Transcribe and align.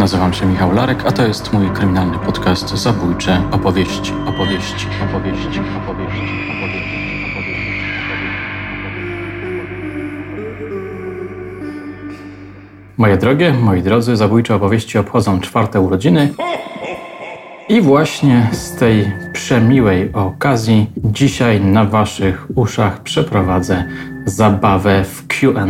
Nazywam 0.00 0.32
się 0.32 0.46
Michał 0.46 0.72
Larek, 0.72 1.06
a 1.06 1.12
to 1.12 1.26
jest 1.26 1.52
mój 1.52 1.70
kryminalny 1.70 2.18
podcast 2.18 2.68
Zabójcze 2.68 3.42
opowieści, 3.50 4.12
opowieści, 4.26 4.86
opowieści, 5.08 5.60
opowieści, 5.60 5.60
opowieści. 5.80 6.40
Moje 12.96 13.16
drogie, 13.16 13.52
moi 13.52 13.82
drodzy, 13.82 14.16
zabójcze 14.16 14.54
opowieści 14.54 14.98
obchodzą 14.98 15.40
czwarte 15.40 15.80
urodziny. 15.80 16.34
I 17.68 17.80
właśnie 17.80 18.48
z 18.52 18.76
tej 18.76 19.12
przemiłej 19.32 20.12
okazji 20.12 20.90
dzisiaj 20.96 21.60
na 21.60 21.84
Waszych 21.84 22.46
uszach 22.54 23.02
przeprowadzę 23.02 23.84
zabawę 24.26 25.04
w 25.04 25.26
QA, 25.26 25.66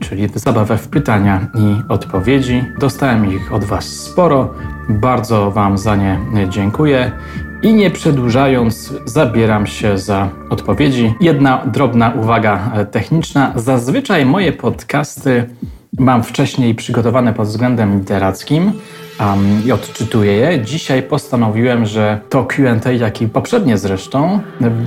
czyli 0.00 0.28
zabawę 0.34 0.78
w 0.78 0.88
pytania 0.88 1.46
i 1.54 1.92
odpowiedzi. 1.92 2.64
Dostałem 2.78 3.32
ich 3.32 3.52
od 3.52 3.64
Was 3.64 3.84
sporo, 3.84 4.54
bardzo 4.88 5.50
Wam 5.50 5.78
za 5.78 5.96
nie 5.96 6.18
dziękuję. 6.48 7.12
I 7.62 7.74
nie 7.74 7.90
przedłużając, 7.90 8.92
zabieram 9.04 9.66
się 9.66 9.98
za 9.98 10.28
odpowiedzi. 10.50 11.14
Jedna 11.20 11.66
drobna 11.66 12.10
uwaga 12.10 12.72
techniczna. 12.90 13.52
Zazwyczaj 13.56 14.26
moje 14.26 14.52
podcasty 14.52 15.48
mam 15.98 16.22
wcześniej 16.22 16.74
przygotowane 16.74 17.32
pod 17.32 17.48
względem 17.48 17.98
literackim 17.98 18.72
um, 19.20 19.62
i 19.66 19.72
odczytuję 19.72 20.32
je. 20.32 20.60
Dzisiaj 20.60 21.02
postanowiłem, 21.02 21.86
że 21.86 22.20
to 22.28 22.44
QA, 22.44 22.92
jak 22.92 23.22
i 23.22 23.28
poprzednie 23.28 23.78
zresztą, 23.78 24.40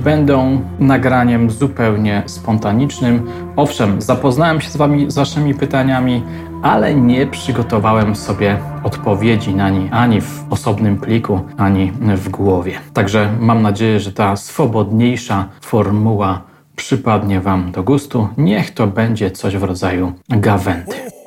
będą 0.04 0.60
nagraniem 0.78 1.50
zupełnie 1.50 2.22
spontanicznym. 2.26 3.30
Owszem, 3.56 4.02
zapoznałem 4.02 4.60
się 4.60 4.70
z 4.70 4.76
Wami, 4.76 5.10
z 5.10 5.14
Waszymi 5.14 5.54
pytaniami, 5.54 6.22
ale 6.62 6.94
nie 6.94 7.26
przygotowałem 7.26 8.16
sobie 8.16 8.58
odpowiedzi 8.84 9.54
na 9.54 9.70
nie 9.70 9.90
ani 9.92 10.20
w 10.20 10.44
osobnym 10.50 10.96
pliku, 10.96 11.40
ani 11.56 11.92
w 12.16 12.28
głowie. 12.28 12.72
Także 12.92 13.30
mam 13.40 13.62
nadzieję, 13.62 14.00
że 14.00 14.12
ta 14.12 14.36
swobodniejsza 14.36 15.48
formuła 15.60 16.42
przypadnie 16.76 17.40
Wam 17.40 17.72
do 17.72 17.82
gustu. 17.82 18.28
Niech 18.38 18.70
to 18.70 18.86
będzie 18.86 19.30
coś 19.30 19.56
w 19.56 19.62
rodzaju 19.62 20.12
gawędy. 20.28 21.17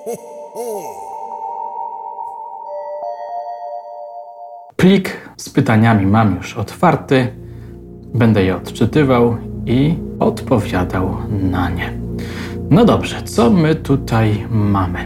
Plik 4.81 5.17
z 5.37 5.49
pytaniami 5.49 6.05
mam 6.05 6.35
już 6.35 6.57
otwarty. 6.57 7.27
Będę 8.13 8.43
je 8.43 8.55
odczytywał 8.55 9.37
i 9.65 9.95
odpowiadał 10.19 11.17
na 11.51 11.69
nie. 11.69 11.93
No 12.69 12.85
dobrze, 12.85 13.21
co 13.23 13.49
my 13.49 13.75
tutaj 13.75 14.45
mamy? 14.51 14.99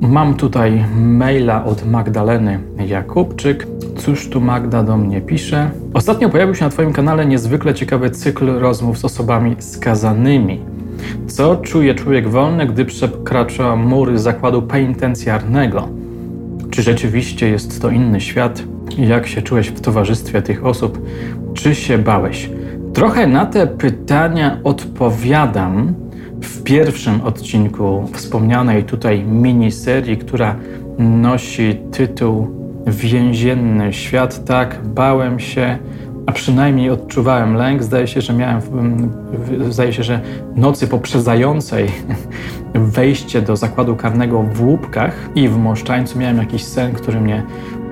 Mam 0.00 0.34
tutaj 0.34 0.84
maila 0.96 1.64
od 1.64 1.86
Magdaleny 1.86 2.60
Jakubczyk. 2.86 3.66
Cóż 3.96 4.28
tu 4.30 4.40
Magda 4.40 4.82
do 4.82 4.96
mnie 4.96 5.20
pisze? 5.20 5.70
Ostatnio 5.94 6.28
pojawił 6.28 6.54
się 6.54 6.64
na 6.64 6.70
Twoim 6.70 6.92
kanale 6.92 7.26
niezwykle 7.26 7.74
ciekawy 7.74 8.10
cykl 8.10 8.46
rozmów 8.58 8.98
z 8.98 9.04
osobami 9.04 9.56
skazanymi. 9.58 10.60
Co 11.26 11.56
czuje 11.56 11.94
człowiek 11.94 12.28
wolny, 12.28 12.66
gdy 12.66 12.84
przekracza 12.84 13.76
mury 13.76 14.18
zakładu 14.18 14.62
penitencjarnego? 14.62 15.88
Czy 16.70 16.82
rzeczywiście 16.82 17.48
jest 17.48 17.82
to 17.82 17.90
inny 17.90 18.20
świat? 18.20 18.73
Jak 18.98 19.26
się 19.26 19.42
czułeś 19.42 19.68
w 19.68 19.80
towarzystwie 19.80 20.42
tych 20.42 20.66
osób? 20.66 21.06
Czy 21.54 21.74
się 21.74 21.98
bałeś? 21.98 22.50
Trochę 22.94 23.26
na 23.26 23.46
te 23.46 23.66
pytania 23.66 24.58
odpowiadam 24.64 25.94
w 26.42 26.62
pierwszym 26.62 27.20
odcinku 27.20 28.08
wspomnianej 28.12 28.84
tutaj 28.84 29.24
miniserii, 29.24 30.16
która 30.16 30.56
nosi 30.98 31.80
tytuł 31.92 32.64
Więzienny 32.86 33.92
świat. 33.92 34.44
Tak, 34.44 34.80
bałem 34.84 35.40
się, 35.40 35.78
a 36.26 36.32
przynajmniej 36.32 36.90
odczuwałem 36.90 37.54
lęk. 37.54 37.82
Zdaje 37.82 38.06
się, 38.06 38.20
że 38.20 38.32
miałem, 38.32 38.60
zdaje 39.70 39.92
się, 39.92 40.02
że 40.02 40.20
nocy 40.56 40.86
poprzedzającej 40.86 41.90
wejście 42.74 43.42
do 43.42 43.56
zakładu 43.56 43.96
karnego 43.96 44.42
w 44.42 44.62
Łupkach 44.62 45.30
i 45.34 45.48
w 45.48 45.56
Moszczańcu 45.56 46.18
miałem 46.18 46.38
jakiś 46.38 46.64
sen, 46.64 46.92
który 46.92 47.20
mnie 47.20 47.42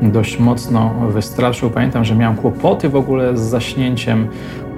dość 0.02 0.38
mocno 0.38 0.94
wystraszył. 1.08 1.70
Pamiętam, 1.70 2.04
że 2.04 2.14
miałem 2.14 2.36
kłopoty 2.36 2.88
w 2.88 2.96
ogóle 2.96 3.36
z 3.36 3.40
zaśnięciem. 3.40 4.28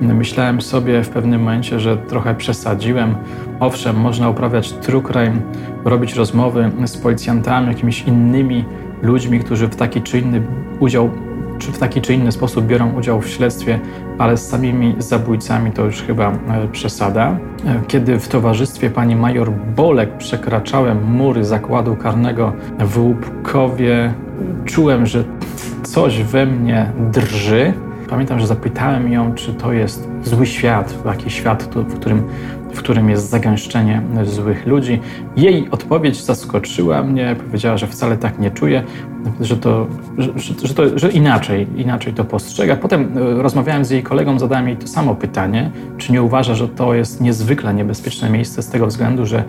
Myślałem 0.01 0.61
sobie 0.61 1.03
w 1.03 1.09
pewnym 1.09 1.41
momencie, 1.41 1.81
że 1.81 1.97
trochę 1.97 2.35
przesadziłem. 2.35 3.15
Owszem, 3.61 3.97
można 3.97 4.29
uprawiać 4.29 4.73
true 4.73 5.03
crime, 5.03 5.41
robić 5.85 6.15
rozmowy 6.15 6.71
z 6.87 6.97
policjantami, 6.97 7.69
jakimiś 7.69 8.03
innymi 8.03 8.65
ludźmi, 9.03 9.41
którzy 9.41 9.69
w 9.69 9.77
taki 9.77 10.03
czy 10.03 10.19
inny 10.19 10.43
udział 10.81 11.11
czy 11.65 11.73
w 11.73 11.79
taki 11.79 12.01
czy 12.01 12.15
inny 12.15 12.33
sposób 12.33 12.67
biorą 12.67 12.93
udział 12.93 13.21
w 13.21 13.29
śledztwie, 13.29 13.81
ale 14.19 14.37
z 14.37 14.49
samymi 14.49 14.95
zabójcami 14.99 15.71
to 15.71 15.85
już 15.85 16.03
chyba 16.03 16.33
e, 16.33 16.69
przesada. 16.73 17.37
E, 17.67 17.81
kiedy 17.89 18.19
w 18.19 18.29
towarzystwie 18.29 18.91
pani 18.91 19.17
major 19.17 19.51
Bolek 19.77 20.17
przekraczałem 20.17 21.05
mury 21.05 21.45
zakładu 21.45 21.97
karnego 21.97 22.53
w 22.79 22.99
Łupkowie, 22.99 24.15
czułem, 24.65 25.07
że 25.07 25.25
coś 25.83 26.23
we 26.23 26.47
mnie 26.47 26.93
drży. 27.13 27.73
Pamiętam, 28.11 28.41
że 28.41 28.47
zapytałem 28.47 29.13
ją, 29.13 29.35
czy 29.35 29.55
to 29.55 29.73
jest 29.73 30.09
zły 30.25 30.47
świat, 30.47 30.95
jakiś 31.07 31.35
świat, 31.35 31.63
w 31.75 31.95
którym, 31.95 32.23
w 32.75 32.79
którym 32.79 33.11
jest 33.11 33.31
zagęszczenie 33.31 34.03
złych 34.25 34.67
ludzi. 34.67 35.01
Jej 35.37 35.69
odpowiedź 35.71 36.25
zaskoczyła 36.25 37.03
mnie, 37.03 37.37
powiedziała, 37.47 37.77
że 37.77 37.87
wcale 37.87 38.17
tak 38.17 38.39
nie 38.39 38.51
czuje, 38.51 38.83
że 39.41 39.57
to, 39.57 39.87
że, 40.19 40.33
że, 40.65 40.75
to, 40.75 40.99
że 40.99 41.11
inaczej, 41.11 41.67
inaczej 41.77 42.13
to 42.13 42.25
postrzega. 42.25 42.77
Potem 42.77 43.19
e, 43.19 43.43
rozmawiałem 43.43 43.85
z 43.85 43.91
jej 43.91 44.03
kolegą, 44.03 44.39
zadałem 44.39 44.69
jej 44.69 44.77
to 44.77 44.87
samo 44.87 45.15
pytanie, 45.15 45.71
czy 45.99 46.13
nie 46.13 46.23
uważa, 46.23 46.55
że 46.55 46.69
to 46.69 46.95
jest 46.95 47.21
niezwykle 47.21 47.75
niebezpieczne 47.75 48.31
miejsce 48.31 48.63
z 48.63 48.69
tego 48.69 48.87
względu, 48.87 49.27
że 49.27 49.45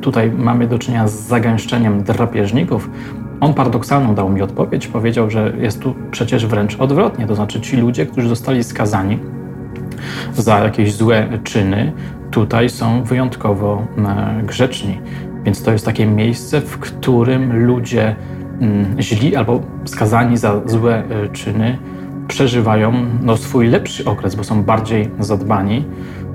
tutaj 0.00 0.30
mamy 0.30 0.66
do 0.66 0.78
czynienia 0.78 1.08
z 1.08 1.12
zagęszczeniem 1.12 2.02
drapieżników. 2.02 2.90
On 3.40 3.54
paradoksalną 3.54 4.14
dał 4.14 4.28
mi 4.28 4.42
odpowiedź, 4.42 4.86
powiedział, 4.86 5.30
że 5.30 5.52
jest 5.60 5.80
tu 5.80 5.94
przecież 6.10 6.46
wręcz 6.46 6.76
odwrotnie, 6.76 7.26
to 7.26 7.34
znaczy 7.34 7.60
ci 7.60 7.76
ludzie, 7.76 8.06
którzy 8.06 8.28
zostali 8.28 8.64
skazani 8.64 9.18
za 10.34 10.58
jakieś 10.58 10.94
złe 10.94 11.28
czyny, 11.44 11.92
tutaj 12.30 12.68
są 12.68 13.04
wyjątkowo 13.04 13.86
e, 13.98 14.42
grzeczni. 14.42 15.00
Więc 15.44 15.62
to 15.62 15.72
jest 15.72 15.84
takie 15.84 16.06
miejsce, 16.06 16.60
w 16.60 16.78
którym 16.78 17.66
ludzie 17.66 18.16
mm, 18.60 19.02
źli 19.02 19.36
albo 19.36 19.60
skazani 19.84 20.36
za 20.36 20.60
złe 20.66 21.04
e, 21.10 21.28
czyny 21.28 21.78
przeżywają 22.28 22.92
no, 23.22 23.36
swój 23.36 23.68
lepszy 23.68 24.04
okres, 24.04 24.34
bo 24.34 24.44
są 24.44 24.62
bardziej 24.62 25.08
zadbani 25.20 25.84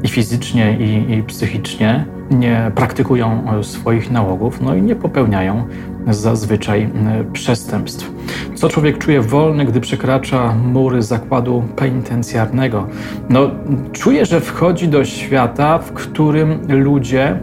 i 0.03 0.07
fizycznie, 0.07 0.77
i, 0.79 1.13
i 1.13 1.23
psychicznie, 1.23 2.05
nie 2.31 2.71
praktykują 2.75 3.43
e, 3.59 3.63
swoich 3.63 4.11
nałogów, 4.11 4.61
no 4.61 4.75
i 4.75 4.81
nie 4.81 4.95
popełniają 4.95 5.67
zazwyczaj 6.07 6.83
e, 6.83 7.23
przestępstw. 7.33 8.11
Co 8.55 8.69
człowiek 8.69 8.97
czuje 8.97 9.21
wolny, 9.21 9.65
gdy 9.65 9.81
przekracza 9.81 10.55
mury 10.55 11.01
zakładu 11.01 11.63
penitencjarnego? 11.75 12.87
No, 13.29 13.51
czuje, 13.91 14.25
że 14.25 14.41
wchodzi 14.41 14.87
do 14.87 15.05
świata, 15.05 15.77
w 15.77 15.91
którym 15.91 16.59
ludzie, 16.67 17.39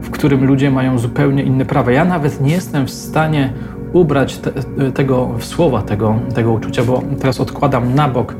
w 0.00 0.10
którym 0.10 0.44
ludzie 0.44 0.70
mają 0.70 0.98
zupełnie 0.98 1.42
inne 1.42 1.64
prawa. 1.64 1.92
Ja 1.92 2.04
nawet 2.04 2.40
nie 2.40 2.52
jestem 2.52 2.86
w 2.86 2.90
stanie 2.90 3.52
ubrać 3.92 4.38
te, 4.38 4.52
tego 4.92 5.30
słowa, 5.38 5.82
tego, 5.82 6.18
tego 6.34 6.52
uczucia, 6.52 6.84
bo 6.84 7.02
teraz 7.20 7.40
odkładam 7.40 7.94
na 7.94 8.08
bok 8.08 8.36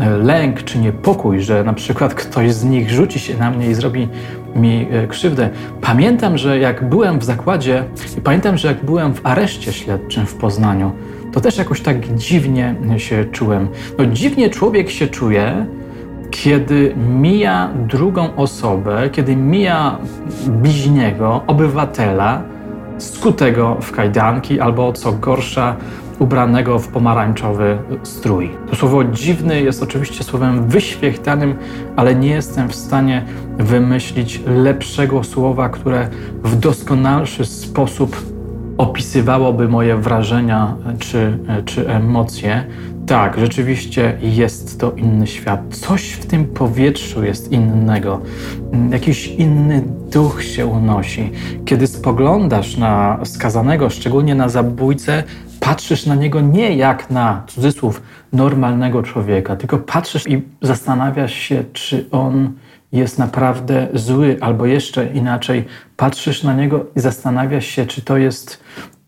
e, 0.00 0.10
lęk 0.10 0.62
czy 0.62 0.78
niepokój, 0.78 1.40
że 1.40 1.64
na 1.64 1.72
przykład 1.72 2.14
ktoś 2.14 2.52
z 2.52 2.64
nich 2.64 2.90
rzuci 2.90 3.18
się 3.18 3.38
na 3.38 3.50
mnie 3.50 3.70
i 3.70 3.74
zrobi 3.74 4.08
mi 4.56 4.86
e, 4.90 5.06
krzywdę. 5.06 5.50
Pamiętam, 5.80 6.38
że 6.38 6.58
jak 6.58 6.88
byłem 6.88 7.18
w 7.18 7.24
zakładzie 7.24 7.84
i 8.18 8.20
pamiętam, 8.20 8.58
że 8.58 8.68
jak 8.68 8.84
byłem 8.84 9.14
w 9.14 9.20
areszcie 9.26 9.72
śledczym 9.72 10.26
w 10.26 10.34
Poznaniu, 10.34 10.92
to 11.32 11.40
też 11.40 11.58
jakoś 11.58 11.80
tak 11.80 12.14
dziwnie 12.14 12.74
się 12.96 13.24
czułem. 13.32 13.68
No 13.98 14.06
dziwnie 14.06 14.50
człowiek 14.50 14.90
się 14.90 15.06
czuje, 15.06 15.66
kiedy 16.30 16.94
mija 16.96 17.70
drugą 17.88 18.36
osobę, 18.36 19.10
kiedy 19.12 19.36
mija 19.36 19.98
bliźniego, 20.46 21.42
obywatela, 21.46 22.42
skutego 22.98 23.76
w 23.80 23.92
kajdanki 23.92 24.60
albo 24.60 24.92
co 24.92 25.12
gorsza, 25.12 25.76
ubranego 26.18 26.78
w 26.78 26.88
pomarańczowy 26.88 27.78
strój. 28.02 28.50
To 28.70 28.76
słowo 28.76 29.04
dziwny 29.04 29.62
jest 29.62 29.82
oczywiście 29.82 30.24
słowem 30.24 30.68
wyświechtanym, 30.68 31.54
ale 31.96 32.14
nie 32.14 32.28
jestem 32.28 32.68
w 32.68 32.74
stanie 32.74 33.24
wymyślić 33.58 34.40
lepszego 34.46 35.24
słowa, 35.24 35.68
które 35.68 36.08
w 36.42 36.56
doskonalszy 36.56 37.44
sposób 37.44 38.16
opisywałoby 38.78 39.68
moje 39.68 39.96
wrażenia 39.96 40.76
czy, 40.98 41.38
czy 41.64 41.88
emocje. 41.88 42.64
Tak, 43.06 43.40
rzeczywiście 43.40 44.18
jest 44.22 44.80
to 44.80 44.92
inny 44.92 45.26
świat. 45.26 45.60
Coś 45.70 46.10
w 46.10 46.26
tym 46.26 46.44
powietrzu 46.44 47.24
jest 47.24 47.52
innego. 47.52 48.20
Jakiś 48.90 49.26
inny 49.26 49.82
duch 50.12 50.42
się 50.42 50.66
unosi. 50.66 51.32
Kiedy 51.64 51.86
spoglądasz 51.86 52.76
na 52.76 53.18
skazanego, 53.24 53.90
szczególnie 53.90 54.34
na 54.34 54.48
zabójcę, 54.48 55.22
patrzysz 55.66 56.06
na 56.06 56.14
niego 56.14 56.40
nie 56.40 56.76
jak 56.76 57.10
na 57.10 57.42
cudzysłów 57.46 58.02
normalnego 58.32 59.02
człowieka, 59.02 59.56
tylko 59.56 59.78
patrzysz 59.78 60.28
i 60.28 60.42
zastanawiasz 60.62 61.34
się, 61.34 61.64
czy 61.72 62.06
on 62.10 62.52
jest 62.92 63.18
naprawdę 63.18 63.88
zły, 63.94 64.36
albo 64.40 64.66
jeszcze 64.66 65.06
inaczej, 65.06 65.64
patrzysz 65.96 66.42
na 66.42 66.54
niego 66.54 66.86
i 66.96 67.00
zastanawiasz 67.00 67.66
się, 67.66 67.86
czy 67.86 68.02
to 68.02 68.16
jest 68.16 68.60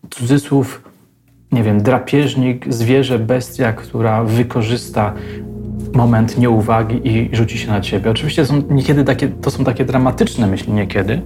cudzysłów, 0.09 0.89
nie 1.51 1.63
wiem, 1.63 1.83
drapieżnik, 1.83 2.73
zwierzę, 2.73 3.19
bestia, 3.19 3.73
która 3.73 4.23
wykorzysta 4.23 5.13
moment 5.93 6.37
nieuwagi 6.37 7.07
i 7.07 7.35
rzuci 7.35 7.57
się 7.57 7.67
na 7.67 7.81
ciebie. 7.81 8.11
Oczywiście 8.11 8.45
są 8.45 8.61
niekiedy 8.69 9.03
takie, 9.03 9.27
to 9.27 9.51
są 9.51 9.63
takie 9.63 9.85
dramatyczne 9.85 10.47
myśli 10.47 10.73
niekiedy, 10.73 11.21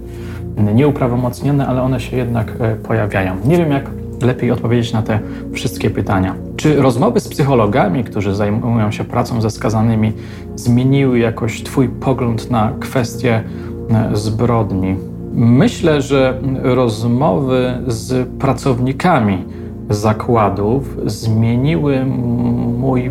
nieuprawomocnione, 0.74 1.66
ale 1.66 1.82
one 1.82 2.00
się 2.00 2.16
jednak 2.16 2.52
e, 2.60 2.76
pojawiają. 2.76 3.36
Nie 3.44 3.56
wiem, 3.56 3.70
jak 3.70 4.03
lepiej 4.22 4.50
odpowiedzieć 4.50 4.92
na 4.92 5.02
te 5.02 5.20
wszystkie 5.52 5.90
pytania. 5.90 6.34
Czy 6.56 6.76
rozmowy 6.76 7.20
z 7.20 7.28
psychologami, 7.28 8.04
którzy 8.04 8.34
zajmują 8.34 8.90
się 8.90 9.04
pracą 9.04 9.40
ze 9.40 9.50
skazanymi, 9.50 10.12
zmieniły 10.56 11.18
jakoś 11.18 11.62
Twój 11.62 11.88
pogląd 11.88 12.50
na 12.50 12.72
kwestie 12.80 13.42
e, 13.90 14.10
zbrodni? 14.16 14.96
Myślę, 15.34 16.02
że 16.02 16.40
rozmowy 16.62 17.78
z 17.86 18.28
pracownikami 18.28 19.44
zakładów 19.90 20.96
zmieniły 21.06 22.04
mój 22.04 23.10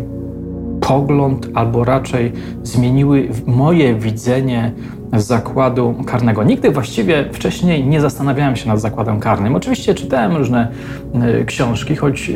pogląd, 0.88 1.48
albo 1.54 1.84
raczej 1.84 2.32
zmieniły 2.62 3.28
moje 3.46 3.94
widzenie 3.94 4.72
zakładu 5.12 5.94
karnego. 6.06 6.44
Nigdy 6.44 6.70
właściwie 6.70 7.24
wcześniej 7.32 7.86
nie 7.86 8.00
zastanawiałem 8.00 8.56
się 8.56 8.68
nad 8.68 8.80
zakładem 8.80 9.20
karnym. 9.20 9.54
Oczywiście 9.54 9.94
czytałem 9.94 10.36
różne 10.36 10.68
e, 11.14 11.44
książki, 11.44 11.96
choć 11.96 12.32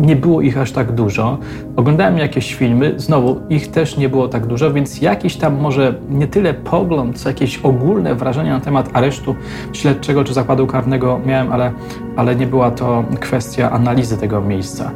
nie 0.00 0.16
było 0.16 0.40
ich 0.40 0.58
aż 0.58 0.72
tak 0.72 0.92
dużo. 0.92 1.38
Oglądałem 1.76 2.18
jakieś 2.18 2.54
filmy, 2.54 2.94
znowu 2.96 3.40
ich 3.50 3.70
też 3.70 3.96
nie 3.96 4.08
było 4.08 4.28
tak 4.28 4.46
dużo, 4.46 4.72
więc 4.72 5.02
jakiś 5.02 5.36
tam 5.36 5.60
może 5.60 5.94
nie 6.10 6.26
tyle 6.26 6.54
pogląd, 6.54 7.18
co 7.18 7.28
jakieś 7.28 7.58
ogólne 7.58 8.14
wrażenia 8.14 8.54
na 8.54 8.60
temat 8.60 8.90
aresztu 8.92 9.34
śledczego 9.72 10.24
czy 10.24 10.34
zakładu 10.34 10.66
karnego 10.66 11.20
miałem, 11.26 11.52
ale, 11.52 11.72
ale 12.16 12.36
nie 12.36 12.46
była 12.46 12.70
to 12.70 13.04
kwestia 13.20 13.70
analizy 13.70 14.16
tego 14.16 14.40
miejsca. 14.40 14.90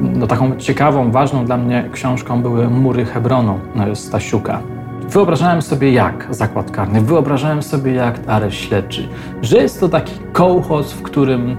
No, 0.00 0.26
taką 0.26 0.56
ciekawą, 0.56 1.10
ważną 1.10 1.44
dla 1.44 1.56
mnie 1.56 1.88
książką 1.92 2.42
były 2.42 2.70
Mury 2.70 3.04
Hebronu 3.04 3.58
Stasiuka. 3.94 4.60
Wyobrażałem 5.08 5.62
sobie 5.62 5.92
jak 5.92 6.26
zakład 6.30 6.70
karny, 6.70 7.00
wyobrażałem 7.00 7.62
sobie 7.62 7.92
jak 7.92 8.20
areszt 8.26 8.58
śledczy, 8.58 9.08
że 9.42 9.56
jest 9.56 9.80
to 9.80 9.88
taki 9.88 10.12
kołchoz, 10.32 10.92
w 10.92 11.02
którym 11.02 11.56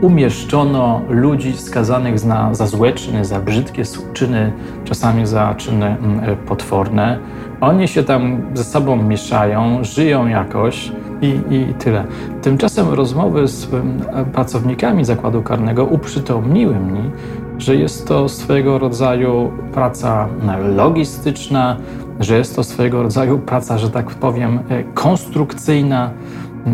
umieszczono 0.00 1.00
ludzi 1.08 1.52
skazanych 1.56 2.18
za, 2.18 2.54
za 2.54 2.66
złe 2.66 2.92
czyny, 2.92 3.24
za 3.24 3.40
brzydkie 3.40 3.82
czyny, 4.12 4.52
czasami 4.84 5.26
za 5.26 5.54
czyny 5.54 5.86
mm, 5.86 6.20
e, 6.24 6.36
potworne. 6.36 7.18
Oni 7.60 7.88
się 7.88 8.02
tam 8.02 8.40
ze 8.54 8.64
sobą 8.64 8.96
mieszają, 8.96 9.84
żyją 9.84 10.26
jakoś 10.26 10.92
i, 11.22 11.40
i 11.50 11.74
tyle. 11.74 12.04
Tymczasem 12.42 12.88
rozmowy 12.88 13.48
z 13.48 13.74
mm, 13.74 14.00
pracownikami 14.32 15.04
zakładu 15.04 15.42
karnego 15.42 15.84
uprzytomniły 15.84 16.74
mi, 16.74 17.10
że 17.58 17.76
jest 17.76 18.08
to 18.08 18.28
swego 18.28 18.78
rodzaju 18.78 19.52
praca 19.72 20.28
mm, 20.42 20.76
logistyczna, 20.76 21.76
że 22.20 22.38
jest 22.38 22.56
to 22.56 22.64
swego 22.64 23.02
rodzaju 23.02 23.38
praca, 23.38 23.78
że 23.78 23.90
tak 23.90 24.10
powiem, 24.10 24.58
e, 24.68 24.84
konstrukcyjna, 24.84 26.10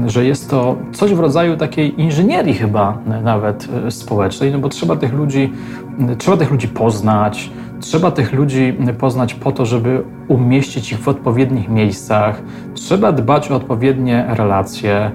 że 0.06 0.24
jest 0.24 0.50
to 0.50 0.76
coś 0.92 1.14
w 1.14 1.20
rodzaju 1.20 1.56
takiej 1.56 2.00
inżynierii 2.00 2.54
chyba 2.54 2.98
nawet 3.24 3.68
e, 3.86 3.90
społecznej, 3.90 4.52
no 4.52 4.58
bo 4.58 4.68
trzeba 4.68 4.96
tych 4.96 5.12
ludzi, 5.12 5.52
trzeba 6.18 6.36
tych 6.36 6.50
ludzi 6.50 6.68
poznać, 6.68 7.50
trzeba 7.80 8.10
tych 8.10 8.32
ludzi 8.32 8.76
poznać 8.98 9.34
po 9.34 9.52
to, 9.52 9.66
żeby 9.66 10.04
umieścić 10.28 10.92
ich 10.92 10.98
w 10.98 11.08
odpowiednich 11.08 11.68
miejscach, 11.68 12.42
trzeba 12.74 13.12
dbać 13.12 13.50
o 13.50 13.56
odpowiednie 13.56 14.24
relacje 14.28 15.10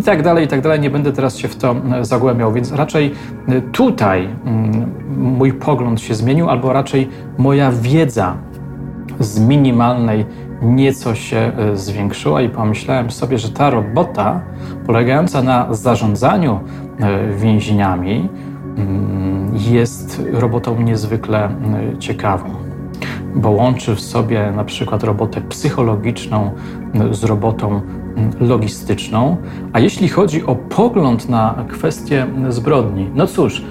i 0.00 0.02
tak 0.02 0.22
dalej, 0.22 0.44
i 0.44 0.48
tak 0.48 0.60
dalej. 0.60 0.80
Nie 0.80 0.90
będę 0.90 1.12
teraz 1.12 1.36
się 1.36 1.48
w 1.48 1.56
to 1.56 1.76
zagłębiał, 2.02 2.52
więc 2.52 2.72
raczej 2.72 3.12
tutaj 3.72 4.28
mm, 4.44 4.92
mój 5.18 5.52
pogląd 5.52 6.00
się 6.00 6.14
zmienił, 6.14 6.48
albo 6.48 6.72
raczej 6.72 7.08
moja 7.38 7.72
wiedza 7.72 8.36
z 9.20 9.40
minimalnej 9.40 10.26
nieco 10.62 11.14
się 11.14 11.36
e, 11.36 11.76
zwiększyła 11.76 12.42
i 12.42 12.48
pomyślałem 12.48 13.10
sobie, 13.10 13.38
że 13.38 13.48
ta 13.48 13.70
robota 13.70 14.40
polegająca 14.86 15.42
na 15.42 15.74
zarządzaniu 15.74 16.60
e, 17.00 17.34
więzieniami 17.34 18.28
mm, 18.76 19.56
jest 19.56 20.22
robotą 20.32 20.82
niezwykle 20.82 21.44
e, 21.44 21.98
ciekawą, 21.98 22.48
bo 23.34 23.50
łączy 23.50 23.94
w 23.94 24.00
sobie 24.00 24.52
na 24.56 24.64
przykład 24.64 25.04
robotę 25.04 25.40
psychologiczną 25.40 26.50
z 27.10 27.24
robotą 27.24 27.80
logistyczną. 28.40 29.36
A 29.72 29.80
jeśli 29.80 30.08
chodzi 30.08 30.46
o 30.46 30.54
pogląd 30.54 31.28
na 31.28 31.64
kwestię 31.68 32.26
zbrodni, 32.48 33.10
no 33.14 33.26
cóż, 33.26 33.62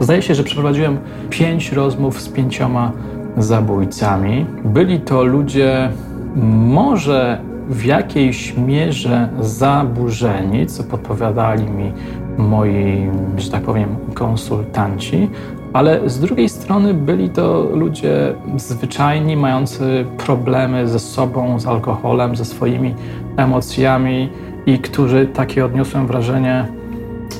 zdaje 0.00 0.22
się, 0.22 0.34
że 0.34 0.44
przeprowadziłem 0.44 0.98
pięć 1.30 1.72
rozmów 1.72 2.20
z 2.20 2.28
pięcioma 2.28 2.92
zabójcami. 3.36 4.46
Byli 4.64 5.00
to 5.00 5.24
ludzie 5.24 5.90
może 6.36 7.40
w 7.68 7.84
jakiejś 7.84 8.56
mierze 8.56 9.28
zaburzeni, 9.40 10.66
co 10.66 10.84
podpowiadali 10.84 11.70
mi 11.70 11.92
moi, 12.38 13.10
że 13.36 13.50
tak 13.50 13.62
powiem, 13.62 13.96
konsultanci, 14.14 15.30
ale 15.72 16.10
z 16.10 16.20
drugiej 16.20 16.48
strony 16.48 16.94
byli 16.94 17.30
to 17.30 17.62
ludzie 17.72 18.34
zwyczajni, 18.56 19.36
mający 19.36 20.04
problemy 20.18 20.88
ze 20.88 20.98
sobą, 20.98 21.60
z 21.60 21.66
alkoholem, 21.66 22.36
ze 22.36 22.44
swoimi 22.44 22.94
emocjami 23.36 24.30
i 24.66 24.78
którzy, 24.78 25.26
takie 25.26 25.64
odniosłem 25.64 26.06
wrażenie, 26.06 26.66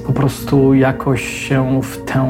po 0.07 0.13
prostu 0.13 0.75
jakoś 0.75 1.23
się 1.29 1.81
w, 1.83 2.05
tę, 2.05 2.27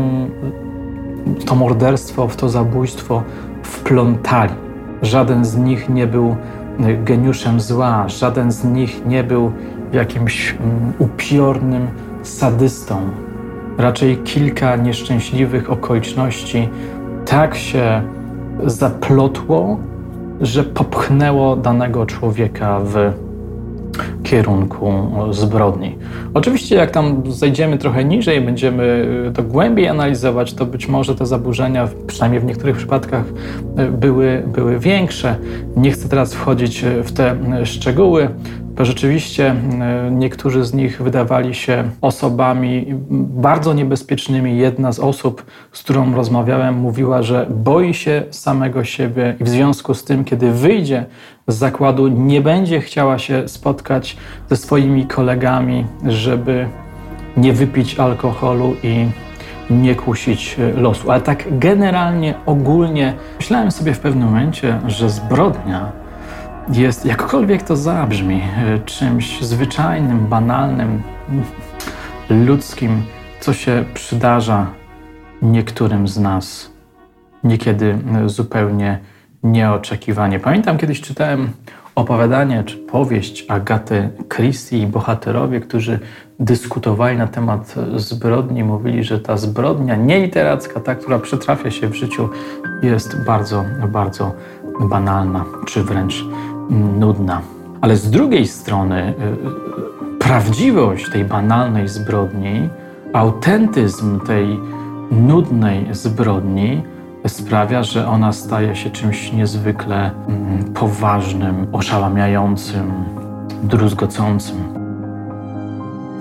to 1.46 1.54
morderstwo, 1.54 2.28
w 2.28 2.36
to 2.36 2.48
zabójstwo 2.48 3.22
wplątali. 3.62 4.63
Żaden 5.04 5.44
z 5.44 5.56
nich 5.56 5.88
nie 5.88 6.06
był 6.06 6.36
e, 6.80 6.94
geniuszem 6.94 7.60
zła, 7.60 8.08
żaden 8.08 8.52
z 8.52 8.64
nich 8.64 9.06
nie 9.06 9.24
był 9.24 9.52
jakimś 9.92 10.50
mm, 10.60 10.92
upiornym 10.98 11.88
sadystą. 12.22 13.00
Raczej 13.78 14.16
kilka 14.16 14.76
nieszczęśliwych 14.76 15.70
okoliczności 15.70 16.68
tak 17.26 17.54
się 17.54 18.02
zaplotło, 18.64 19.78
że 20.40 20.64
popchnęło 20.64 21.56
danego 21.56 22.06
człowieka 22.06 22.80
w 22.80 23.23
kierunku 24.22 24.92
zbrodni. 25.30 25.98
Oczywiście, 26.34 26.76
jak 26.76 26.90
tam 26.90 27.22
zejdziemy 27.32 27.78
trochę 27.78 28.04
niżej, 28.04 28.40
będziemy 28.40 29.06
to 29.34 29.42
głębiej 29.42 29.88
analizować, 29.88 30.54
to 30.54 30.66
być 30.66 30.88
może 30.88 31.14
te 31.14 31.26
zaburzenia, 31.26 31.88
przynajmniej 32.06 32.40
w 32.40 32.44
niektórych 32.44 32.76
przypadkach, 32.76 33.24
były, 33.92 34.42
były 34.46 34.78
większe. 34.78 35.36
Nie 35.76 35.90
chcę 35.90 36.08
teraz 36.08 36.34
wchodzić 36.34 36.84
w 37.04 37.12
te 37.12 37.36
szczegóły 37.64 38.28
rzeczywiście 38.78 39.50
e, 39.50 40.10
niektórzy 40.10 40.64
z 40.64 40.74
nich 40.74 41.02
wydawali 41.02 41.54
się 41.54 41.90
osobami 42.00 42.86
bardzo 43.10 43.74
niebezpiecznymi. 43.74 44.58
Jedna 44.58 44.92
z 44.92 44.98
osób, 44.98 45.46
z 45.72 45.82
którą 45.82 46.14
rozmawiałem, 46.14 46.74
mówiła, 46.74 47.22
że 47.22 47.46
boi 47.50 47.94
się 47.94 48.22
samego 48.30 48.84
siebie 48.84 49.36
i 49.40 49.44
w 49.44 49.48
związku 49.48 49.94
z 49.94 50.04
tym, 50.04 50.24
kiedy 50.24 50.50
wyjdzie 50.52 51.06
z 51.48 51.54
zakładu, 51.56 52.08
nie 52.08 52.40
będzie 52.40 52.80
chciała 52.80 53.18
się 53.18 53.48
spotkać 53.48 54.16
ze 54.50 54.56
swoimi 54.56 55.06
kolegami, 55.06 55.86
żeby 56.06 56.68
nie 57.36 57.52
wypić 57.52 57.98
alkoholu 57.98 58.76
i 58.82 59.06
nie 59.70 59.94
kusić 59.94 60.56
losu. 60.76 61.10
Ale 61.10 61.20
tak 61.20 61.58
generalnie, 61.58 62.34
ogólnie, 62.46 63.14
myślałem 63.38 63.70
sobie 63.70 63.94
w 63.94 64.00
pewnym 64.00 64.28
momencie, 64.28 64.78
że 64.86 65.10
zbrodnia 65.10 66.03
jest, 66.72 67.06
jakkolwiek 67.06 67.62
to 67.62 67.76
zabrzmi, 67.76 68.42
e, 68.56 68.78
czymś 68.78 69.42
zwyczajnym, 69.42 70.26
banalnym, 70.26 71.02
ludzkim, 72.30 73.02
co 73.40 73.52
się 73.52 73.84
przydarza 73.94 74.66
niektórym 75.42 76.08
z 76.08 76.18
nas, 76.18 76.70
niekiedy 77.44 77.98
e, 78.24 78.28
zupełnie 78.28 78.98
nieoczekiwanie. 79.42 80.40
Pamiętam 80.40 80.78
kiedyś 80.78 81.00
czytałem 81.00 81.50
opowiadanie 81.94 82.64
czy 82.64 82.76
powieść 82.76 83.46
Agaty 83.48 84.08
Christie 84.28 84.78
i 84.78 84.86
bohaterowie, 84.86 85.60
którzy 85.60 85.98
dyskutowali 86.40 87.18
na 87.18 87.26
temat 87.26 87.74
zbrodni, 87.96 88.64
mówili, 88.64 89.04
że 89.04 89.20
ta 89.20 89.36
zbrodnia 89.36 89.96
nieliteracka, 89.96 90.80
ta, 90.80 90.94
która 90.94 91.18
przytrafia 91.18 91.70
się 91.70 91.88
w 91.88 91.94
życiu, 91.94 92.28
jest 92.82 93.24
bardzo, 93.24 93.64
bardzo 93.88 94.32
banalna 94.80 95.44
czy 95.66 95.82
wręcz 95.82 96.24
nudna. 96.70 97.40
Ale 97.80 97.96
z 97.96 98.10
drugiej 98.10 98.46
strony, 98.46 99.00
y, 99.00 99.22
y, 100.14 100.18
prawdziwość 100.18 101.10
tej 101.10 101.24
banalnej 101.24 101.88
zbrodni, 101.88 102.68
autentyzm 103.12 104.20
tej 104.20 104.60
nudnej 105.10 105.86
zbrodni 105.90 106.82
sprawia, 107.26 107.82
że 107.82 108.08
ona 108.08 108.32
staje 108.32 108.76
się 108.76 108.90
czymś 108.90 109.32
niezwykle 109.32 110.10
mm, 110.28 110.64
poważnym, 110.64 111.66
oszałamiającym, 111.72 112.92
druzgocącym. 113.62 114.56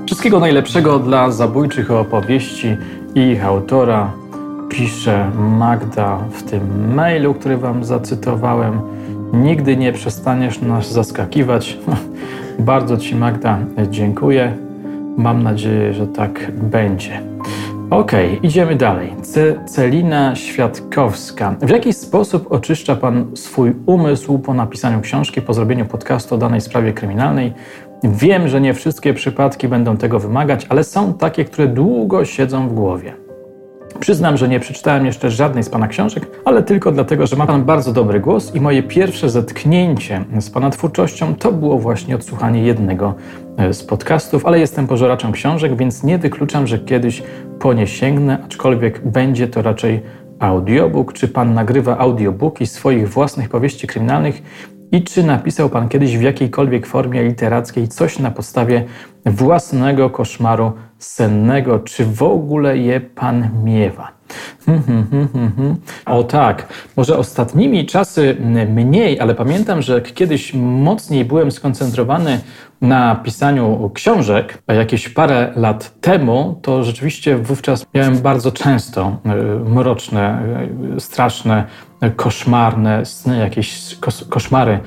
Wszystkiego 0.06 0.40
najlepszego 0.40 1.00
dla 1.00 1.32
zabójczych 1.32 1.92
opowieści 1.92 2.78
i 3.16 3.20
ich 3.20 3.46
autora 3.46 4.12
pisze 4.70 5.32
Magda 5.40 6.18
w 6.32 6.44
tym 6.44 6.94
mailu, 6.96 7.34
który 7.34 7.58
Wam 7.58 7.84
zacytowałem. 7.84 8.82
Nigdy 9.34 9.78
nie 9.78 9.94
przestaniesz 9.94 10.62
nas 10.62 10.92
zaskakiwać. 10.92 11.78
Bardzo 12.60 12.98
Ci, 12.98 13.16
Magda, 13.16 13.60
dziękuję. 13.90 14.58
Mam 15.18 15.44
nadzieję, 15.44 15.94
że 15.94 16.08
tak 16.08 16.52
będzie. 16.52 17.22
Okay, 17.90 18.38
idziemy 18.44 18.76
dalej. 18.76 19.14
Ce 19.22 19.66
Celina 19.66 20.36
Świadkowska. 20.36 21.56
W 21.62 21.70
jaki 21.70 21.94
sposób 21.94 22.52
oczyszcza 22.52 22.96
Pan 22.96 23.38
swój 23.38 23.74
umysł 23.86 24.40
po 24.40 24.54
napisaniu 24.54 25.02
książki, 25.02 25.42
po 25.42 25.54
zrobieniu 25.54 25.86
podcastu 25.86 26.36
o 26.36 26.38
danej 26.38 26.62
sprawie 26.62 26.94
kryminalnej? 26.94 27.54
Wiem, 28.04 28.48
że 28.48 28.62
nie 28.62 28.74
wszystkie 28.74 29.14
przypadki 29.14 29.68
będą 29.68 29.98
tego 29.98 30.20
wymagać, 30.20 30.66
ale 30.70 30.84
są 30.84 31.14
takie, 31.14 31.46
które 31.46 31.68
długo 31.68 32.26
siedzą 32.26 32.70
w 32.70 32.74
głowie. 32.74 33.23
Przyznam, 34.00 34.38
że 34.38 34.48
nie 34.48 34.60
przeczytałem 34.60 35.06
jeszcze 35.06 35.32
żadnej 35.32 35.64
z 35.64 35.70
Pana 35.70 35.88
książek, 35.88 36.28
ale 36.46 36.64
tylko 36.64 36.92
dlatego, 36.92 37.28
że 37.28 37.36
ma 37.36 37.48
Pan 37.48 37.64
bardzo 37.64 37.94
dobry 37.94 38.20
głos 38.20 38.56
i 38.56 38.62
moje 38.62 38.84
pierwsze 38.84 39.30
zetknięcie 39.30 40.26
z 40.40 40.50
Pana 40.50 40.70
twórczością 40.70 41.36
to 41.36 41.52
było 41.52 41.80
właśnie 41.80 42.16
odsłuchanie 42.16 42.64
jednego 42.64 43.16
e, 43.58 43.74
z 43.74 43.84
podcastów, 43.84 44.46
ale 44.46 44.60
jestem 44.60 44.88
pożeraczem 44.88 45.32
książek, 45.32 45.78
więc 45.78 46.04
nie 46.04 46.18
wykluczam, 46.18 46.68
że 46.68 46.80
kiedyś 46.80 47.24
po 47.60 47.74
nie 47.74 47.88
sięgnę, 47.88 48.38
aczkolwiek 48.46 49.08
będzie 49.08 49.48
to 49.48 49.62
raczej 49.62 50.02
audiobook. 50.40 51.14
Czy 51.14 51.28
Pan 51.28 51.54
nagrywa 51.54 51.98
audiobooki 51.98 52.68
swoich 52.68 53.10
własnych 53.10 53.50
powieści 53.50 53.88
kryminalnych 53.88 54.42
i 54.92 55.04
czy 55.04 55.24
napisał 55.24 55.70
Pan 55.70 55.90
kiedyś 55.90 56.18
w 56.18 56.22
jakiejkolwiek 56.22 56.88
formie 56.88 57.24
literackiej 57.24 57.88
coś 57.88 58.20
na 58.20 58.32
podstawie 58.32 58.86
własnego 59.26 60.10
koszmaru 60.10 60.72
sennego? 61.04 61.80
Czy 61.80 62.06
w 62.06 62.24
ogóle 62.24 62.78
je 62.78 63.02
Pan 63.02 63.50
miewa? 63.64 64.12
Hmm, 64.66 64.84
hmm, 64.84 65.28
hmm, 65.34 65.76
o 66.06 66.24
tak, 66.24 66.68
może 66.98 67.18
ostatnimi 67.18 67.86
czasy 67.86 68.38
mniej, 68.70 69.20
ale 69.20 69.36
pamiętam, 69.36 69.82
że 69.82 70.02
kiedyś 70.02 70.54
mocniej 70.54 71.26
byłem 71.26 71.52
skoncentrowany 71.52 72.42
na 72.82 73.16
pisaniu 73.16 73.92
książek, 73.94 74.64
a 74.68 74.74
jakieś 74.74 75.10
parę 75.10 75.54
lat 75.56 76.02
temu, 76.02 76.60
to 76.62 76.84
rzeczywiście 76.84 77.38
wówczas 77.38 77.86
miałem 77.94 78.18
bardzo 78.18 78.52
często 78.52 79.18
e, 79.26 79.36
mroczne, 79.70 80.42
e, 80.96 81.00
straszne, 81.00 81.64
koszmarne 82.16 83.06
sny, 83.06 83.38
jakieś 83.38 83.98
koszmary 84.30 84.80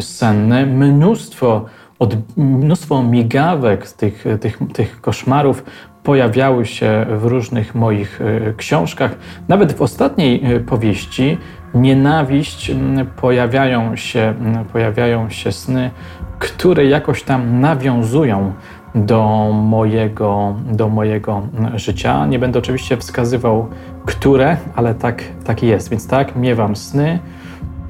senne, 0.00 0.66
mnóstwo 0.66 1.64
od, 1.98 2.16
mnóstwo 2.36 3.02
migawek 3.02 3.90
tych, 3.90 4.24
tych, 4.40 4.58
tych 4.72 5.00
koszmarów 5.00 5.64
pojawiały 6.02 6.66
się 6.66 7.06
w 7.10 7.24
różnych 7.24 7.74
moich 7.74 8.20
książkach. 8.56 9.16
Nawet 9.48 9.72
w 9.72 9.82
ostatniej 9.82 10.42
powieści 10.66 11.38
Nienawiść 11.74 12.72
pojawiają 13.16 13.96
się, 13.96 14.34
pojawiają 14.72 15.30
się 15.30 15.52
sny 15.52 15.90
które 16.38 16.86
jakoś 16.86 17.22
tam 17.22 17.60
nawiązują 17.60 18.52
do 18.94 19.50
mojego, 19.54 20.54
do 20.72 20.88
mojego 20.88 21.42
życia. 21.74 22.26
Nie 22.26 22.38
będę 22.38 22.58
oczywiście 22.58 22.96
wskazywał, 22.96 23.68
które, 24.06 24.56
ale 24.74 24.94
tak, 24.94 25.22
tak 25.44 25.62
jest. 25.62 25.90
Więc 25.90 26.08
tak, 26.08 26.36
miewam 26.36 26.76
sny, 26.76 27.18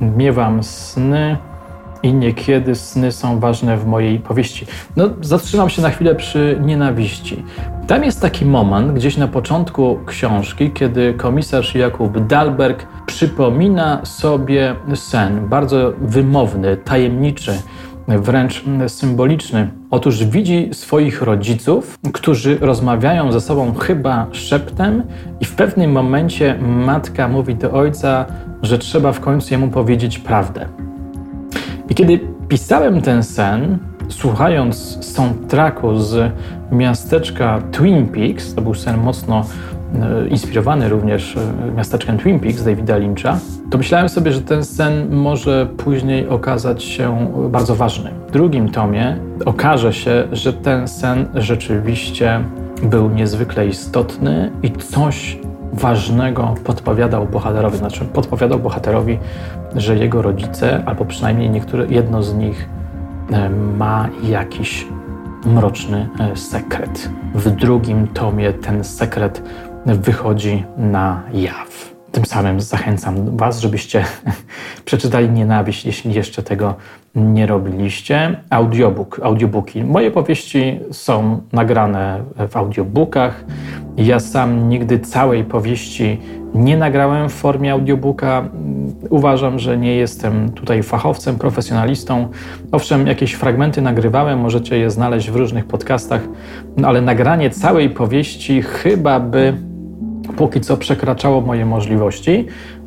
miewam 0.00 0.62
sny 0.62 1.36
i 2.02 2.14
niekiedy 2.14 2.74
sny 2.74 3.12
są 3.12 3.40
ważne 3.40 3.76
w 3.76 3.86
mojej 3.86 4.18
powieści. 4.18 4.66
No, 4.96 5.08
zatrzymam 5.20 5.68
się 5.68 5.82
na 5.82 5.90
chwilę 5.90 6.14
przy 6.14 6.58
nienawiści. 6.62 7.44
Tam 7.86 8.04
jest 8.04 8.20
taki 8.20 8.44
moment, 8.44 8.92
gdzieś 8.92 9.16
na 9.16 9.28
początku 9.28 9.98
książki, 10.06 10.70
kiedy 10.70 11.14
komisarz 11.14 11.74
Jakub 11.74 12.26
Dalberg 12.26 12.86
przypomina 13.06 14.00
sobie 14.04 14.74
sen, 14.94 15.48
bardzo 15.48 15.92
wymowny, 16.00 16.76
tajemniczy, 16.76 17.52
wręcz 18.08 18.64
symboliczny. 18.88 19.70
Otóż 19.90 20.24
widzi 20.24 20.68
swoich 20.72 21.22
rodziców, 21.22 21.98
którzy 22.12 22.58
rozmawiają 22.60 23.32
ze 23.32 23.40
sobą 23.40 23.74
chyba 23.74 24.26
szeptem, 24.32 25.02
i 25.40 25.44
w 25.44 25.54
pewnym 25.54 25.92
momencie 25.92 26.58
matka 26.60 27.28
mówi 27.28 27.54
do 27.54 27.72
ojca, 27.72 28.26
że 28.62 28.78
trzeba 28.78 29.12
w 29.12 29.20
końcu 29.20 29.54
jemu 29.54 29.68
powiedzieć 29.68 30.18
prawdę. 30.18 30.85
I 31.90 31.94
kiedy 31.94 32.20
pisałem 32.48 33.02
ten 33.02 33.22
sen, 33.22 33.78
słuchając 34.08 35.04
soundtracku 35.04 35.98
z 35.98 36.32
miasteczka 36.72 37.62
Twin 37.72 38.08
Peaks, 38.08 38.54
to 38.54 38.62
był 38.62 38.74
sen 38.74 38.98
mocno 38.98 39.44
E, 40.02 40.28
inspirowany 40.28 40.88
również 40.88 41.36
e, 41.36 41.70
miasteczkiem 41.76 42.18
Twin 42.18 42.40
Peaks 42.40 42.64
Davida 42.64 42.96
Lyncha, 42.96 43.38
to 43.70 43.78
myślałem 43.78 44.08
sobie, 44.08 44.32
że 44.32 44.40
ten 44.40 44.64
sen 44.64 45.14
może 45.14 45.66
później 45.76 46.28
okazać 46.28 46.84
się 46.84 47.28
bardzo 47.50 47.74
ważny. 47.74 48.10
W 48.28 48.30
drugim 48.30 48.68
tomie 48.68 49.18
okaże 49.44 49.92
się, 49.92 50.28
że 50.32 50.52
ten 50.52 50.88
sen 50.88 51.26
rzeczywiście 51.34 52.40
był 52.82 53.10
niezwykle 53.10 53.66
istotny 53.66 54.50
i 54.62 54.72
coś 54.72 55.38
ważnego 55.72 56.54
podpowiadał 56.64 57.26
bohaterowi. 57.26 57.76
Znaczy, 57.76 58.04
podpowiadał 58.04 58.58
bohaterowi, 58.58 59.18
że 59.74 59.96
jego 59.96 60.22
rodzice, 60.22 60.82
albo 60.86 61.04
przynajmniej 61.04 61.50
niektóre, 61.50 61.86
jedno 61.86 62.22
z 62.22 62.34
nich 62.34 62.68
e, 63.32 63.50
ma 63.50 64.08
jakiś 64.22 64.86
mroczny 65.46 66.08
sekret. 66.34 67.10
W 67.34 67.50
drugim 67.50 68.08
tomie 68.08 68.52
ten 68.52 68.84
sekret 68.84 69.42
wychodzi 69.86 70.64
na 70.76 71.22
jaw. 71.32 71.95
Tym 72.16 72.24
samym 72.24 72.60
zachęcam 72.60 73.36
Was, 73.36 73.60
żebyście 73.60 74.04
przeczytali 74.84 75.30
Nienawiść, 75.30 75.84
jeśli 75.84 76.14
jeszcze 76.14 76.42
tego 76.42 76.74
nie 77.14 77.46
robiliście. 77.46 78.40
Audiobook, 78.50 79.20
audiobooki. 79.22 79.84
Moje 79.84 80.10
powieści 80.10 80.80
są 80.92 81.40
nagrane 81.52 82.22
w 82.48 82.56
audiobookach. 82.56 83.44
Ja 83.96 84.20
sam 84.20 84.68
nigdy 84.68 84.98
całej 84.98 85.44
powieści 85.44 86.20
nie 86.54 86.76
nagrałem 86.76 87.28
w 87.28 87.32
formie 87.32 87.72
audiobooka. 87.72 88.48
Uważam, 89.10 89.58
że 89.58 89.78
nie 89.78 89.96
jestem 89.96 90.52
tutaj 90.52 90.82
fachowcem, 90.82 91.38
profesjonalistą. 91.38 92.28
Owszem, 92.72 93.06
jakieś 93.06 93.32
fragmenty 93.32 93.82
nagrywałem, 93.82 94.38
możecie 94.38 94.78
je 94.78 94.90
znaleźć 94.90 95.30
w 95.30 95.36
różnych 95.36 95.64
podcastach, 95.64 96.20
no 96.76 96.88
ale 96.88 97.00
nagranie 97.00 97.50
całej 97.50 97.90
powieści 97.90 98.62
chyba 98.62 99.20
by 99.20 99.75
póki 100.32 100.60
co 100.60 100.76
przekraczało 100.76 101.40
moje 101.40 101.66
możliwości, 101.66 102.46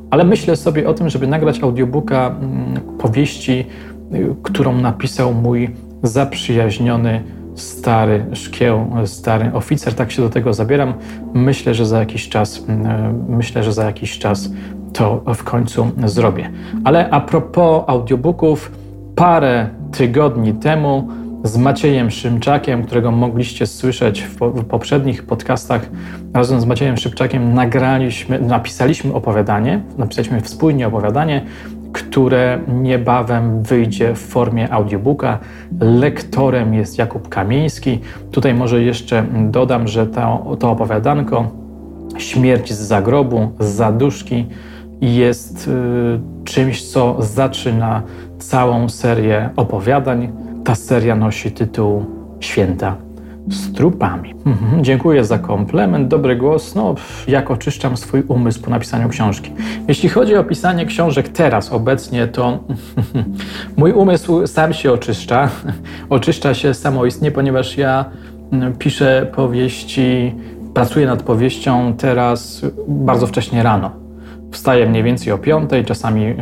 ale 0.10 0.24
myślę 0.24 0.56
sobie 0.56 0.90
o 0.90 0.94
tym, 0.94 1.10
żeby 1.10 1.28
nagrać 1.28 1.60
audiobooka 1.64 2.28
mm, 2.28 2.82
powieści, 2.98 3.66
y, 4.14 4.36
którą 4.44 4.78
napisał 4.78 5.34
mój 5.34 5.70
zaprzyjaźniony 6.04 7.24
stary 7.56 8.26
szkieł, 8.34 8.86
stary 9.06 9.52
oficer. 9.54 9.94
Tak 9.94 10.12
się 10.12 10.22
do 10.22 10.30
tego 10.30 10.54
zabieram. 10.54 10.94
Myślę, 11.34 11.74
że 11.74 11.86
za 11.86 12.00
jakiś 12.00 12.30
czas, 12.30 12.66
mm, 12.68 13.26
myślę, 13.30 13.64
że 13.64 13.74
za 13.74 13.84
jakiś 13.84 14.20
czas 14.20 14.50
to 14.94 15.24
w 15.36 15.44
końcu 15.44 15.92
zrobię. 16.06 16.50
Ale 16.84 17.10
a 17.10 17.22
propos 17.22 17.84
audiobooków, 17.88 18.72
parę 19.16 19.70
tygodni 19.92 20.54
temu 20.54 21.08
z 21.44 21.58
Maciejem 21.58 22.12
Szymczakiem, 22.12 22.84
którego 22.84 23.12
mogliście 23.12 23.68
słyszeć 23.68 24.22
w, 24.22 24.40
w, 24.40 24.66
poprzednich 24.66 25.26
podcastach. 25.26 25.90
Razem 26.34 26.62
z 26.62 26.66
Maciejem 26.66 26.98
Szymczakiem 26.98 27.54
nagraliśmy, 27.54 28.40
napisaliśmy 28.40 29.14
opowiadanie, 29.14 29.82
napisaliśmy 29.98 30.42
wspólnie 30.42 30.88
opowiadanie, 30.88 31.46
które 31.94 32.60
niebawem 32.68 33.64
wyjdzie 33.64 34.16
w 34.16 34.20
formie 34.20 34.74
audiobooka. 34.74 35.40
Lektorem 35.80 36.74
jest 36.74 36.98
Jakub 36.98 37.30
Kamieński. 37.30 38.00
Tutaj 38.32 38.54
może 38.54 38.84
jeszcze 38.84 39.26
dodam, 39.50 39.88
że 39.88 40.08
to, 40.08 40.56
to 40.60 40.72
opowiadanko 40.72 41.52
Śmierć 42.18 42.74
z 42.74 42.80
zagrobu, 42.80 43.52
z 43.60 43.66
zaduszki 43.66 44.46
jest 45.02 45.68
y, 45.68 46.20
czymś, 46.44 46.92
co 46.92 47.16
zaczyna 47.20 48.02
całą 48.40 48.90
serię 48.90 49.50
opowiadań. 49.56 50.32
Ta 50.70 50.76
seria 50.76 51.16
nosi 51.16 51.52
tytuł 51.52 52.06
Święta 52.40 52.96
z 53.48 53.74
trupami. 53.74 54.36
Mhm, 54.46 54.84
dziękuję 54.84 55.26
za 55.26 55.40
komplement, 55.40 56.08
dobry 56.08 56.36
głos. 56.36 56.76
No, 56.76 56.96
jak 57.28 57.52
oczyszczam 57.52 57.98
swój 57.98 58.24
umysł 58.28 58.62
po 58.62 58.70
napisaniu 58.70 59.10
książki. 59.10 59.52
Jeśli 59.88 60.10
chodzi 60.10 60.36
o 60.36 60.44
pisanie 60.44 60.86
książek 60.86 61.30
teraz, 61.30 61.72
obecnie, 61.72 62.28
to 62.28 62.64
mój 63.78 63.92
umysł 63.92 64.48
sam 64.48 64.74
się 64.74 64.92
oczyszcza. 64.92 65.50
Oczyszcza 66.10 66.54
się 66.54 66.74
samoistnie, 66.74 67.32
ponieważ 67.32 67.78
ja 67.78 68.06
mm, 68.52 68.74
piszę 68.74 69.32
powieści, 69.36 70.36
pracuję 70.74 71.06
nad 71.06 71.24
powieścią 71.24 71.94
teraz 71.98 72.62
bardzo 72.88 73.28
wcześnie 73.28 73.64
rano. 73.64 74.09
Wstaję 74.52 74.86
mniej 74.90 75.04
więcej 75.04 75.34
o 75.34 75.38
piątej, 75.38 75.86
czasami 75.86 76.26
e, 76.26 76.36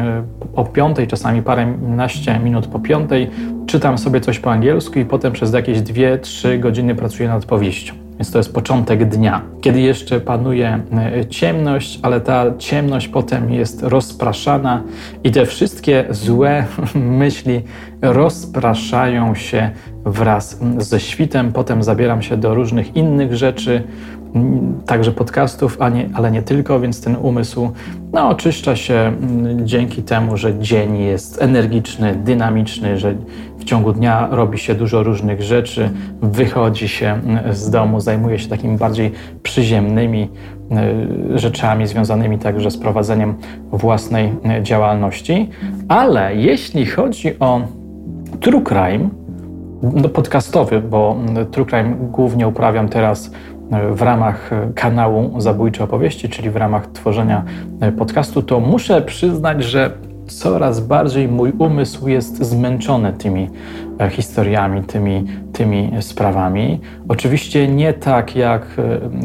o 0.55 0.65
piątej, 0.65 1.07
czasami 1.07 1.41
paręnaście 1.41 2.39
minut 2.39 2.67
po 2.67 2.79
piątej. 2.79 3.29
Czytam 3.67 3.97
sobie 3.97 4.21
coś 4.21 4.39
po 4.39 4.51
angielsku 4.51 4.99
i 4.99 5.05
potem 5.05 5.33
przez 5.33 5.53
jakieś 5.53 5.81
dwie, 5.81 6.17
trzy 6.17 6.57
godziny 6.57 6.95
pracuję 6.95 7.29
nad 7.29 7.45
powieścią. 7.45 7.93
Więc 8.19 8.31
to 8.31 8.37
jest 8.37 8.53
początek 8.53 9.09
dnia, 9.09 9.41
kiedy 9.61 9.81
jeszcze 9.81 10.19
panuje 10.19 10.79
e, 10.91 11.25
ciemność, 11.25 11.99
ale 12.01 12.21
ta 12.21 12.57
ciemność 12.57 13.07
potem 13.07 13.53
jest 13.53 13.83
rozpraszana 13.83 14.83
i 15.23 15.31
te 15.31 15.45
wszystkie 15.45 16.05
złe 16.09 16.65
myśli 16.95 17.61
rozpraszają 18.01 19.35
się 19.35 19.71
wraz 20.05 20.59
ze 20.77 20.99
świtem. 20.99 21.53
Potem 21.53 21.83
zabieram 21.83 22.21
się 22.21 22.37
do 22.37 22.55
różnych 22.55 22.95
innych 22.95 23.35
rzeczy, 23.35 23.83
także 24.85 25.11
podcastów, 25.11 25.77
nie, 25.93 26.09
ale 26.13 26.31
nie 26.31 26.41
tylko, 26.41 26.79
więc 26.79 27.01
ten 27.01 27.15
umysł 27.15 27.71
no, 28.13 28.29
oczyszcza 28.29 28.75
się 28.75 28.93
mm, 28.93 29.67
dzięki 29.67 30.03
temu, 30.03 30.37
że 30.37 30.59
dzień 30.59 30.97
jest 30.97 31.41
energiczny, 31.41 32.15
dynamiczny, 32.15 32.97
że 32.97 33.15
w 33.57 33.63
ciągu 33.63 33.93
dnia 33.93 34.27
robi 34.31 34.57
się 34.57 34.75
dużo 34.75 35.03
różnych 35.03 35.41
rzeczy, 35.41 35.89
wychodzi 36.21 36.87
się 36.87 37.07
mm, 37.07 37.53
z 37.55 37.69
domu, 37.69 37.99
zajmuje 37.99 38.39
się 38.39 38.49
takimi 38.49 38.77
bardziej 38.77 39.11
przyziemnymi 39.43 40.29
y, 41.33 41.39
rzeczami 41.39 41.87
związanymi 41.87 42.39
także 42.39 42.71
z 42.71 42.77
prowadzeniem 42.77 43.35
własnej 43.71 44.33
y, 44.59 44.63
działalności. 44.63 45.49
Ale 45.87 46.35
jeśli 46.35 46.85
chodzi 46.85 47.39
o 47.39 47.61
true 48.39 48.61
crime, 48.61 49.09
no 49.83 50.09
podcastowy, 50.09 50.81
bo 50.81 51.15
mm, 51.19 51.45
true 51.45 51.65
crime 51.65 51.95
głównie 52.11 52.47
uprawiam 52.47 52.89
teraz 52.89 53.31
w 53.91 54.01
ramach 54.01 54.49
kanału 54.75 55.41
Zabójcze 55.41 55.83
Opowieści, 55.83 56.29
czyli 56.29 56.49
w 56.49 56.55
ramach 56.55 56.87
tworzenia 56.91 57.43
podcastu, 57.97 58.41
to 58.41 58.59
muszę 58.59 59.01
przyznać, 59.01 59.63
że 59.63 59.91
coraz 60.27 60.79
bardziej 60.79 61.27
mój 61.27 61.51
umysł 61.57 62.07
jest 62.07 62.43
zmęczony 62.43 63.13
tymi 63.13 63.49
e, 63.99 64.09
historiami, 64.09 64.83
tymi, 64.83 65.25
tymi 65.53 65.91
sprawami. 65.99 66.79
Oczywiście 67.07 67.67
nie 67.67 67.93
tak 67.93 68.35
jak 68.35 68.67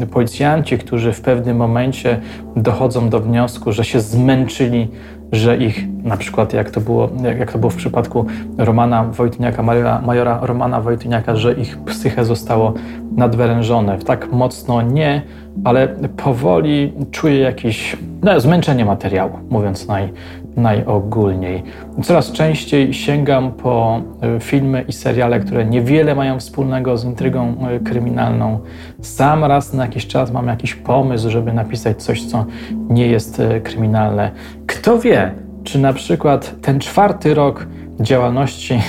e, 0.01 0.05
policjanci, 0.05 0.77
którzy 0.77 1.13
w 1.13 1.21
pewnym 1.21 1.57
momencie 1.57 2.19
dochodzą 2.55 3.09
do 3.09 3.19
wniosku, 3.19 3.71
że 3.71 3.83
się 3.83 4.01
zmęczyli 4.01 4.87
że 5.33 5.57
ich, 5.57 6.03
na 6.03 6.17
przykład 6.17 6.53
jak 6.53 6.69
to 6.71 6.81
było, 6.81 7.09
jak 7.39 7.51
to 7.51 7.57
było 7.57 7.69
w 7.69 7.75
przypadku 7.75 8.25
Romana 8.57 9.03
Wojtyniaka, 9.03 9.63
majora, 9.63 10.01
majora 10.01 10.39
Romana 10.41 10.81
Wojtyniaka, 10.81 11.35
że 11.35 11.53
ich 11.53 11.77
psyche 11.77 12.25
zostało 12.25 12.73
nadwyrężone. 13.15 13.97
Tak 13.97 14.31
mocno 14.31 14.81
nie, 14.81 15.21
ale 15.63 15.87
powoli 16.17 16.93
czuję 17.11 17.39
jakieś 17.39 17.97
no, 18.23 18.39
zmęczenie 18.39 18.85
materiału, 18.85 19.31
mówiąc 19.49 19.87
naj, 19.87 20.13
najogólniej. 20.55 21.63
Coraz 22.03 22.31
częściej 22.31 22.93
sięgam 22.93 23.51
po 23.51 24.01
e, 24.21 24.39
filmy 24.39 24.85
i 24.87 24.93
seriale, 24.93 25.39
które 25.39 25.65
niewiele 25.65 26.15
mają 26.15 26.39
wspólnego 26.39 26.97
z 26.97 27.05
intrygą 27.05 27.55
e, 27.67 27.79
kryminalną. 27.79 28.59
Sam 29.01 29.43
raz 29.43 29.73
na 29.73 29.85
jakiś 29.85 30.07
czas 30.07 30.31
mam 30.31 30.47
jakiś 30.47 30.75
pomysł, 30.75 31.29
żeby 31.29 31.53
napisać 31.53 32.03
coś, 32.03 32.25
co 32.25 32.45
nie 32.71 33.07
jest 33.07 33.39
e, 33.39 33.61
kryminalne. 33.61 34.31
Kto 34.67 34.99
wie, 34.99 35.31
czy 35.63 35.79
na 35.79 35.93
przykład 35.93 36.55
ten 36.61 36.79
czwarty 36.79 37.33
rok 37.33 37.67
działalności 37.99 38.79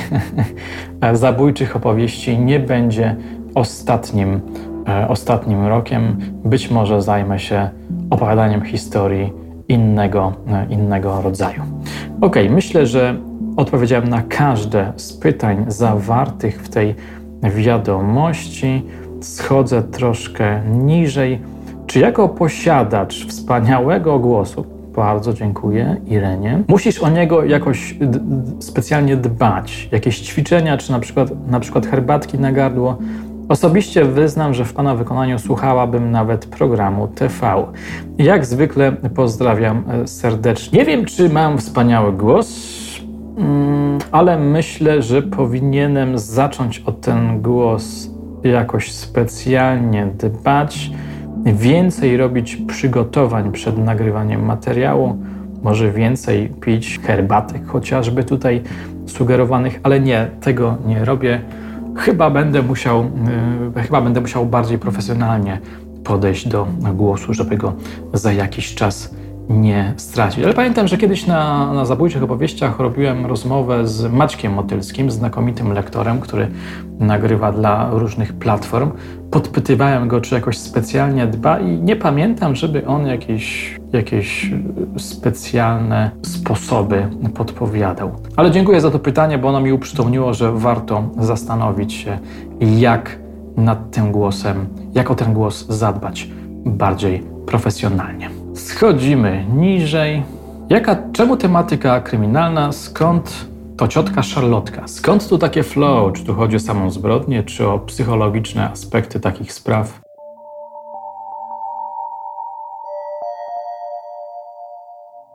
zabójczych 1.13 1.77
opowieści 1.77 2.39
nie 2.39 2.61
będzie 2.61 3.17
ostatnim, 3.55 4.41
ostatnim 5.09 5.67
rokiem. 5.67 6.17
Być 6.45 6.71
może 6.71 7.03
zajmę 7.03 7.39
się 7.39 7.69
opowiadaniem 8.11 8.63
historii 8.63 9.44
innego, 9.75 10.33
innego 10.71 11.23
rodzaju. 11.23 11.63
Ok, 12.21 12.37
myślę, 12.51 12.87
że 12.87 13.17
odpowiedziałem 13.57 14.09
na 14.09 14.23
każde 14.23 14.93
z 14.97 15.13
pytań 15.13 15.65
zawartych 15.69 16.63
w 16.63 16.69
tej 16.69 16.95
wiadomości. 17.43 18.83
Schodzę 19.21 19.83
troszkę 19.83 20.63
niżej. 20.71 21.41
Czy 21.87 21.99
jako 21.99 22.29
posiadacz 22.29 23.27
wspaniałego 23.27 24.19
głosu, 24.19 24.67
bardzo 24.97 25.33
dziękuję 25.33 25.97
Irenie, 26.07 26.63
musisz 26.69 26.99
o 26.99 27.09
niego 27.11 27.45
jakoś 27.45 27.97
specjalnie 28.59 29.17
dbać? 29.17 29.89
Jakieś 29.93 30.21
ćwiczenia, 30.21 30.77
czy 30.77 30.93
na 30.93 30.99
przykład, 30.99 31.47
na 31.51 31.61
przykład 31.61 31.87
herbatki 31.87 32.39
na 32.39 32.53
gardło? 32.53 32.99
Osobiście 33.49 34.05
wyznam, 34.05 34.55
że 34.55 34.65
w 34.65 34.73
Pana 34.73 34.95
wykonaniu 34.95 35.39
słuchałabym 35.39 36.11
nawet 36.11 36.47
programu 36.47 37.09
TV. 37.09 37.65
Jak 38.19 38.47
zwykle 38.47 38.93
pozdrawiam 38.93 39.85
e, 39.89 40.07
serdecznie. 40.07 40.79
Nie 40.79 40.85
wiem, 40.85 41.05
czy 41.05 41.29
mam 41.29 41.59
wspaniały 41.59 42.13
głos, 42.13 42.49
mm, 43.39 43.99
ale 44.13 44.39
myślę, 44.39 45.03
że 45.03 45.23
powinienem 45.23 46.19
zacząć 46.19 46.79
o 46.79 46.93
ten 46.93 47.43
głos 47.43 48.11
jakoś 48.45 48.93
specjalnie 48.93 50.07
dbać, 50.07 50.91
więcej 51.45 52.17
robić 52.17 52.57
przygotowań 52.57 53.53
przed 53.53 53.79
nagrywaniem 53.79 54.45
materiału, 54.45 55.19
może 55.63 55.93
więcej 55.93 56.49
pić 56.49 57.01
herbatek 57.01 57.67
chociażby 57.67 58.25
tutaj 58.25 58.63
sugerowanych, 59.07 59.81
ale 59.83 60.01
nie, 60.01 60.31
tego 60.41 60.77
nie 60.87 61.05
robię 61.05 61.41
chyba 61.97 62.31
będę 62.31 62.63
musiał, 62.63 63.11
yy, 63.75 63.83
chyba 63.83 64.01
będę 64.01 64.21
musiał 64.21 64.47
bardziej 64.47 64.79
profesjonalnie 64.79 65.61
podejść 66.05 66.49
do 66.49 66.67
głosu, 66.95 67.35
żeby 67.35 67.57
go 67.57 67.73
za 68.13 68.33
jakiś 68.33 68.75
czas 68.75 69.15
nie 69.49 69.95
stracić. 69.97 70.45
Ale 70.45 70.55
pamiętam, 70.55 70.89
że 70.89 70.97
kiedyś 70.97 71.27
na, 71.27 71.73
na 71.73 71.85
zabójczych 71.85 72.23
opowieściach 72.23 72.79
robiłem 72.79 73.27
rozmowę 73.27 73.87
z 73.87 74.13
Maćkiem 74.13 74.53
Motylskim, 74.53 75.11
znakomitym 75.11 75.73
lektorem, 75.73 76.21
który 76.21 76.49
nagrywa 76.99 77.53
dla 77.53 77.91
różnych 77.93 78.33
platform. 78.33 78.91
Podpytywałem 79.31 80.09
go, 80.09 80.21
czy 80.21 80.35
jakoś 80.35 80.59
specjalnie 80.59 81.27
dba 81.27 81.61
i 81.61 81.79
nie 81.79 81.97
pamiętam, 81.97 82.55
żeby 82.55 82.87
on 82.87 83.07
jakieś, 83.07 83.77
jakieś 83.93 84.51
specjalne 84.99 86.11
sposoby 86.23 87.09
podpowiadał. 87.35 88.13
Ale 88.37 88.51
dziękuję 88.51 88.81
za 88.81 88.91
to 88.91 88.99
pytanie, 88.99 89.39
bo 89.39 89.49
ono 89.49 89.61
mi 89.61 89.73
uprzytomniło, 89.73 90.35
że 90.35 90.53
warto 90.53 91.03
zastanowić 91.19 91.93
się, 91.93 92.19
jak 92.61 93.19
nad 93.57 93.91
tym 93.91 94.13
głosem, 94.13 94.67
jak 94.95 95.11
o 95.11 95.15
ten 95.15 95.35
głos 95.35 95.67
zadbać 95.69 96.29
bardziej 96.65 97.23
profesjonalnie. 97.47 98.44
Schodzimy 98.55 99.47
niżej. 99.57 100.23
Jaka, 100.71 100.97
czemu 101.13 101.37
tematyka 101.37 102.01
kryminalna? 102.01 102.73
Skąd 102.73 103.49
to 103.77 103.89
ciotka 103.89 104.23
Szarlotka? 104.23 104.89
Skąd 104.89 105.29
tu 105.29 105.39
takie 105.39 105.63
flow? 105.63 106.13
Czy 106.13 106.25
tu 106.25 106.35
chodzi 106.35 106.57
o 106.57 106.61
samą 106.61 106.91
zbrodnię, 106.91 107.43
czy 107.43 107.69
o 107.69 107.79
psychologiczne 107.79 108.71
aspekty 108.71 109.21
takich 109.21 109.53
spraw? 109.53 110.04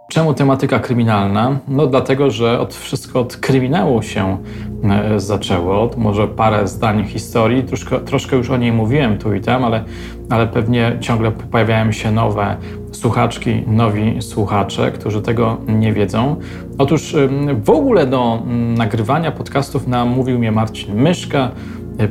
Czemu 0.09 0.33
tematyka 0.33 0.79
kryminalna? 0.79 1.59
No 1.67 1.87
dlatego, 1.87 2.31
że 2.31 2.59
od 2.59 2.73
wszystko 2.73 3.19
od 3.19 3.37
kryminału 3.37 4.01
się 4.01 4.37
e, 4.83 5.19
zaczęło. 5.19 5.89
Może 5.97 6.27
parę 6.27 6.67
zdań 6.67 7.05
historii, 7.05 7.63
troszkę, 7.63 7.99
troszkę 7.99 8.35
już 8.35 8.49
o 8.49 8.57
niej 8.57 8.71
mówiłem 8.71 9.17
tu 9.17 9.33
i 9.33 9.41
tam, 9.41 9.63
ale, 9.63 9.83
ale 10.29 10.47
pewnie 10.47 10.97
ciągle 11.01 11.31
pojawiają 11.31 11.91
się 11.91 12.11
nowe 12.11 12.57
słuchaczki, 12.91 13.63
nowi 13.67 14.21
słuchacze, 14.21 14.91
którzy 14.91 15.21
tego 15.21 15.57
nie 15.67 15.93
wiedzą. 15.93 16.35
Otóż 16.77 17.15
w 17.63 17.69
ogóle 17.69 18.07
do 18.07 18.43
nagrywania 18.77 19.31
podcastów 19.31 19.87
namówił 19.87 20.39
mnie 20.39 20.51
Marcin 20.51 20.95
Myszka. 20.95 21.51
E, 21.99 22.07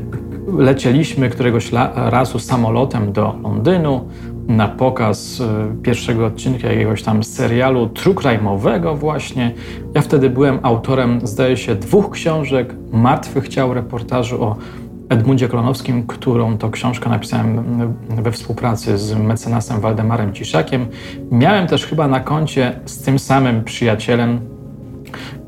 lecieliśmy 0.56 1.30
któregoś 1.30 1.70
razu 1.94 2.38
samolotem 2.38 3.12
do 3.12 3.34
Londynu 3.42 4.08
na 4.48 4.68
pokaz 4.68 5.40
e, 5.40 5.82
pierwszego 5.82 6.26
odcinka 6.26 6.68
jakiegoś 6.68 7.02
tam 7.02 7.24
serialu 7.24 7.88
true 7.88 8.14
crime'owego 8.14 8.98
właśnie. 8.98 9.54
Ja 9.94 10.02
wtedy 10.02 10.30
byłem 10.30 10.58
autorem, 10.62 11.26
zdaje 11.26 11.56
się, 11.56 11.74
dwóch 11.74 12.10
książek, 12.10 12.74
Martwych 12.92 13.48
Ciał, 13.48 13.74
reportażu 13.74 14.44
o 14.44 14.56
Edmundzie 15.08 15.48
Klonowskim, 15.48 16.06
którą 16.06 16.58
to 16.58 16.70
książkę 16.70 17.10
napisałem 17.10 17.64
we 18.08 18.32
współpracy 18.32 18.98
z 18.98 19.14
mecenasem 19.14 19.80
Waldemarem 19.80 20.32
Ciszakiem. 20.32 20.86
Miałem 21.30 21.66
też 21.66 21.86
chyba 21.86 22.08
na 22.08 22.20
koncie 22.20 22.80
z 22.84 23.02
tym 23.02 23.18
samym 23.18 23.64
przyjacielem 23.64 24.40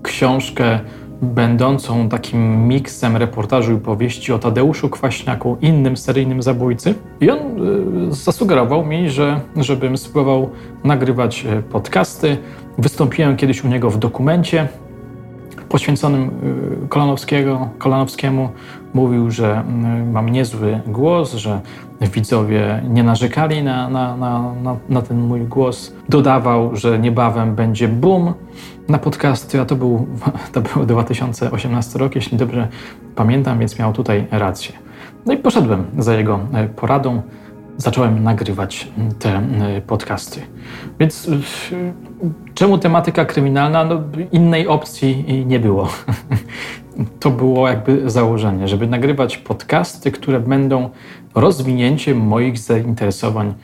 książkę 0.02 0.80
będącą 1.22 2.08
takim 2.08 2.68
miksem 2.68 3.16
reportażu 3.16 3.72
i 3.72 3.78
powieści 3.78 4.32
o 4.32 4.38
Tadeuszu 4.38 4.88
Kwaśniaku, 4.88 5.56
innym 5.60 5.96
seryjnym 5.96 6.42
zabójcy. 6.42 6.94
I 7.20 7.30
on 7.30 7.38
y, 8.08 8.14
zasugerował 8.14 8.86
mi, 8.86 9.10
że 9.10 9.40
żebym 9.56 9.98
spróbował 9.98 10.50
nagrywać 10.84 11.44
y, 11.44 11.62
podcasty. 11.62 12.36
Wystąpiłem 12.78 13.36
kiedyś 13.36 13.64
u 13.64 13.68
niego 13.68 13.90
w 13.90 13.98
dokumencie 13.98 14.68
poświęconym 15.68 16.30
y, 16.84 16.88
Kolanowskiego, 16.88 17.68
Kolanowskiemu. 17.78 18.48
Mówił, 18.94 19.30
że 19.30 19.64
mam 20.12 20.28
niezły 20.28 20.80
głos, 20.86 21.34
że 21.34 21.60
widzowie 22.00 22.82
nie 22.88 23.02
narzekali 23.02 23.62
na, 23.62 23.90
na, 23.90 24.16
na, 24.16 24.54
na, 24.62 24.76
na 24.88 25.02
ten 25.02 25.20
mój 25.20 25.40
głos. 25.40 25.92
Dodawał, 26.08 26.76
że 26.76 26.98
niebawem 26.98 27.54
będzie 27.54 27.88
boom 27.88 28.34
na 28.88 28.98
podcasty, 28.98 29.60
a 29.60 29.64
to 29.64 29.76
był, 29.76 30.06
to 30.52 30.60
był 30.60 30.86
2018 30.86 31.98
rok, 31.98 32.14
jeśli 32.14 32.38
dobrze 32.38 32.68
pamiętam, 33.14 33.58
więc 33.58 33.78
miał 33.78 33.92
tutaj 33.92 34.26
rację. 34.30 34.72
No 35.26 35.32
i 35.32 35.36
poszedłem 35.36 35.84
za 35.98 36.14
jego 36.14 36.40
e, 36.52 36.68
poradą, 36.68 37.22
zacząłem 37.76 38.22
nagrywać 38.22 38.88
te 39.18 39.42
podcasty. 39.86 40.40
Więc 41.00 41.28
e, 41.28 41.32
czemu 42.54 42.78
tematyka 42.78 43.24
kryminalna? 43.24 43.84
No, 43.84 44.02
innej 44.32 44.68
opcji 44.68 45.44
nie 45.46 45.60
było. 45.60 45.88
To 47.20 47.30
było 47.30 47.68
jakby 47.68 48.10
założenie, 48.10 48.68
żeby 48.68 48.86
nagrywać 48.86 49.36
podcasty, 49.36 50.12
które 50.12 50.40
będą 50.40 50.90
rozwinięciem 51.34 52.20
moich 52.20 52.58
zainteresowań 52.58 53.54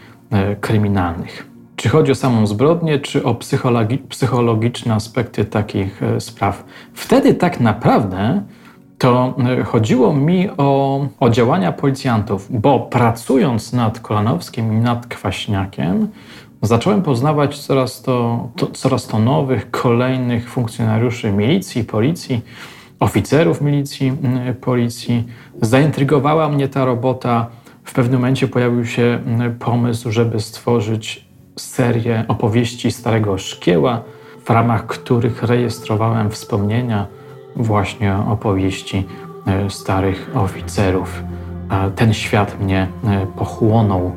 kryminalnych. 0.61 1.57
Czy 1.77 1.89
chodzi 1.89 2.13
o 2.13 2.15
samą 2.15 2.47
zbrodnię, 2.47 2.99
czy 2.99 3.25
o 3.25 3.35
psychologi 3.35 3.99
psychologiczne 3.99 4.95
aspekty 4.95 5.45
takich 5.45 6.03
e, 6.03 6.21
spraw? 6.21 6.65
Wtedy 6.93 7.35
tak 7.35 7.61
naprawdę 7.61 8.43
to 8.99 9.35
e, 9.39 9.65
chodziło 9.65 10.13
mi 10.13 10.49
o, 10.57 11.07
o 11.21 11.31
działania 11.31 11.73
policjantów, 11.73 12.61
bo 12.61 12.81
pracując 12.81 13.73
nad 13.73 14.01
Kolanowskim 14.01 14.73
i 14.73 14.77
nad 14.77 15.07
Kwaśniakiem, 15.07 16.09
zacząłem 16.63 17.03
poznawać 17.03 17.59
coraz 17.59 18.03
to, 18.03 18.49
to, 18.57 18.67
coraz 18.67 19.07
to 19.07 19.19
nowych, 19.19 19.71
kolejnych 19.71 20.51
funkcjonariuszy 20.51 21.33
milicji, 21.33 21.85
policji, 21.85 22.41
oficerów 23.01 23.61
milicji, 23.61 24.13
policji. 24.61 25.25
Zaintrygowała 25.63 26.49
mnie 26.49 26.69
ta 26.69 26.85
robota. 26.85 27.47
W 27.85 27.93
pewnym 27.93 28.21
momencie 28.21 28.49
pojawił 28.49 28.87
się 28.87 29.19
pomysł, 29.59 30.11
żeby 30.13 30.41
stworzyć 30.41 31.27
serię 31.59 32.25
opowieści 32.29 32.93
Starego 32.93 33.39
Szkieła, 33.39 34.03
w 34.45 34.51
ramach 34.51 34.87
których 34.87 35.43
rejestrowałem 35.43 36.31
wspomnienia 36.31 37.07
właśnie 37.57 38.17
opowieści 38.17 39.07
e, 39.47 39.71
starych 39.71 40.31
oficerów. 40.35 41.23
Ten 41.97 42.15
świat 42.15 42.61
mnie 42.61 42.89
e, 43.05 43.27
pochłonął, 43.27 44.13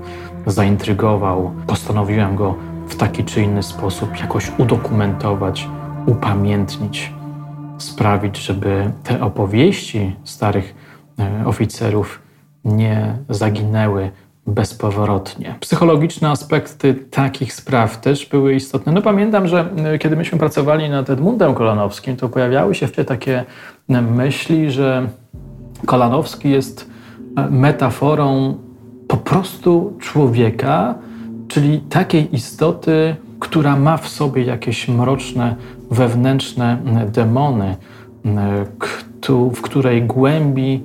zaintrygował. 0.46 1.52
Postanowiłem 1.68 2.36
go 2.36 2.56
w 2.88 2.96
taki 2.96 3.24
czy 3.24 3.42
inny 3.42 3.64
sposób 3.64 4.20
jakoś 4.20 4.52
udokumentować, 4.58 5.68
upamiętnić, 6.06 7.14
sprawić, 7.80 8.38
żeby 8.38 8.92
te 9.04 9.22
opowieści 9.22 10.16
starych 10.24 10.76
e, 11.20 11.46
oficerów 11.46 12.22
nie 12.66 13.16
zaginęły 13.30 14.12
bezpowrotnie. 14.48 15.56
Psychologiczne 15.60 16.30
aspekty 16.30 16.94
takich 16.94 17.54
spraw 17.54 18.02
też 18.02 18.26
były 18.26 18.54
istotne. 18.54 18.92
No 18.92 19.02
pamiętam, 19.02 19.48
że 19.48 19.70
e, 19.86 19.98
kiedy 20.00 20.16
myśmy 20.16 20.40
pracowali 20.40 20.90
nad 20.90 21.10
Edmundem 21.10 21.56
Kolanowskim, 21.56 22.16
to 22.16 22.30
pojawiały 22.30 22.76
się 22.76 22.88
wtedy 22.88 23.08
takie 23.08 23.46
myśli, 23.90 24.72
że 24.72 25.10
Kolanowski 25.86 26.50
jest 26.50 26.90
e, 27.38 27.50
metaforą 27.50 28.58
po 29.08 29.18
prostu 29.18 29.98
człowieka, 30.00 30.96
czyli 31.48 31.80
takiej 31.80 32.36
istoty, 32.36 33.16
która 33.40 33.76
ma 33.76 33.98
w 33.98 34.10
sobie 34.10 34.44
jakieś 34.44 34.88
mroczne, 34.88 35.56
wewnętrzne 35.92 36.78
demony, 37.12 37.76
w 39.54 39.62
której 39.62 40.04
głębi 40.04 40.84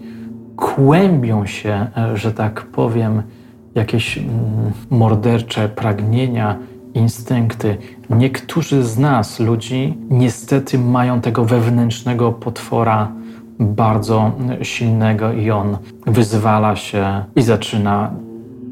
kłębią 0.57 1.47
się, 1.47 1.87
że 2.15 2.33
tak 2.33 2.63
powiem, 2.63 3.23
jakieś 3.75 4.19
mm, 4.19 4.31
mordercze 4.91 5.69
pragnienia, 5.69 6.59
instynkty. 6.95 7.77
Niektórzy 8.11 8.85
z 8.85 8.99
nas, 8.99 9.41
ludzi, 9.41 9.99
niestety 10.11 10.79
mają 10.79 11.21
tego 11.21 11.45
wewnętrznego 11.45 12.33
potwora 12.33 13.13
bardzo 13.61 14.33
silnego 14.63 15.33
i 15.33 15.51
on 15.51 15.77
wyzwala 16.07 16.77
się 16.77 17.25
i 17.37 17.43
zaczyna 17.43 18.11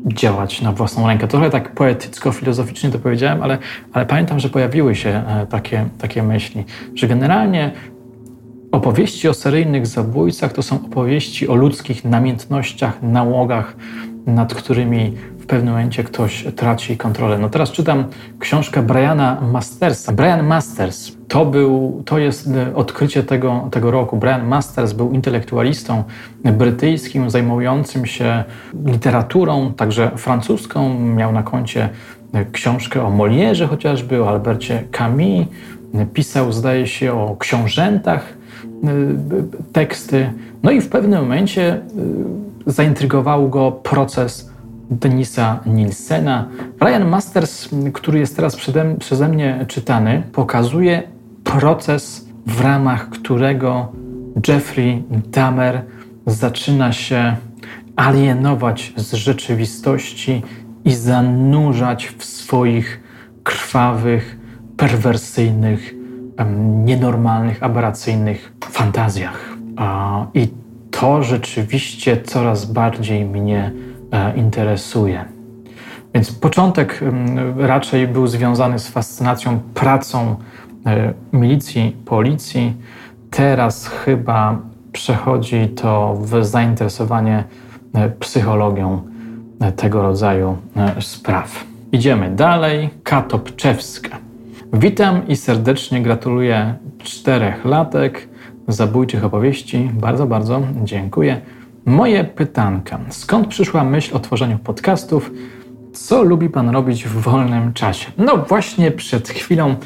działać 0.07 0.63
na 0.63 0.73
własną 0.73 1.07
rękę. 1.07 1.29
Trochę 1.29 1.51
tak 1.51 1.75
poetycko-filozoficznie 1.75 2.91
to 2.91 2.99
powiedziałem, 2.99 3.43
ale, 3.43 3.59
ale 3.93 4.07
pamiętam, 4.07 4.41
że 4.41 4.49
pojawiły 4.49 4.95
się 4.95 5.09
e, 5.09 5.47
takie, 5.47 5.89
takie 5.99 6.23
myśli, 6.23 6.65
że 6.95 7.09
generalnie 7.09 7.71
opowieści 8.73 9.29
o 9.29 9.35
seryjnych 9.35 9.87
zabójcach 9.87 10.53
to 10.53 10.63
są 10.63 10.77
opowieści 10.77 11.49
o 11.49 11.55
ludzkich 11.55 12.05
namiętnościach, 12.05 13.03
nałogach, 13.03 13.77
nad 14.27 14.55
którymi 14.55 15.13
w 15.43 15.47
pewnym 15.47 15.75
momencie 15.75 16.05
ktoś 16.05 16.47
traci 16.57 16.97
kontrolę. 16.97 17.39
No 17.39 17.49
teraz 17.49 17.71
czytam 17.71 18.05
książkę 18.39 18.83
Briana 18.83 19.41
Mastersa. 19.53 20.13
Brian 20.13 20.47
Masters 20.47 21.13
to, 21.29 21.47
był, 21.47 22.03
to 22.07 22.19
jest 22.19 22.49
odkrycie 22.75 23.23
tego, 23.23 23.69
tego 23.71 23.91
roku. 23.91 24.17
Brian 24.17 24.47
Masters 24.47 24.93
był 24.93 25.13
intelektualistą 25.13 26.05
brytyjskim 26.45 27.31
zajmującym 27.31 28.07
się 28.07 28.45
literaturą, 28.85 29.73
także 29.73 30.11
francuską. 30.17 30.99
Miał 30.99 31.33
na 31.33 31.43
koncie 31.43 31.89
książkę 32.53 33.07
o 33.07 33.11
Molierze 33.11 33.67
chociażby, 33.67 34.23
o 34.23 34.29
Albercie 34.29 34.85
Camus. 34.93 35.47
Pisał, 36.13 36.53
zdaje 36.53 36.87
się, 36.87 37.13
o 37.13 37.37
książętach 37.39 38.35
teksty. 39.73 40.33
No 40.63 40.71
i 40.71 40.81
w 40.81 40.89
pewnym 40.89 41.21
momencie 41.21 41.81
zaintrygował 42.67 43.49
go 43.49 43.73
proces 43.73 44.52
Denisa 44.91 45.61
Nielsena. 45.67 46.49
Ryan 46.81 47.09
Masters, 47.09 47.69
który 47.93 48.19
jest 48.19 48.37
teraz 48.37 48.57
przede, 48.57 48.95
przeze 48.99 49.29
mnie 49.29 49.65
czytany, 49.69 50.23
pokazuje 50.33 51.03
proces, 51.45 52.29
w 52.47 52.61
ramach 52.61 53.09
którego 53.09 53.93
Jeffrey 54.49 55.03
Dahmer 55.11 55.83
zaczyna 56.27 56.93
się 56.93 57.37
alienować 57.97 58.93
z 58.97 59.13
rzeczywistości 59.13 60.43
i 60.85 60.95
zanurzać 60.95 62.07
w 62.19 62.25
swoich 62.25 63.01
krwawych, 63.43 64.39
perwersyjnych, 64.77 65.95
nienormalnych, 66.85 67.63
aberracyjnych 67.63 68.53
fantazjach. 68.71 69.57
I 70.35 70.49
to 70.91 71.23
rzeczywiście 71.23 72.23
coraz 72.23 72.65
bardziej 72.65 73.25
mnie 73.25 73.73
interesuje. 74.37 75.25
Więc 76.15 76.33
początek 76.33 77.01
raczej 77.57 78.09
był 78.09 78.27
związany 78.27 78.79
z 78.79 78.89
fascynacją 78.89 79.61
pracą 79.75 80.37
e, 80.87 81.13
milicji, 81.33 81.97
policji. 82.05 82.77
Teraz 83.31 83.87
chyba 83.87 84.59
przechodzi 84.93 85.69
to 85.69 86.15
w 86.21 86.45
zainteresowanie 86.45 87.45
e, 87.95 88.09
psychologią 88.11 89.03
tego 89.77 90.03
rodzaju 90.03 90.57
spraw. 91.01 91.65
Idziemy 91.93 92.31
dalej. 92.31 92.91
Katopczewska. 93.03 94.19
Witam 94.73 95.29
i 95.29 95.37
serdecznie 95.37 96.03
gratuluję 96.03 96.75
czterech 96.99 97.65
latek 97.65 98.29
zabójczych 98.69 99.25
opowieści. 99.25 99.91
Bardzo, 99.95 100.27
bardzo 100.27 100.63
dziękuję. 100.85 101.41
Moje 101.87 102.25
pytanka. 102.25 103.01
Skąd 103.09 103.49
przyszła 103.49 103.85
myśl 103.85 104.17
o 104.17 104.21
tworzeniu 104.21 104.59
podcastów? 104.59 105.31
Co 105.93 106.23
lubi 106.23 106.51
Pan 106.51 106.69
robić 106.69 107.05
w 107.05 107.13
wolnym 107.13 107.73
czasie? 107.73 108.13
No 108.19 108.37
właśnie 108.37 108.91
przed 108.91 109.29
chwilą 109.29 109.77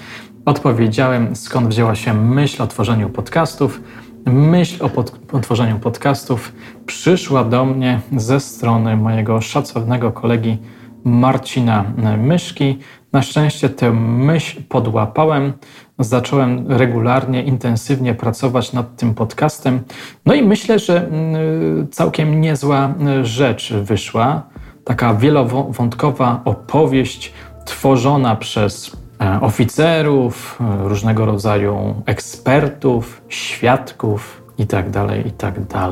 odpowiedziałem, 0.44 1.36
skąd 1.36 1.68
wzięła 1.68 1.94
się 1.94 2.14
myśl 2.14 2.62
o 2.62 2.66
tworzeniu 2.66 3.08
podcastów. 3.08 3.80
Myśl 4.26 4.84
o, 4.84 4.88
pod, 4.88 5.20
o 5.32 5.40
tworzeniu 5.40 5.78
podcastów 5.78 6.52
przyszła 6.86 7.44
do 7.44 7.64
mnie 7.64 8.00
ze 8.16 8.40
strony 8.40 8.96
mojego 8.96 9.40
szacownego 9.40 10.12
kolegi 10.12 10.58
Marcina 11.04 11.84
Myszki. 12.18 12.78
Na 13.16 13.22
szczęście 13.22 13.68
tę 13.68 13.92
myśl 13.92 14.62
podłapałem, 14.68 15.52
zacząłem 15.98 16.72
regularnie, 16.72 17.42
intensywnie 17.42 18.14
pracować 18.14 18.72
nad 18.72 18.96
tym 18.96 19.14
podcastem. 19.14 19.80
No 20.26 20.34
i 20.34 20.42
myślę, 20.42 20.78
że 20.78 21.06
mm, 21.06 21.88
całkiem 21.90 22.40
niezła 22.40 22.94
rzecz 23.22 23.72
wyszła. 23.72 24.42
Taka 24.84 25.14
wielowątkowa 25.14 26.40
opowieść 26.44 27.32
tworzona 27.64 28.36
przez 28.36 28.96
e, 29.20 29.40
oficerów, 29.40 30.58
e, 30.60 30.88
różnego 30.88 31.26
rodzaju 31.26 32.02
ekspertów, 32.06 33.22
świadków 33.28 34.42
itd., 34.58 34.92
tak 34.92 35.26
itd. 35.26 35.64
Tak 35.68 35.90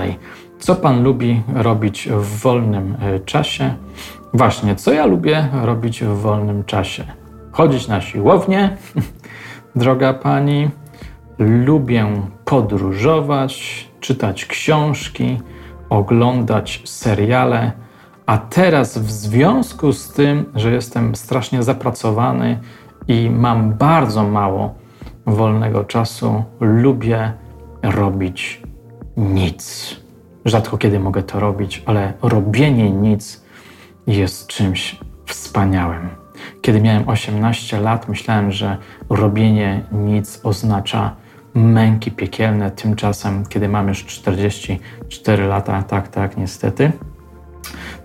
co 0.59 0.75
Pan 0.75 1.03
lubi 1.03 1.43
robić 1.55 2.09
w 2.09 2.41
wolnym 2.41 2.97
e, 3.01 3.21
czasie? 3.21 3.75
Właśnie, 4.35 4.75
co 4.77 4.93
ja 4.93 5.07
lubię 5.07 5.49
robić 5.63 6.05
w 6.05 6.19
wolnym 6.19 6.65
czasie? 6.65 7.05
Chodzić 7.53 7.89
na 7.89 8.01
siłownię, 8.01 8.77
droga 9.77 10.15
Pani. 10.15 10.71
Lubię 11.39 12.07
podróżować, 12.45 13.89
czytać 14.01 14.47
książki, 14.47 15.41
oglądać 15.91 16.83
seriale. 16.85 17.73
A 18.27 18.39
teraz, 18.39 18.99
w 18.99 19.11
związku 19.11 19.93
z 19.93 20.13
tym, 20.13 20.45
że 20.55 20.73
jestem 20.73 21.15
strasznie 21.15 21.63
zapracowany 21.63 22.59
i 23.09 23.31
mam 23.31 23.75
bardzo 23.75 24.25
mało 24.25 24.75
wolnego 25.27 25.85
czasu, 25.85 26.45
lubię 26.61 27.33
robić 27.83 28.63
nic. 29.17 29.97
Rzadko 30.45 30.79
kiedy 30.79 31.01
mogę 31.01 31.23
to 31.23 31.41
robić, 31.41 31.83
ale 31.87 32.13
robienie 32.23 32.91
nic 32.91 33.44
jest 34.07 34.47
czymś 34.47 34.97
wspaniałym. 35.27 36.09
Kiedy 36.63 36.81
miałem 36.81 37.09
18 37.09 37.81
lat, 37.81 38.09
myślałem, 38.09 38.53
że 38.53 38.77
robienie 39.11 39.85
nic 39.93 40.41
oznacza 40.43 41.17
męki 41.55 42.11
piekielne. 42.11 42.71
Tymczasem, 42.71 43.47
kiedy 43.47 43.69
mam 43.69 43.89
już 43.89 44.07
44 44.07 45.47
lata, 45.47 45.83
tak, 45.83 46.09
tak, 46.09 46.37
niestety, 46.37 46.93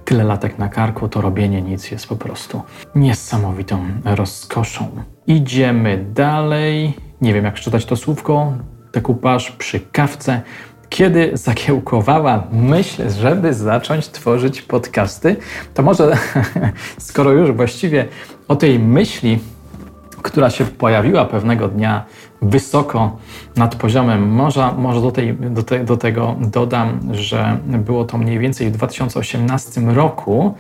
tyle 0.06 0.24
latek 0.24 0.58
na 0.58 0.70
karku, 0.70 1.10
to 1.10 1.22
robienie 1.22 1.62
nic 1.62 1.92
jest 1.92 2.08
po 2.08 2.16
prostu 2.16 2.62
niesamowitą 2.96 3.86
rozkoszą. 4.06 4.90
Idziemy 5.28 6.06
dalej. 6.14 6.94
Nie 7.22 7.34
wiem, 7.34 7.46
jak 7.46 7.56
czytać 7.56 7.86
to 7.86 7.96
słówko. 7.96 8.54
Dekupaż 8.94 9.52
przy 9.52 9.80
kawce 9.80 10.42
kiedy 10.90 11.32
zakiełkowała 11.34 12.44
myśl, 12.52 13.10
żeby 13.10 13.54
zacząć 13.54 14.08
tworzyć 14.08 14.62
podcasty, 14.62 15.36
to 15.74 15.84
może 15.84 16.18
skoro 16.98 17.32
już 17.32 17.52
właściwie 17.52 18.06
o 18.48 18.56
tej 18.56 18.80
myśli, 18.80 19.40
która 20.22 20.50
się 20.50 20.66
pojawiła 20.66 21.26
pewnego 21.26 21.68
dnia 21.68 22.06
wysoko 22.42 23.18
nad 23.56 23.76
poziomem 23.76 24.32
morza, 24.32 24.74
może 24.78 25.02
do, 25.02 25.12
tej, 25.12 25.34
do, 25.34 25.64
te, 25.64 25.84
do 25.84 25.98
tego 25.98 26.36
dodam, 26.40 27.00
że 27.12 27.58
było 27.68 28.06
to 28.06 28.18
mniej 28.18 28.40
więcej 28.40 28.68
w 28.68 28.72
2018 28.72 29.82
roku, 29.82 30.56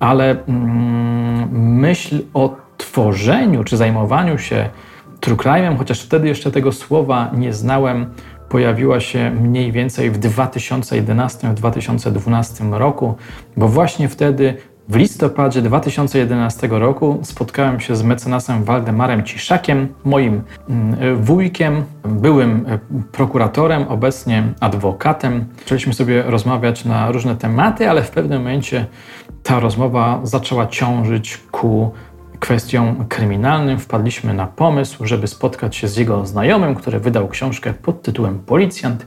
ale 0.00 0.44
mm, 0.48 1.48
myśl 1.78 2.22
o 2.34 2.56
tworzeniu 2.76 3.64
czy 3.64 3.76
zajmowaniu 3.76 4.38
się 4.38 4.70
true 5.20 5.36
crime'em, 5.36 5.78
chociaż 5.78 6.00
wtedy 6.00 6.28
jeszcze 6.28 6.50
tego 6.50 6.72
słowa 6.72 7.30
nie 7.34 7.52
znałem, 7.52 8.06
pojawiła 8.48 9.00
się 9.00 9.30
mniej 9.30 9.72
więcej 9.72 10.10
w 10.10 10.20
2011-2012 10.20 12.72
roku, 12.72 13.14
bo 13.56 13.68
właśnie 13.68 14.08
wtedy 14.08 14.56
w 14.88 14.96
listopadzie 14.96 15.62
2011 15.62 16.68
roku 16.70 17.18
spotkałem 17.22 17.80
się 17.80 17.96
z 17.96 18.02
mecenasem 18.02 18.64
Waldemarem 18.64 19.24
Ciszakiem, 19.24 19.88
moim 20.04 20.42
mm, 20.68 21.16
wujkiem, 21.16 21.84
byłym 22.04 22.66
e, 22.68 22.78
prokuratorem, 23.12 23.88
obecnie 23.88 24.42
adwokatem. 24.60 25.44
Zaczęliśmy 25.58 25.94
sobie 25.94 26.22
rozmawiać 26.22 26.84
na 26.84 27.10
różne 27.10 27.36
tematy, 27.36 27.90
ale 27.90 28.02
w 28.02 28.10
pewnym 28.10 28.38
momencie 28.38 28.86
ta 29.42 29.60
rozmowa 29.60 30.20
zaczęła 30.22 30.66
ciążyć 30.66 31.38
ku 31.50 31.92
kwestią 32.40 33.04
kryminalnym 33.08 33.78
wpadliśmy 33.78 34.34
na 34.34 34.46
pomysł, 34.46 35.06
żeby 35.06 35.26
spotkać 35.26 35.76
się 35.76 35.88
z 35.88 35.96
jego 35.96 36.26
znajomym, 36.26 36.74
który 36.74 37.00
wydał 37.00 37.28
książkę 37.28 37.74
pod 37.74 38.02
tytułem 38.02 38.38
Policjant. 38.38 39.06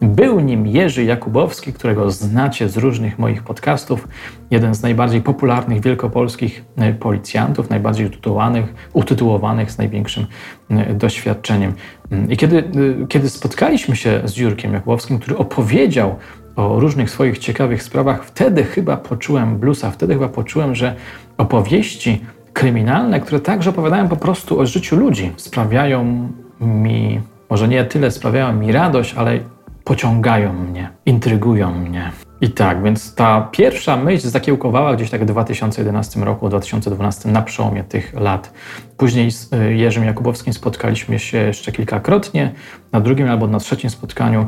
Był 0.00 0.40
nim 0.40 0.66
Jerzy 0.66 1.04
Jakubowski, 1.04 1.72
którego 1.72 2.10
znacie 2.10 2.68
z 2.68 2.76
różnych 2.76 3.18
moich 3.18 3.42
podcastów. 3.42 4.08
Jeden 4.50 4.74
z 4.74 4.82
najbardziej 4.82 5.22
popularnych 5.22 5.80
wielkopolskich 5.80 6.64
e, 6.76 6.92
policjantów, 6.92 7.70
najbardziej 7.70 8.06
utytułowanych, 8.06 8.74
utytułowanych 8.92 9.70
z 9.70 9.78
największym 9.78 10.26
e, 10.70 10.94
doświadczeniem. 10.94 11.72
Mm, 12.10 12.30
I 12.30 12.36
kiedy, 12.36 12.58
e, 12.58 13.06
kiedy 13.08 13.30
spotkaliśmy 13.30 13.96
się 13.96 14.20
z 14.24 14.36
Jurkiem 14.36 14.72
Jakubowskim, 14.72 15.18
który 15.18 15.36
opowiedział 15.36 16.16
o 16.56 16.80
różnych 16.80 17.10
swoich 17.10 17.38
ciekawych 17.38 17.82
sprawach, 17.82 18.24
wtedy 18.24 18.64
chyba 18.64 18.96
poczułem 18.96 19.58
bluesa, 19.58 19.90
wtedy 19.90 20.14
chyba 20.14 20.28
poczułem, 20.28 20.74
że 20.74 20.94
opowieści 21.38 22.20
kryminalne, 22.56 23.20
które 23.20 23.40
także 23.40 23.70
opowiadają 23.70 24.08
po 24.08 24.16
prostu 24.16 24.60
o 24.60 24.66
życiu 24.66 24.96
ludzi. 24.96 25.32
Sprawiają 25.36 26.28
mi, 26.60 27.20
może 27.50 27.68
nie 27.68 27.84
tyle 27.84 28.10
sprawiają 28.10 28.52
mi 28.52 28.72
radość, 28.72 29.14
ale 29.14 29.40
pociągają 29.84 30.52
mnie, 30.52 30.90
intrygują 31.06 31.74
mnie. 31.74 32.12
I 32.40 32.50
tak, 32.50 32.82
więc 32.82 33.14
ta 33.14 33.48
pierwsza 33.52 33.96
myśl 33.96 34.28
zakiełkowała 34.28 34.96
gdzieś 34.96 35.10
tak 35.10 35.22
w 35.22 35.24
2011 35.24 36.20
roku, 36.20 36.48
2012 36.48 37.28
na 37.28 37.42
przełomie 37.42 37.84
tych 37.84 38.14
lat. 38.14 38.52
Później 38.96 39.30
z 39.30 39.52
y, 39.52 39.74
Jerzym 39.74 40.04
Jakubowskim 40.04 40.52
spotkaliśmy 40.52 41.18
się 41.18 41.38
jeszcze 41.38 41.72
kilkakrotnie. 41.72 42.52
Na 42.92 43.00
drugim 43.00 43.28
albo 43.28 43.46
na 43.46 43.58
trzecim 43.58 43.90
spotkaniu 43.90 44.46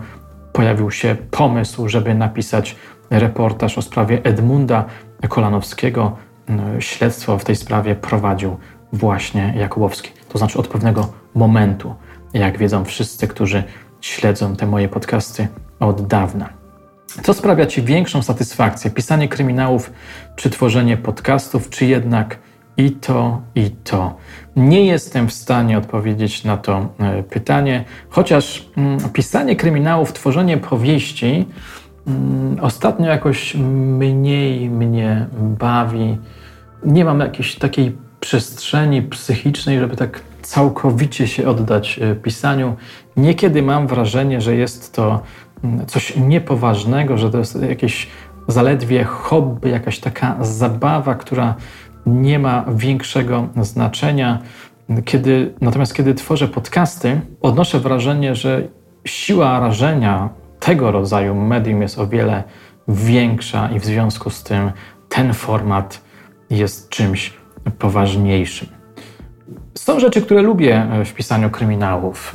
pojawił 0.53 0.90
się 0.90 1.16
pomysł, 1.31 1.88
żeby 1.88 2.14
napisać 2.14 2.77
reportaż 3.11 3.79
o 3.79 3.83
sprawie 3.83 4.25
Edmunda 4.25 4.85
Kolanowskiego, 5.29 6.16
śledztwo 6.81 7.39
w 7.39 7.45
tej 7.45 7.57
sprawie 7.57 7.95
prowadził 7.95 8.57
właśnie 8.93 9.55
Jakubowski. 9.57 10.11
To 10.29 10.39
znaczy 10.39 10.59
od 10.59 10.69
pewnego 10.69 11.13
momentu, 11.35 11.95
jak 12.35 12.59
wiedzą 12.59 12.85
wszyscy, 12.85 13.29
którzy 13.29 13.65
śledzą 14.01 14.57
te 14.57 14.67
moje 14.67 14.89
podcasty 14.89 15.49
od 15.81 16.07
dawna. 16.07 16.49
Co 17.23 17.35
sprawia 17.35 17.67
Ci 17.67 17.83
większą 17.83 18.23
satysfakcję? 18.23 18.91
Pisanie 18.91 19.29
kryminałów, 19.29 19.93
czy 20.37 20.51
tworzenie 20.51 20.97
podcastów, 20.97 21.71
czy 21.71 21.87
jednak 21.87 22.39
i 22.77 22.91
to, 22.91 23.41
i 23.55 23.71
to? 23.71 24.17
Nie 24.57 24.87
jestem 24.87 25.29
w 25.29 25.33
stanie 25.33 25.79
odpowiedzieć 25.79 26.45
na 26.45 26.57
to 26.57 26.89
e, 27.01 27.23
pytanie, 27.23 27.85
chociaż 28.09 28.69
mm, 28.77 28.99
pisanie 29.13 29.57
kryminałów, 29.57 30.13
tworzenie 30.13 30.57
powieści 30.57 31.47
mm, 32.07 32.57
ostatnio 32.61 33.07
jakoś 33.07 33.55
mniej 33.55 34.71
mnie 34.71 35.27
bawi 35.33 36.19
nie 36.85 37.05
mam 37.05 37.21
jakiejś 37.21 37.55
takiej 37.57 37.97
przestrzeni 38.21 39.03
psychicznej, 39.03 39.79
żeby 39.79 39.97
tak 39.97 40.21
całkowicie 40.43 41.29
się 41.29 41.49
oddać 41.49 41.99
e, 42.03 42.14
pisaniu. 42.14 42.77
Niekiedy 43.17 43.62
mam 43.62 43.87
wrażenie, 43.87 44.41
że 44.41 44.57
jest 44.57 44.95
to 44.95 45.23
mm, 45.64 45.87
coś 45.87 46.17
niepoważnego, 46.17 47.19
że 47.19 47.31
to 47.31 47.38
jest 47.38 47.62
jakieś 47.62 48.09
zaledwie 48.49 49.05
hobby, 49.05 49.71
jakaś 49.71 49.99
taka 49.99 50.37
zabawa, 50.41 51.14
która 51.14 51.55
nie 52.07 52.38
ma 52.38 52.64
większego 52.69 53.49
znaczenia. 53.62 54.38
Kiedy, 55.05 55.55
natomiast 55.61 55.95
kiedy 55.95 56.14
tworzę 56.14 56.49
podcasty, 56.49 57.21
odnoszę 57.41 57.81
wrażenie, 57.81 58.35
że 58.35 58.62
siła 59.05 59.61
rażenia 59.61 60.29
tego 60.61 60.93
rodzaju 60.93 61.35
medium 61.35 61.83
jest 61.83 61.99
o 61.99 62.07
wiele 62.07 62.45
większa 62.88 63.71
i 63.71 63.81
w 63.81 63.85
związku 63.85 64.31
z 64.31 64.43
tym 64.43 64.73
ten 65.09 65.35
format 65.35 66.08
jest 66.51 66.89
czymś 66.89 67.33
poważniejszym. 67.79 68.69
Są 69.75 70.01
rzeczy, 70.01 70.23
które 70.23 70.43
lubię 70.43 70.87
w 71.05 71.13
pisaniu 71.13 71.51
kryminałów. 71.51 72.35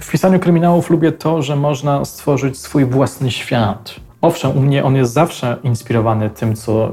W 0.00 0.10
pisaniu 0.10 0.38
kryminałów 0.40 0.90
lubię 0.90 1.12
to, 1.12 1.42
że 1.42 1.56
można 1.56 2.04
stworzyć 2.04 2.58
swój 2.58 2.84
własny 2.84 3.30
świat. 3.30 3.94
Owszem, 4.22 4.56
u 4.56 4.60
mnie 4.60 4.84
on 4.84 4.96
jest 4.96 5.12
zawsze 5.12 5.56
inspirowany 5.62 6.30
tym, 6.30 6.56
co, 6.56 6.92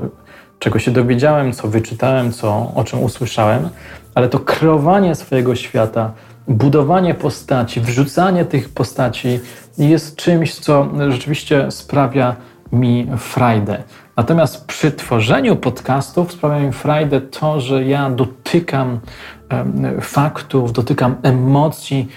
czego 0.60 0.80
się 0.80 0.92
dowiedziałem, 0.92 1.54
co 1.54 1.68
wyczytałem, 1.68 2.32
co, 2.32 2.72
o 2.76 2.84
czym 2.84 3.04
usłyszałem, 3.04 3.70
ale 4.16 4.30
to 4.30 4.40
kreowanie 4.40 5.16
swojego 5.16 5.56
świata, 5.56 6.12
budowanie 6.48 7.14
postaci, 7.14 7.82
wrzucanie 7.82 8.46
tych 8.46 8.70
postaci 8.70 9.40
jest 9.78 10.16
czymś, 10.16 10.56
co 10.56 10.90
rzeczywiście 11.10 11.72
sprawia 11.72 12.36
mi 12.72 13.08
frajdę. 13.18 13.84
Natomiast 14.18 14.68
przy 14.68 14.92
tworzeniu 14.92 15.56
podcastów 15.56 16.32
sprawia 16.32 16.60
mi 16.60 16.72
frajdę 16.72 17.22
to, 17.22 17.60
że 17.60 17.86
ja 17.86 18.10
dotykam 18.10 19.00
faktów, 20.02 20.72
dotykam 20.72 21.16
emocji, 21.24 22.08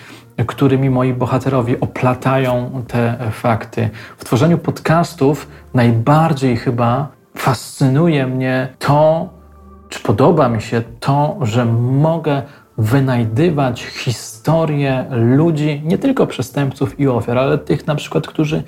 którymi 0.47 0.91
moi 0.91 1.15
bohaterowie 1.15 1.81
oplatają 1.81 2.83
te 2.89 3.17
fakty. 3.33 3.91
W 4.19 4.25
tworzeniu 4.25 4.59
podcastów 4.59 5.49
najbardziej 5.75 6.57
chyba 6.57 7.09
fascynuje 7.37 8.27
mnie 8.27 8.69
to, 8.79 9.29
czy 9.89 10.01
podoba 10.01 10.49
mi 10.49 10.63
się 10.63 10.83
to, 11.01 11.39
że 11.43 11.65
mogę 11.93 12.43
wynajdywać 12.79 13.85
historie 13.85 15.07
ludzi, 15.11 15.83
nie 15.85 15.99
tylko 15.99 16.27
przestępców 16.27 17.01
i 17.01 17.09
ofiar, 17.09 17.39
ale 17.39 17.59
tych 17.59 17.87
na 17.87 17.95
przykład, 17.95 18.27
którzy 18.27 18.63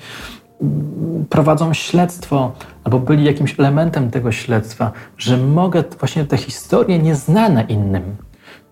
prowadzą 1.29 1.73
śledztwo 1.73 2.51
albo 2.83 2.99
byli 2.99 3.23
jakimś 3.23 3.59
elementem 3.59 4.11
tego 4.11 4.31
śledztwa, 4.31 4.91
że 5.17 5.37
mogę 5.37 5.83
właśnie 5.99 6.25
te 6.25 6.37
historie 6.37 6.99
nieznane 6.99 7.63
innym, 7.63 8.15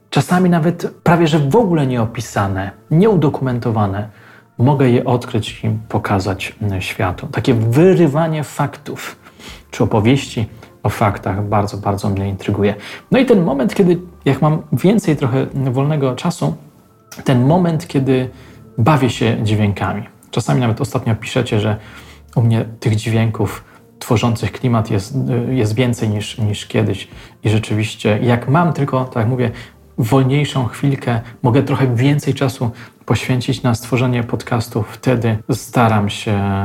czasami 0.09 0.49
nawet 0.49 0.93
prawie 1.03 1.27
że 1.27 1.39
w 1.39 1.55
ogóle 1.55 1.87
nieopisane, 1.87 2.71
nieudokumentowane, 2.91 4.09
mogę 4.57 4.89
je 4.89 5.05
odkryć 5.05 5.63
i 5.63 5.69
pokazać 5.89 6.55
światu. 6.79 7.27
Takie 7.27 7.53
wyrywanie 7.53 8.43
faktów 8.43 9.15
czy 9.71 9.83
opowieści 9.83 10.49
o 10.83 10.89
faktach 10.89 11.43
bardzo, 11.47 11.77
bardzo 11.77 12.09
mnie 12.09 12.29
intryguje. 12.29 12.75
No 13.11 13.19
i 13.19 13.25
ten 13.25 13.43
moment, 13.43 13.75
kiedy, 13.75 13.99
jak 14.25 14.41
mam 14.41 14.61
więcej 14.73 15.15
trochę 15.15 15.45
wolnego 15.53 16.15
czasu, 16.15 16.55
ten 17.23 17.47
moment, 17.47 17.87
kiedy 17.87 18.29
bawię 18.77 19.09
się 19.09 19.37
dźwiękami. 19.43 20.03
Czasami 20.31 20.61
nawet 20.61 20.81
ostatnio 20.81 21.15
piszecie, 21.15 21.59
że 21.59 21.77
u 22.35 22.41
mnie 22.41 22.65
tych 22.79 22.95
dźwięków 22.95 23.63
tworzących 23.99 24.51
klimat 24.51 24.91
jest, 24.91 25.15
jest 25.49 25.75
więcej 25.75 26.09
niż, 26.09 26.37
niż 26.37 26.65
kiedyś. 26.65 27.07
I 27.43 27.49
rzeczywiście, 27.49 28.19
jak 28.21 28.49
mam 28.49 28.73
tylko, 28.73 29.05
tak 29.05 29.15
jak 29.15 29.27
mówię, 29.27 29.51
wolniejszą 29.97 30.65
chwilkę, 30.65 31.21
mogę 31.43 31.63
trochę 31.63 31.95
więcej 31.95 32.33
czasu 32.33 32.71
poświęcić 33.05 33.63
na 33.63 33.75
stworzenie 33.75 34.23
podcastu, 34.23 34.83
wtedy 34.83 35.37
staram 35.51 36.09
się 36.09 36.63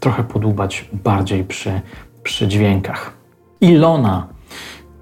trochę 0.00 0.24
podłubać 0.24 0.88
bardziej 0.92 1.44
przy, 1.44 1.80
przy 2.22 2.48
dźwiękach. 2.48 3.12
Ilona, 3.60 4.26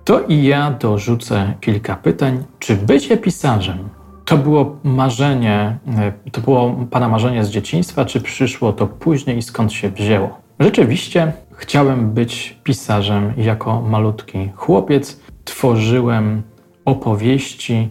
to 0.04 0.20
i 0.20 0.42
ja 0.42 0.70
dorzucę 0.70 1.54
kilka 1.60 1.96
pytań. 1.96 2.44
Czy 2.58 2.76
bycie 2.76 3.16
pisarzem 3.16 3.88
to 4.28 4.36
było 4.36 4.76
marzenie, 4.84 5.78
e, 6.26 6.30
to 6.30 6.40
było 6.40 6.86
Pana 6.90 7.08
marzenie 7.08 7.44
z 7.44 7.50
dzieciństwa, 7.50 8.04
czy 8.04 8.20
przyszło 8.20 8.72
to 8.72 8.86
później 8.86 9.38
i 9.38 9.42
skąd 9.42 9.72
się 9.72 9.90
wzięło? 9.90 10.40
Rzeczywiście 10.60 11.32
chciałem 11.52 12.10
być 12.10 12.60
pisarzem 12.64 13.32
jako 13.36 13.82
malutki 13.82 14.50
chłopiec. 14.56 15.20
Tworzyłem 15.44 16.42
opowieści, 16.84 17.88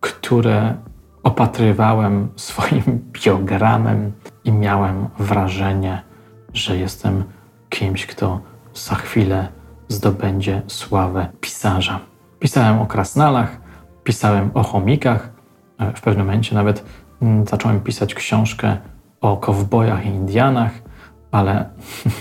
które 0.00 0.74
opatrywałem 1.22 2.28
swoim 2.36 2.82
biogramem 3.12 4.12
i 4.44 4.52
miałem 4.52 5.08
wrażenie, 5.18 6.02
że 6.54 6.76
jestem 6.76 7.24
kimś, 7.68 8.06
kto 8.06 8.40
za 8.74 8.94
chwilę 8.94 9.48
zdobędzie 9.88 10.62
sławę 10.66 11.28
pisarza. 11.40 12.00
Pisałem 12.38 12.80
o 12.80 12.86
krasnalach, 12.86 13.60
pisałem 14.04 14.50
o 14.54 14.62
chomikach, 14.62 15.35
w 15.96 16.00
pewnym 16.00 16.26
momencie 16.26 16.54
nawet 16.54 16.84
mm, 17.22 17.46
zacząłem 17.46 17.80
pisać 17.80 18.14
książkę 18.14 18.76
o 19.20 19.36
kowbojach 19.36 20.06
i 20.06 20.08
Indianach, 20.08 20.72
ale 21.30 21.64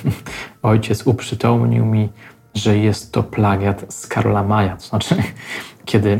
ojciec 0.62 1.08
uprzytomnił 1.08 1.86
mi, 1.86 2.10
że 2.54 2.78
jest 2.78 3.12
to 3.12 3.24
plagiat 3.24 3.86
z 3.90 4.08
Karola 4.08 4.44
Maja. 4.44 4.76
To 4.76 4.86
znaczy, 4.86 5.16
kiedy 5.86 6.12
e, 6.12 6.20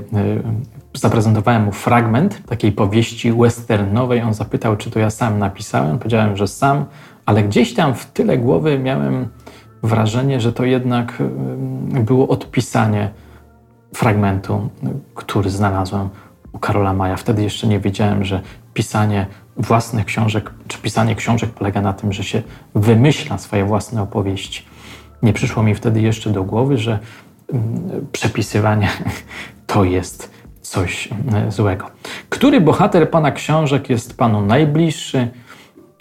zaprezentowałem 0.94 1.64
mu 1.64 1.72
fragment 1.72 2.46
takiej 2.46 2.72
powieści 2.72 3.34
westernowej, 3.34 4.22
on 4.22 4.34
zapytał, 4.34 4.78
czy 4.78 4.92
to 4.92 5.00
ja 5.00 5.10
sam 5.10 5.40
napisałem. 5.40 6.00
Powiedziałem, 6.00 6.38
że 6.38 6.48
sam, 6.48 6.86
ale 7.26 7.44
gdzieś 7.44 7.74
tam 7.74 7.94
w 7.96 8.06
tyle 8.06 8.38
głowy 8.38 8.80
miałem 8.80 9.28
wrażenie, 9.84 10.42
że 10.42 10.54
to 10.54 10.66
jednak 10.66 11.24
było 11.88 12.28
odpisanie 12.28 13.10
fragmentu, 13.94 14.70
który 15.16 15.50
znalazłem 15.50 16.10
u 16.56 16.60
Karola 16.60 16.94
Maja. 16.94 17.18
Wtedy 17.18 17.44
jeszcze 17.44 17.68
nie 17.68 17.80
wiedziałem, 17.80 18.24
że 18.24 18.42
pisanie 18.74 19.26
własnych 19.58 20.06
książek, 20.06 20.52
czy 20.68 20.78
pisanie 20.78 21.16
książek 21.16 21.50
polega 21.50 21.82
na 21.82 21.94
tym, 21.94 22.14
że 22.14 22.24
się 22.24 22.42
wymyśla 22.76 23.38
swoje 23.38 23.66
własne 23.66 24.02
opowieści. 24.02 24.66
Nie 25.24 25.34
przyszło 25.34 25.64
mi 25.64 25.76
wtedy 25.76 26.02
jeszcze 26.02 26.30
do 26.30 26.44
głowy, 26.44 26.78
że 26.78 27.00
przepisywanie 28.12 28.90
to 29.68 29.84
jest 29.84 30.32
coś 30.62 31.10
złego. 31.50 31.86
Który 32.30 32.62
bohater 32.62 33.10
Pana 33.10 33.32
książek 33.32 33.90
jest 33.90 34.18
Panu 34.18 34.42
najbliższy, 34.42 35.28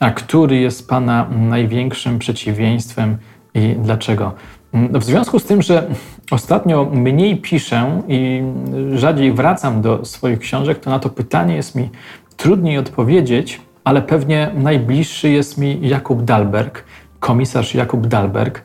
a 0.00 0.10
który 0.10 0.56
jest 0.56 0.88
Pana 0.88 1.28
największym 1.30 2.18
przeciwieństwem 2.18 3.16
i 3.54 3.76
dlaczego? 3.78 4.32
W 4.74 5.04
związku 5.04 5.38
z 5.38 5.44
tym, 5.44 5.62
że 5.62 5.86
ostatnio 6.30 6.84
mniej 6.84 7.36
piszę 7.36 8.02
i 8.08 8.42
rzadziej 8.94 9.32
wracam 9.32 9.82
do 9.82 10.04
swoich 10.04 10.38
książek, 10.38 10.78
to 10.78 10.90
na 10.90 10.98
to 10.98 11.08
pytanie 11.08 11.56
jest 11.56 11.74
mi 11.74 11.90
trudniej 12.36 12.78
odpowiedzieć, 12.78 13.60
ale 13.84 14.02
pewnie 14.02 14.50
najbliższy 14.54 15.28
jest 15.28 15.58
mi 15.58 15.88
Jakub 15.88 16.22
Dalberg, 16.22 16.84
komisarz 17.20 17.74
Jakub 17.74 18.06
Dalberg, 18.06 18.62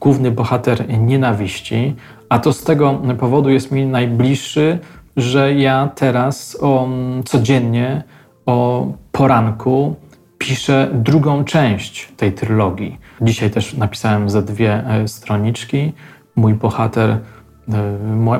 główny 0.00 0.30
bohater 0.30 0.98
nienawiści, 0.98 1.94
a 2.28 2.38
to 2.38 2.52
z 2.52 2.62
tego 2.62 3.00
powodu 3.18 3.50
jest 3.50 3.72
mi 3.72 3.86
najbliższy, 3.86 4.78
że 5.16 5.54
ja 5.54 5.90
teraz 5.94 6.58
o, 6.60 6.88
codziennie 7.24 8.02
o 8.46 8.86
poranku 9.12 9.96
piszę 10.38 10.90
drugą 10.94 11.44
część 11.44 12.12
tej 12.16 12.32
trylogii. 12.32 12.98
Dzisiaj 13.22 13.50
też 13.50 13.74
napisałem 13.74 14.30
ze 14.30 14.42
dwie 14.42 14.86
e, 14.86 15.08
stroniczki. 15.08 15.92
Mój 16.36 16.54
bohater, 16.54 17.10
e, 17.10 17.18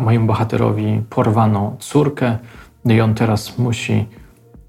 mojemu 0.01 0.27
bohaterowi 0.27 1.03
porwano 1.11 1.77
córkę 1.79 2.39
i 2.85 3.01
on 3.01 3.15
teraz 3.15 3.59
musi 3.59 4.07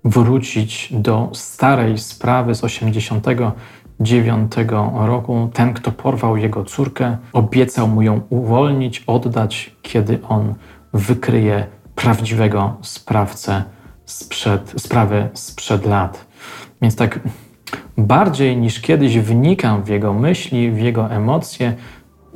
wrócić 0.04 0.90
do 0.92 1.30
starej 1.34 1.98
sprawy 1.98 2.56
z 2.56 2.64
89 2.64 4.52
roku. 4.94 5.50
Ten, 5.54 5.74
kto 5.74 5.92
porwał 5.92 6.38
jego 6.38 6.64
córkę, 6.64 7.18
obiecał 7.34 7.88
mu 7.88 8.02
ją 8.02 8.22
uwolnić, 8.30 9.04
oddać, 9.08 9.76
kiedy 9.82 10.20
on 10.28 10.54
wykryje 10.94 11.68
prawdziwego 11.96 12.78
sprawcę 12.82 13.64
sprzed, 14.06 14.74
sprawy 14.78 15.30
sprzed 15.34 15.86
lat. 15.86 16.26
Więc 16.82 16.96
tak 16.96 17.20
bardziej 17.98 18.58
niż 18.58 18.82
kiedyś 18.82 19.20
wnikam 19.20 19.84
w 19.84 19.88
jego 19.88 20.14
myśli, 20.14 20.72
w 20.72 20.80
jego 20.80 21.12
emocje. 21.12 21.74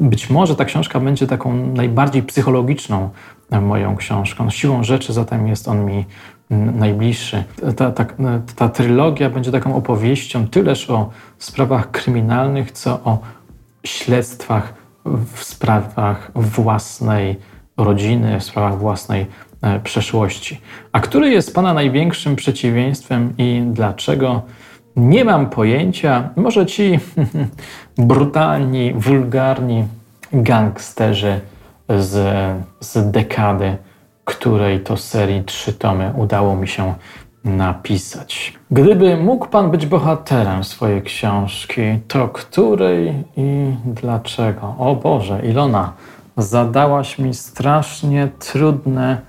Być 0.01 0.29
może 0.29 0.55
ta 0.55 0.65
książka 0.65 0.99
będzie 0.99 1.27
taką 1.27 1.67
najbardziej 1.67 2.23
psychologiczną 2.23 3.09
moją 3.61 3.95
książką. 3.95 4.49
Siłą 4.49 4.83
rzeczy 4.83 5.13
zatem 5.13 5.47
jest 5.47 5.67
on 5.67 5.85
mi 5.85 6.05
najbliższy. 6.49 7.43
Ta, 7.77 7.91
ta, 7.91 8.05
ta 8.55 8.69
trylogia 8.69 9.29
będzie 9.29 9.51
taką 9.51 9.75
opowieścią 9.75 10.47
tyleż 10.47 10.89
o 10.89 11.09
sprawach 11.39 11.91
kryminalnych, 11.91 12.71
co 12.71 12.91
o 12.91 13.19
śledztwach 13.83 14.73
w 15.05 15.43
sprawach 15.43 16.31
własnej 16.35 17.35
rodziny, 17.77 18.39
w 18.39 18.43
sprawach 18.43 18.79
własnej 18.79 19.25
e, 19.61 19.79
przeszłości. 19.79 20.61
A 20.91 20.99
który 20.99 21.29
jest 21.29 21.55
Pana 21.55 21.73
największym 21.73 22.35
przeciwieństwem 22.35 23.33
i 23.37 23.63
dlaczego? 23.65 24.41
Nie 24.95 25.25
mam 25.25 25.49
pojęcia. 25.49 26.29
Może 26.35 26.65
ci 26.65 26.99
brutalni, 27.97 28.93
wulgarni 28.93 29.83
gangsterzy 30.33 31.41
z, 31.89 32.13
z 32.79 33.11
dekady, 33.11 33.77
której 34.25 34.79
to 34.79 34.97
serii 34.97 35.43
trzy 35.43 35.73
tomy 35.73 36.13
udało 36.17 36.55
mi 36.55 36.67
się 36.67 36.93
napisać. 37.43 38.53
Gdyby 38.71 39.17
mógł 39.17 39.47
Pan 39.47 39.71
być 39.71 39.85
bohaterem 39.85 40.63
swojej 40.63 41.01
książki, 41.01 41.81
to 42.07 42.27
której 42.27 43.23
i 43.37 43.73
dlaczego? 43.85 44.75
O 44.77 44.95
Boże, 44.95 45.41
Ilona, 45.45 45.93
zadałaś 46.37 47.19
mi 47.19 47.33
strasznie 47.33 48.29
trudne 48.39 49.21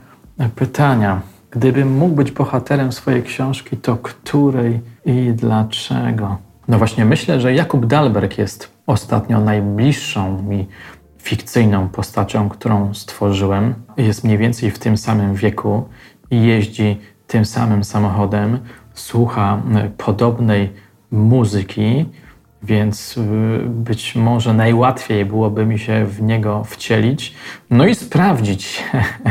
pytania. 0.55 1.21
Gdybym 1.53 1.97
mógł 1.99 2.15
być 2.15 2.31
bohaterem 2.31 2.93
swojej 2.93 3.23
książki, 3.23 3.77
to 3.77 3.97
której 3.97 4.81
i 5.05 5.33
dlaczego? 5.35 6.39
No 6.69 6.79
właśnie 6.79 7.05
myślę, 7.05 7.41
że 7.41 7.55
Jakub 7.55 7.87
Dalberg 7.87 8.39
jest 8.39 8.73
ostatnio 8.87 9.41
najbliższą 9.41 10.43
mi 10.43 10.67
fikcyjną 11.19 11.89
postacią, 11.89 12.49
którą 12.49 12.95
stworzyłem. 12.95 13.75
Jest 13.97 14.25
mniej 14.25 14.39
więcej 14.39 14.71
w 14.71 14.79
tym 14.79 14.97
samym 14.97 15.35
wieku 15.35 15.89
i 16.31 16.43
jeździ 16.43 17.01
tym 17.27 17.45
samym 17.45 17.85
samochodem, 17.85 18.59
słucha 18.95 19.63
e, 19.75 19.91
podobnej 19.91 20.73
muzyki, 21.11 22.07
więc 22.63 23.19
e, 23.19 23.23
być 23.69 24.17
może 24.17 24.55
najłatwiej 24.55 25.25
byłoby 25.25 25.67
mi 25.67 25.79
się 25.79 26.05
w 26.07 26.23
niego 26.23 26.65
wcielić, 26.65 27.35
no 27.71 27.87
i 27.87 27.95
sprawdzić 27.95 28.85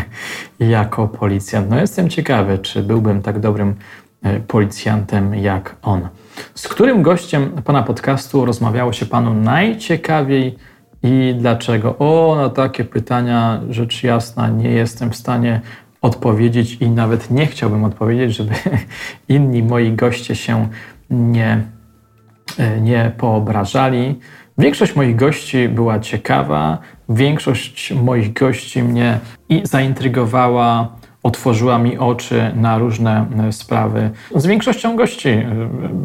jako 0.59 1.07
policjant. 1.07 1.69
No 1.69 1.79
jestem 1.79 2.09
ciekawy, 2.09 2.59
czy 2.59 2.83
byłbym 2.83 3.21
tak 3.21 3.39
dobrym 3.39 3.75
e, 4.23 4.39
policjantem 4.39 5.35
jak 5.35 5.75
on. 5.81 6.07
Z 6.55 6.67
którym 6.67 7.01
gościem 7.01 7.51
pana 7.65 7.83
podcastu 7.83 8.45
rozmawiało 8.45 8.93
się 8.93 9.05
panu 9.05 9.33
najciekawiej 9.33 10.55
i 11.03 11.35
dlaczego? 11.39 11.97
O, 11.97 12.35
na 12.35 12.49
takie 12.49 12.83
pytania, 12.83 13.61
rzecz 13.69 14.03
jasna, 14.03 14.49
nie 14.49 14.69
jestem 14.69 15.11
w 15.11 15.15
stanie 15.15 15.61
odpowiedzieć 16.01 16.77
i 16.79 16.89
nawet 16.89 17.31
nie 17.31 17.47
chciałbym 17.47 17.83
odpowiedzieć, 17.83 18.35
żeby 18.35 18.53
inni 19.29 19.63
moi 19.63 19.91
goście 19.91 20.35
się 20.35 20.67
nie, 21.09 21.63
nie 22.81 23.11
poobrażali. 23.17 24.19
Większość 24.57 24.95
moich 24.95 25.15
gości 25.15 25.69
była 25.69 25.99
ciekawa, 25.99 26.77
większość 27.09 27.93
moich 27.93 28.33
gości 28.33 28.83
mnie 28.83 29.19
i 29.49 29.61
zaintrygowała, 29.63 30.87
otworzyła 31.23 31.77
mi 31.77 31.97
oczy 31.97 32.51
na 32.55 32.77
różne 32.77 33.25
e, 33.47 33.51
sprawy. 33.51 34.09
Z 34.35 34.45
większością 34.45 34.95
gości 34.95 35.29
e, 35.29 35.45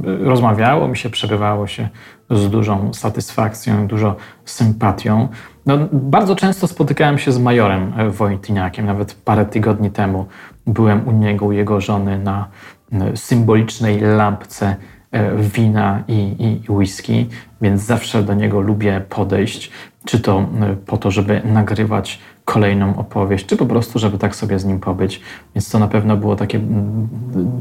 rozmawiało 0.04 0.88
mi 0.88 0.96
się, 0.96 1.10
przebywało 1.10 1.66
się 1.66 1.88
z 2.30 2.50
dużą 2.50 2.94
satysfakcją, 2.94 3.86
dużo 3.86 4.16
sympatią. 4.44 5.28
No, 5.66 5.78
bardzo 5.92 6.36
często 6.36 6.66
spotykałem 6.66 7.18
się 7.18 7.32
z 7.32 7.38
majorem 7.38 7.92
e, 7.96 8.10
Wojtyniakiem. 8.10 8.86
Nawet 8.86 9.14
parę 9.24 9.46
tygodni 9.46 9.90
temu 9.90 10.26
byłem 10.66 11.08
u 11.08 11.12
niego, 11.12 11.46
u 11.46 11.52
jego 11.52 11.80
żony 11.80 12.18
na 12.18 12.48
symbolicznej 13.14 14.00
lampce 14.00 14.76
wina 15.38 16.02
i, 16.08 16.34
i 16.38 16.72
whisky, 16.72 17.26
więc 17.60 17.82
zawsze 17.82 18.22
do 18.22 18.34
niego 18.34 18.60
lubię 18.60 19.02
podejść, 19.08 19.70
czy 20.04 20.20
to 20.20 20.48
po 20.86 20.96
to, 20.96 21.10
żeby 21.10 21.40
nagrywać 21.44 22.18
kolejną 22.44 22.96
opowieść, 22.96 23.46
czy 23.46 23.56
po 23.56 23.66
prostu, 23.66 23.98
żeby 23.98 24.18
tak 24.18 24.36
sobie 24.36 24.58
z 24.58 24.64
nim 24.64 24.80
pobyć. 24.80 25.20
Więc 25.54 25.70
to 25.70 25.78
na 25.78 25.88
pewno 25.88 26.16
było 26.16 26.36
takie, 26.36 26.60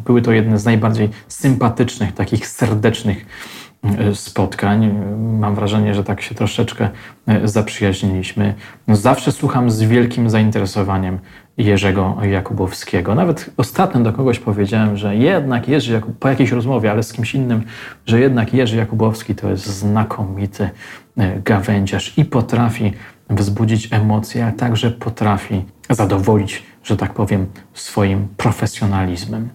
były 0.06 0.22
to 0.22 0.32
jedne 0.32 0.60
z 0.60 0.66
najbardziej 0.66 1.10
sympatycznych, 1.28 2.14
takich 2.14 2.48
serdecznych 2.48 3.26
e, 3.84 4.16
spotkań. 4.16 5.00
Mam 5.40 5.56
wrażenie, 5.56 5.94
że 5.96 6.04
tak 6.04 6.22
się 6.22 6.36
troszeczkę 6.36 6.90
e, 7.28 7.48
zaprzyjaźniliśmy. 7.48 8.54
No 8.88 8.96
zawsze 8.96 9.32
słucham 9.32 9.72
z 9.72 9.82
wielkim 9.82 10.30
zainteresowaniem 10.30 11.20
Jerzego 11.58 12.18
Jakubowskiego. 12.22 13.16
Nawet 13.16 13.50
ostatnio 13.58 14.02
do 14.02 14.14
kogoś 14.14 14.40
powiedziałem, 14.40 14.98
że 14.98 15.16
jednak 15.16 15.68
Jerzy 15.68 15.94
Jakub, 15.94 16.18
po 16.20 16.30
jakiejś 16.30 16.52
rozmowie, 16.52 16.92
ale 16.92 17.04
z 17.04 17.14
kimś 17.14 17.36
innym, 17.36 17.64
że 18.06 18.20
jednak 18.20 18.54
Jerzy 18.54 18.78
Jakubowski 18.78 19.36
to 19.36 19.50
jest 19.50 19.66
znakomity 19.66 20.70
e, 21.18 21.40
gawędziarz 21.40 22.18
i 22.18 22.26
potrafi 22.26 22.94
wzbudzić 23.30 23.88
emocje, 23.92 24.44
ale 24.44 24.54
także 24.54 24.92
potrafi 24.92 25.64
zadowolić, 25.90 26.64
że 26.86 26.98
tak 26.98 27.14
powiem, 27.14 27.46
swoim 27.74 28.28
profesjonalizmem. 28.38 29.50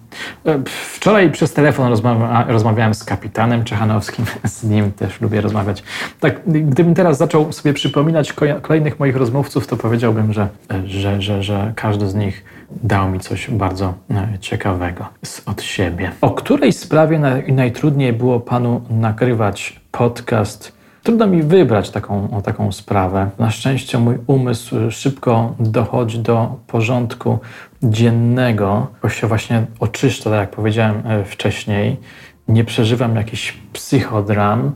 E, 0.45 0.59
wczoraj 0.65 1.31
przez 1.31 1.53
telefon 1.53 1.87
rozmawia, 1.87 2.45
rozmawiałem 2.47 2.93
z 2.93 3.03
kapitanem 3.03 3.63
Czechanowskim, 3.63 4.25
z 4.43 4.63
nim 4.63 4.91
też 4.91 5.21
lubię 5.21 5.41
rozmawiać. 5.41 5.83
Tak, 6.19 6.41
gdybym 6.47 6.93
teraz 6.93 7.17
zaczął 7.17 7.51
sobie 7.51 7.73
przypominać 7.73 8.33
kolejnych 8.61 8.99
moich 8.99 9.15
rozmówców, 9.15 9.67
to 9.67 9.77
powiedziałbym, 9.77 10.33
że, 10.33 10.47
że, 10.85 11.21
że, 11.21 11.43
że 11.43 11.73
każdy 11.75 12.09
z 12.09 12.15
nich 12.15 12.43
dał 12.83 13.09
mi 13.09 13.19
coś 13.19 13.49
bardzo 13.49 13.93
e, 14.11 14.39
ciekawego 14.39 15.05
od 15.45 15.61
siebie. 15.61 16.11
O 16.21 16.31
której 16.31 16.73
sprawie 16.73 17.19
naj, 17.19 17.53
najtrudniej 17.53 18.13
było 18.13 18.39
panu 18.39 18.81
nagrywać 18.89 19.79
podcast 19.91 20.80
Trudno 21.03 21.27
mi 21.27 21.43
wybrać 21.43 21.89
taką, 21.89 22.41
taką 22.43 22.71
sprawę. 22.71 23.29
Na 23.39 23.51
szczęście 23.51 23.97
mój 23.97 24.17
umysł 24.27 24.75
szybko 24.91 25.55
dochodzi 25.59 26.19
do 26.19 26.55
porządku 26.67 27.39
dziennego, 27.83 28.87
bo 29.01 29.09
się 29.09 29.27
właśnie 29.27 29.65
oczyszcza, 29.79 30.29
tak 30.29 30.39
jak 30.39 30.49
powiedziałem 30.51 31.03
e, 31.05 31.25
wcześniej. 31.25 31.97
Nie 32.47 32.63
przeżywam 32.63 33.15
jakichś 33.15 33.57
psychodram. 33.73 34.71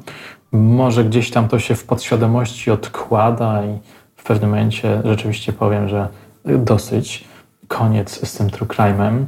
Może 0.51 1.05
gdzieś 1.05 1.31
tam 1.31 1.47
to 1.47 1.59
się 1.59 1.75
w 1.75 1.83
podświadomości 1.83 2.71
odkłada 2.71 3.65
i 3.65 3.79
w 4.15 4.23
pewnym 4.23 4.49
momencie 4.49 5.01
rzeczywiście 5.05 5.53
powiem, 5.53 5.89
że 5.89 6.07
dosyć. 6.45 7.23
Koniec 7.67 8.27
z 8.27 8.37
tym 8.37 8.49
true 8.49 8.67
crime'em. 8.67 9.25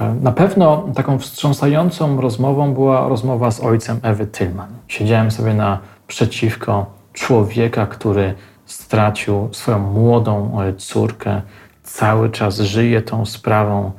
E, 0.00 0.14
na 0.14 0.32
pewno 0.32 0.88
taką 0.94 1.18
wstrząsającą 1.18 2.20
rozmową 2.20 2.74
była 2.74 3.08
rozmowa 3.08 3.50
z 3.50 3.60
ojcem 3.60 4.00
Ewy 4.02 4.26
Tillman. 4.26 4.68
Siedziałem 4.88 5.30
sobie 5.30 5.54
na 5.54 5.78
przeciwko 6.06 6.86
człowieka, 7.12 7.86
który 7.86 8.34
stracił 8.66 9.48
swoją 9.52 9.78
młodą 9.78 10.60
e, 10.62 10.74
córkę, 10.74 11.42
cały 11.82 12.30
czas 12.30 12.58
żyje 12.58 13.02
tą 13.02 13.26
sprawą, 13.26 13.92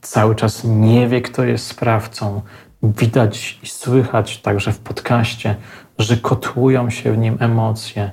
cały 0.00 0.34
czas 0.34 0.64
nie 0.64 1.08
wie, 1.08 1.20
kto 1.20 1.44
jest 1.44 1.66
sprawcą. 1.66 2.42
Widać 2.82 3.58
i 3.62 3.66
słychać 3.66 4.38
także 4.38 4.72
w 4.72 4.78
podcaście, 4.78 5.56
że 5.98 6.16
kotłują 6.16 6.90
się 6.90 7.12
w 7.12 7.18
nim 7.18 7.36
emocje, 7.40 8.10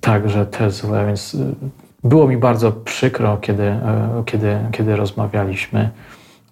także 0.00 0.46
te 0.46 0.70
złe, 0.70 1.06
więc 1.06 1.34
e, 1.34 1.38
było 2.04 2.28
mi 2.28 2.36
bardzo 2.36 2.72
przykro, 2.72 3.36
kiedy, 3.36 3.62
e, 3.62 4.22
kiedy, 4.26 4.58
kiedy 4.72 4.96
rozmawialiśmy, 4.96 5.90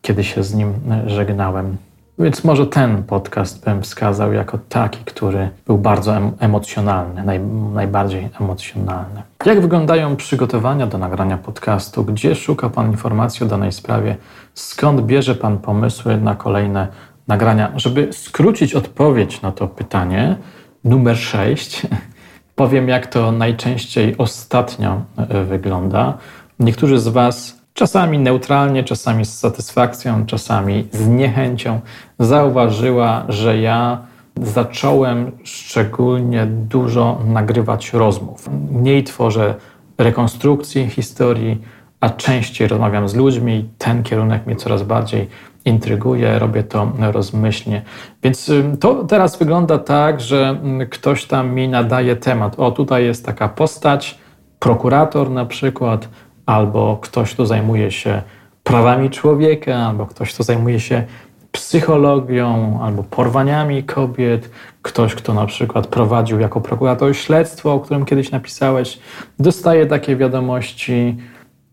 kiedy 0.03 0.25
się 0.25 0.45
z 0.45 0.55
nim 0.55 0.75
żegnałem. 1.07 1.77
Więc 2.19 2.45
może 2.45 2.67
ten 2.67 3.03
podcast 3.03 3.65
bym 3.65 3.83
wskazał 3.83 4.33
jako 4.33 4.59
taki, 4.69 5.05
który 5.05 5.49
był 5.67 5.79
bardzo 5.79 6.17
emocjonalny, 6.39 7.25
naj, 7.25 7.41
najbardziej 7.75 8.29
emocjonalny. 8.41 9.23
Jak 9.47 9.61
wyglądają 9.61 10.17
przygotowania 10.17 10.87
do 10.87 10.99
nagrania 10.99 11.39
podcastu? 11.39 12.05
Gdzie 12.05 12.35
szuka 12.35 12.71
Pan 12.71 12.91
informacji 12.91 13.47
o 13.47 13.49
danej 13.49 13.73
sprawie? 13.73 14.17
Skąd 14.55 15.01
bierze 15.01 15.35
Pan 15.35 15.59
pomysły 15.59 16.17
na 16.17 16.35
kolejne 16.35 16.89
nagrania? 17.29 17.73
Żeby 17.77 18.09
skrócić 18.13 18.75
odpowiedź 18.75 19.43
na 19.43 19.53
to 19.53 19.69
pytanie, 19.69 20.37
numer 20.85 21.17
6, 21.17 21.87
powiem 22.55 22.89
jak 22.89 23.07
to 23.07 23.33
najczęściej 23.33 24.15
ostatnio 24.19 25.03
e, 25.17 25.45
wygląda. 25.45 26.19
Niektórzy 26.61 26.99
z 26.99 27.09
Was 27.09 27.56
czasami 27.77 28.19
neutralnie, 28.19 28.85
czasami 28.85 29.25
z 29.25 29.39
satysfakcją, 29.39 30.27
czasami 30.27 30.89
z 30.93 31.09
niechęcią, 31.09 31.81
zauważyła, 32.19 33.25
że 33.29 33.59
ja 33.59 33.99
zacząłem 34.43 35.33
szczególnie 35.45 36.47
dużo 36.47 37.21
nagrywać 37.27 37.93
rozmów. 37.93 38.49
Mniej 38.71 39.05
tworzę 39.05 39.55
rekonstrukcji 39.99 40.91
historii, 40.91 41.63
a 42.01 42.11
częściej 42.11 42.69
rozmawiam 42.69 43.09
z 43.09 43.15
ludźmi. 43.15 43.69
Ten 43.79 44.03
kierunek 44.03 44.47
mnie 44.47 44.57
coraz 44.57 44.83
bardziej 44.83 45.29
intryguje, 45.65 46.39
robię 46.39 46.63
to 46.63 46.93
rozmyślnie. 46.99 47.83
Więc 48.23 48.51
to 48.81 49.05
teraz 49.05 49.39
wygląda 49.39 49.79
tak, 49.79 50.21
że 50.21 50.61
ktoś 50.91 51.25
tam 51.25 51.55
mi 51.55 51.69
nadaje 51.69 52.17
temat. 52.17 52.61
O, 52.61 52.71
tutaj 52.71 53.05
jest 53.05 53.27
taka 53.27 53.49
postać, 53.49 54.19
prokurator 54.59 55.31
na 55.31 55.47
przykład, 55.47 56.09
albo 56.47 56.99
ktoś, 57.03 57.35
kto 57.35 57.47
zajmuje 57.47 57.91
się 57.91 58.23
prawami 58.65 59.11
człowieka, 59.11 59.77
albo 59.77 60.07
ktoś, 60.07 60.35
kto 60.35 60.43
zajmuje 60.43 60.81
się 60.81 61.05
psychologią, 61.53 62.79
albo 62.83 63.03
porwaniami 63.03 63.85
kobiet, 63.85 64.51
ktoś, 64.83 65.15
kto 65.15 65.35
na 65.35 65.47
przykład 65.47 65.87
prowadził 65.87 66.41
jako 66.41 66.61
prokurator 66.61 67.17
śledztwo, 67.17 67.75
o 67.75 67.81
którym 67.81 68.05
kiedyś 68.05 68.31
napisałeś, 68.31 68.99
dostaje 69.39 69.87
takie 69.87 70.17
wiadomości 70.17 71.17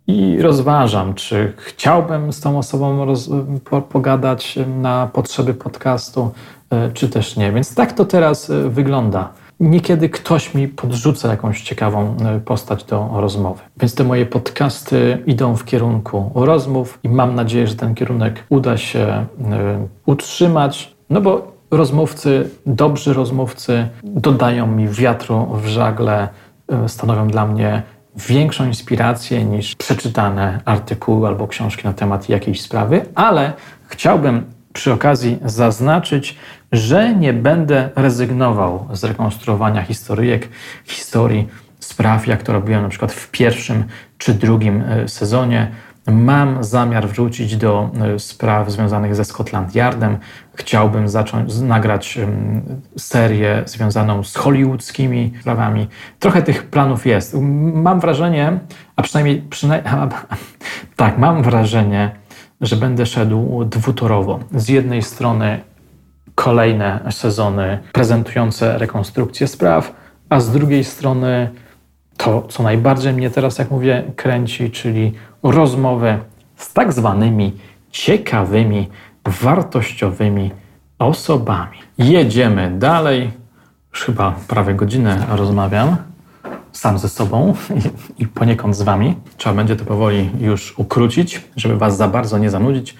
i 0.08 0.42
rozważam, 0.42 1.14
czy 1.14 1.54
chciałbym 1.58 2.34
z 2.34 2.42
tą 2.42 2.58
osobą 2.58 3.06
roz, 3.06 3.30
po, 3.70 3.82
pogadać 3.82 4.60
na 4.82 5.10
potrzeby 5.14 5.54
podcastu, 5.54 6.32
e, 6.70 6.92
czy 6.92 7.10
też 7.10 7.38
nie. 7.38 7.52
Więc 7.52 7.76
tak 7.76 7.94
to 7.94 8.06
teraz 8.06 8.50
e, 8.50 8.70
wygląda 8.70 9.30
niekiedy 9.70 10.09
ktoś 10.09 10.53
mi 10.53 10.68
podrzuca 10.68 11.30
jakąś 11.30 11.61
ciekawą 11.61 12.18
e, 12.26 12.39
postać 12.39 12.84
do 12.84 13.09
rozmowy. 13.14 13.61
Więc 13.78 13.95
te 13.95 14.03
moje 14.03 14.26
podcasty 14.26 15.24
idą 15.26 15.55
w 15.55 15.66
kierunku 15.66 16.32
rozmów 16.36 16.99
i 17.03 17.09
mam 17.09 17.36
nadzieję, 17.36 17.68
że 17.68 17.76
ten 17.76 17.95
kierunek 17.95 18.43
uda 18.49 18.78
się 18.78 18.99
e, 18.99 19.26
utrzymać, 20.05 20.95
no 21.09 21.22
bo 21.22 21.53
rozmówcy, 21.72 22.49
dobrzy 22.66 23.14
rozmówcy 23.14 23.88
dodają 24.03 24.68
mi 24.68 24.88
wiatru 24.88 25.47
w 25.53 25.68
żagle, 25.68 26.28
e, 26.68 26.89
stanowią 26.89 27.28
dla 27.28 27.45
mnie 27.45 27.82
większą 28.16 28.66
inspirację 28.66 29.45
niż 29.45 29.76
przeczytane 29.76 30.61
artykuły 30.66 31.28
albo 31.28 31.47
książki 31.47 31.84
na 31.84 31.93
temat 31.93 32.30
jakiejś 32.30 32.61
sprawy, 32.61 33.05
ale 33.16 33.53
chciałbym 33.88 34.45
przy 34.74 34.94
okazji 34.94 35.40
zaznaczyć, 35.46 36.38
że 36.72 37.16
nie 37.16 37.34
będę 37.34 37.90
rezygnował 37.96 38.88
z 38.94 39.04
rekonstruowania 39.04 39.82
historyjek, 39.82 40.50
historii, 40.86 41.48
spraw, 41.80 42.28
jak 42.28 42.44
to 42.44 42.54
robiłem 42.54 42.84
na 42.84 42.90
przykład 42.90 43.12
w 43.12 43.32
pierwszym 43.32 43.84
czy 44.18 44.34
drugim 44.34 44.82
e, 44.82 45.08
sezonie. 45.08 45.72
Mam 46.08 46.64
zamiar 46.64 47.08
wrócić 47.08 47.58
do 47.58 47.90
e, 48.02 48.20
spraw 48.20 48.72
związanych 48.72 49.16
ze 49.16 49.26
Scotland 49.26 49.76
Yardem. 49.76 50.18
Chciałbym 50.56 51.08
zacząć 51.08 51.58
nagrać 51.58 52.20
serię 52.98 53.64
związaną 53.66 54.24
z 54.24 54.36
hollywoodzkimi 54.36 55.34
sprawami. 55.42 55.88
Trochę 56.20 56.42
tych 56.42 56.64
planów 56.64 57.06
jest. 57.06 57.36
Mam 57.74 58.00
wrażenie, 58.00 58.60
a 58.96 59.02
przynajmniej, 59.02 59.42
przynajmniej 59.50 59.94
tak, 60.96 61.18
mam 61.18 61.44
wrażenie, 61.44 62.12
że 62.64 62.76
będę 62.76 63.05
szedł 63.05 63.66
dwutorowo. 63.66 64.39
Z 64.55 64.70
jednej 64.70 65.01
strony 65.01 65.59
kolejne 66.36 66.99
sezony 67.09 67.80
prezentujące 67.91 68.78
rekonstrukcję 68.78 69.47
spraw, 69.47 69.93
a 70.30 70.39
z 70.39 70.51
drugiej 70.51 70.84
strony 70.84 71.49
to, 72.18 72.41
co 72.49 72.64
najbardziej 72.64 73.14
mnie 73.14 73.30
teraz, 73.30 73.57
jak 73.57 73.72
mówię, 73.72 74.03
kręci, 74.16 74.72
czyli 74.72 75.14
rozmowę 75.43 76.20
z 76.55 76.74
tak 76.74 76.93
zwanymi 76.93 77.51
ciekawymi, 77.91 78.89
wartościowymi 79.26 80.51
osobami. 80.99 81.78
Jedziemy 81.97 82.72
dalej. 82.78 83.32
Już 83.91 84.03
chyba 84.03 84.36
prawie 84.47 84.74
godzinę 84.74 85.26
rozmawiam 85.30 86.12
sam 86.74 86.98
ze 86.98 87.10
sobą 87.10 87.54
i 88.20 88.28
poniekąd 88.28 88.76
z 88.76 88.82
wami. 88.82 89.16
Trzeba 89.38 89.56
będzie 89.56 89.76
to 89.76 89.86
powoli 89.86 90.30
już 90.40 90.80
ukrócić, 90.80 91.42
żeby 91.56 91.78
was 91.78 91.98
za 91.98 92.08
bardzo 92.08 92.38
nie 92.38 92.50
zanudzić. 92.50 92.96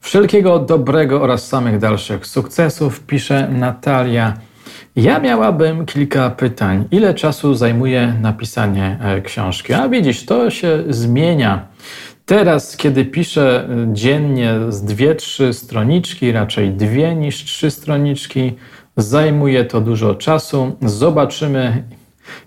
Wszelkiego 0.00 0.58
dobrego 0.58 1.22
oraz 1.22 1.48
samych 1.48 1.78
dalszych 1.78 2.26
sukcesów, 2.26 3.00
pisze 3.00 3.48
Natalia. 3.48 4.34
Ja 4.96 5.20
miałabym 5.20 5.86
kilka 5.86 6.30
pytań. 6.30 6.84
Ile 6.90 7.14
czasu 7.14 7.54
zajmuje 7.54 8.14
napisanie 8.20 8.98
e, 9.02 9.20
książki? 9.20 9.72
A 9.72 9.88
widzisz, 9.88 10.26
to 10.26 10.50
się 10.50 10.84
zmienia. 10.88 11.66
Teraz, 12.26 12.76
kiedy 12.76 13.04
piszę 13.04 13.68
e, 13.68 13.94
dziennie 13.94 14.54
z 14.68 14.82
dwie, 14.82 15.14
trzy 15.14 15.52
stroniczki, 15.52 16.32
raczej 16.32 16.70
dwie 16.70 17.14
niż 17.14 17.44
trzy 17.44 17.70
stroniczki, 17.70 18.52
zajmuje 18.96 19.64
to 19.64 19.80
dużo 19.80 20.14
czasu. 20.14 20.76
Zobaczymy, 20.82 21.82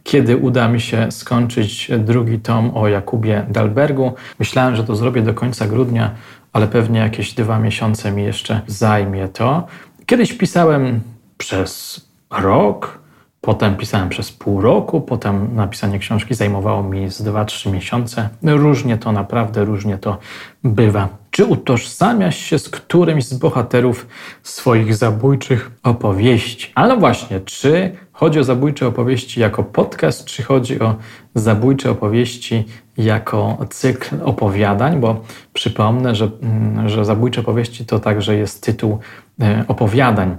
kiedy 0.03 0.37
uda 0.37 0.67
mi 0.67 0.81
się 0.81 1.11
skończyć 1.11 1.91
drugi 1.99 2.39
tom 2.39 2.77
o 2.77 2.87
Jakubie 2.87 3.45
Dalbergu. 3.49 4.13
Myślałem, 4.39 4.75
że 4.75 4.83
to 4.83 4.95
zrobię 4.95 5.21
do 5.21 5.33
końca 5.33 5.67
grudnia, 5.67 6.11
ale 6.53 6.67
pewnie 6.67 6.99
jakieś 6.99 7.33
dwa 7.33 7.59
miesiące 7.59 8.11
mi 8.11 8.23
jeszcze 8.23 8.61
zajmie 8.67 9.27
to. 9.27 9.67
Kiedyś 10.05 10.33
pisałem 10.33 11.01
przez 11.37 12.01
rok, 12.31 12.99
potem 13.41 13.75
pisałem 13.75 14.09
przez 14.09 14.31
pół 14.31 14.61
roku, 14.61 15.01
potem 15.01 15.55
napisanie 15.55 15.99
książki 15.99 16.35
zajmowało 16.35 16.83
mi 16.83 17.09
z 17.11 17.21
2-3 17.23 17.71
miesiące. 17.71 18.29
Różnie 18.43 18.97
to, 18.97 19.11
naprawdę 19.11 19.65
różnie 19.65 19.97
to 19.97 20.17
bywa. 20.63 21.09
Czy 21.35 21.45
utożsamiasz 21.45 22.37
się 22.37 22.59
z 22.59 22.69
którymś 22.69 23.25
z 23.25 23.33
bohaterów 23.33 24.07
swoich 24.43 24.95
zabójczych 24.95 25.71
opowieści? 25.83 26.71
Ale 26.75 26.97
właśnie, 26.97 27.39
czy 27.39 27.91
chodzi 28.11 28.39
o 28.39 28.43
zabójcze 28.43 28.87
opowieści 28.87 29.39
jako 29.39 29.63
podcast, 29.63 30.25
czy 30.25 30.43
chodzi 30.43 30.79
o 30.79 30.95
zabójcze 31.35 31.91
opowieści 31.91 32.63
jako 32.97 33.57
cykl 33.69 34.15
opowiadań? 34.23 34.99
Bo 34.99 35.23
przypomnę, 35.53 36.15
że, 36.15 36.29
mm, 36.41 36.89
że 36.89 37.05
zabójcze 37.05 37.41
opowieści 37.41 37.85
to 37.85 37.99
także 37.99 38.35
jest 38.35 38.63
tytuł 38.63 38.99
e, 39.41 39.65
opowiadań. 39.67 40.37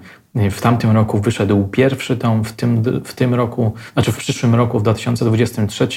W 0.51 0.61
tamtym 0.61 0.91
roku 0.91 1.19
wyszedł 1.19 1.65
pierwszy 1.65 2.17
tom, 2.17 2.45
w 2.45 2.53
tym, 2.53 2.83
w 3.05 3.15
tym 3.15 3.35
roku, 3.35 3.73
znaczy 3.93 4.13
w 4.13 4.17
przyszłym 4.17 4.55
roku, 4.55 4.79
w 4.79 4.83
2023, 4.83 5.89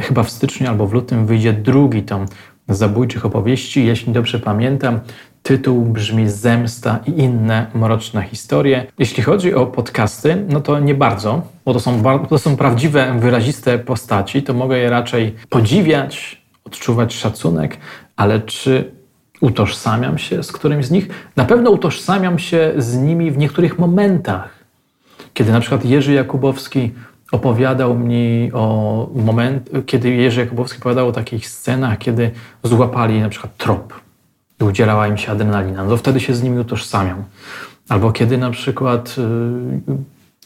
chyba 0.00 0.22
w 0.22 0.30
styczniu 0.30 0.68
albo 0.68 0.86
w 0.86 0.92
lutym 0.92 1.26
wyjdzie 1.26 1.52
drugi 1.52 2.02
tom 2.02 2.26
zabójczych 2.68 3.26
opowieści. 3.26 3.86
Jeśli 3.86 4.12
dobrze 4.12 4.38
pamiętam, 4.38 5.00
tytuł 5.42 5.84
brzmi 5.84 6.28
Zemsta 6.28 6.98
i 7.06 7.10
inne 7.10 7.66
mroczne 7.74 8.22
historie. 8.22 8.86
Jeśli 8.98 9.22
chodzi 9.22 9.54
o 9.54 9.66
podcasty, 9.66 10.44
no 10.48 10.60
to 10.60 10.80
nie 10.80 10.94
bardzo, 10.94 11.42
bo 11.64 11.74
to 11.74 11.80
są, 11.80 12.02
to 12.28 12.38
są 12.38 12.56
prawdziwe, 12.56 13.14
wyraziste 13.18 13.78
postaci, 13.78 14.42
to 14.42 14.54
mogę 14.54 14.78
je 14.78 14.90
raczej 14.90 15.34
podziwiać, 15.48 16.42
odczuwać 16.64 17.14
szacunek, 17.14 17.76
ale 18.16 18.40
czy 18.40 18.90
utożsamiam 19.40 20.18
się 20.18 20.42
z 20.42 20.52
którymś 20.52 20.86
z 20.86 20.90
nich? 20.90 21.08
Na 21.36 21.44
pewno 21.44 21.70
utożsamiam 21.70 22.38
się 22.38 22.72
z 22.78 22.96
nimi 22.96 23.30
w 23.30 23.38
niektórych 23.38 23.78
momentach. 23.78 24.58
Kiedy 25.34 25.52
na 25.52 25.60
przykład 25.60 25.84
Jerzy 25.84 26.12
Jakubowski 26.12 26.90
opowiadał 27.32 27.98
mi 27.98 28.50
o 28.52 29.08
moment, 29.14 29.70
kiedy 29.86 30.10
Jerzy 30.10 30.40
Jakubowski 30.40 30.78
opowiadał 30.78 31.08
o 31.08 31.12
takich 31.12 31.48
scenach, 31.48 31.98
kiedy 31.98 32.30
złapali 32.62 33.20
na 33.20 33.28
przykład 33.28 33.56
trop 33.56 33.94
i 34.60 34.64
udzielała 34.64 35.08
im 35.08 35.16
się 35.16 35.32
adrenalina, 35.32 35.84
no 35.84 35.90
to 35.90 35.96
wtedy 35.96 36.20
się 36.20 36.34
z 36.34 36.42
nimi 36.42 36.58
utożsamiam. 36.58 37.24
Albo 37.88 38.12
kiedy 38.12 38.38
na 38.38 38.50
przykład 38.50 39.16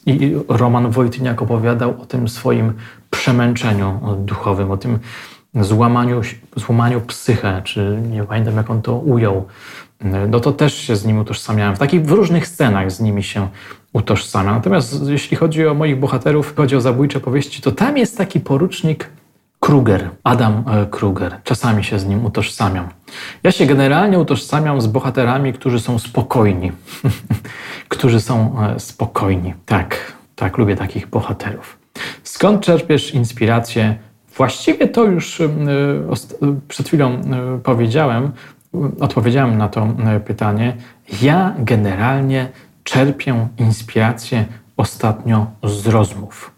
yy, 0.07 0.45
Roman 0.49 0.91
Wojtyniak 0.91 1.43
opowiadał 1.43 2.01
o 2.03 2.07
tym 2.07 2.29
swoim 2.29 2.73
przemęczeniu 3.11 4.17
duchowym, 4.19 4.71
o 4.71 4.77
tym 4.77 4.99
złamaniu, 5.55 6.21
złamaniu 6.57 7.01
psychę, 7.01 7.63
czy 7.65 7.99
nie 8.11 8.25
pamiętam 8.25 8.57
jak 8.57 8.71
on 8.71 8.83
to 8.83 8.97
ujął, 8.97 9.47
no 10.29 10.41
to 10.41 10.53
też 10.53 10.75
się 10.75 10.97
z 10.97 11.05
nim 11.05 11.19
utożsamiałem. 11.19 11.77
W 11.77 11.79
takich 11.79 12.07
w 12.07 12.11
różnych 12.11 12.47
scenach 12.47 12.93
z 12.93 13.01
nimi 13.01 13.23
się 13.23 13.49
utożsamiam. 13.93 14.55
Natomiast 14.55 15.09
jeśli 15.09 15.37
chodzi 15.37 15.67
o 15.67 15.75
moich 15.75 15.99
bohaterów, 15.99 16.55
chodzi 16.57 16.77
o 16.77 16.81
zabójcze 16.81 17.21
powieści, 17.21 17.63
to 17.63 17.73
tam 17.73 17.97
jest 17.97 18.19
taki 18.19 18.41
porucznik 18.41 19.11
Kruger, 19.61 20.11
Adam 20.25 20.65
e, 20.67 20.87
Kruger. 20.87 21.37
Czasami 21.45 21.85
się 21.85 21.99
z 21.99 22.07
nim 22.07 22.25
utożsamiam. 22.25 22.89
Ja 23.43 23.53
się 23.53 23.67
generalnie 23.67 24.19
utożsamiam 24.19 24.81
z 24.81 24.87
bohaterami, 24.87 25.53
którzy 25.53 25.81
są 25.81 25.99
spokojni. 25.99 26.73
którzy 27.89 28.21
są 28.21 28.57
e, 28.63 28.81
spokojni. 28.81 29.55
Tak, 29.67 30.13
tak, 30.37 30.59
lubię 30.59 30.77
takich 30.77 31.07
bohaterów. 31.07 31.79
Skąd 32.23 32.61
czerpiesz 32.61 33.15
inspirację? 33.15 33.95
Właściwie 34.37 34.89
to 34.89 35.05
już 35.05 35.41
e, 35.41 35.49
przed 36.69 36.87
chwilą 36.87 37.21
powiedziałem, 37.65 38.33
odpowiedziałem 39.01 39.59
na 39.59 39.69
to 39.69 39.89
pytanie. 40.27 40.77
Ja 41.23 41.55
generalnie 41.59 42.49
czerpię 42.85 43.49
inspirację 43.59 44.45
ostatnio 44.77 45.47
z 45.65 45.87
rozmów. 45.87 46.53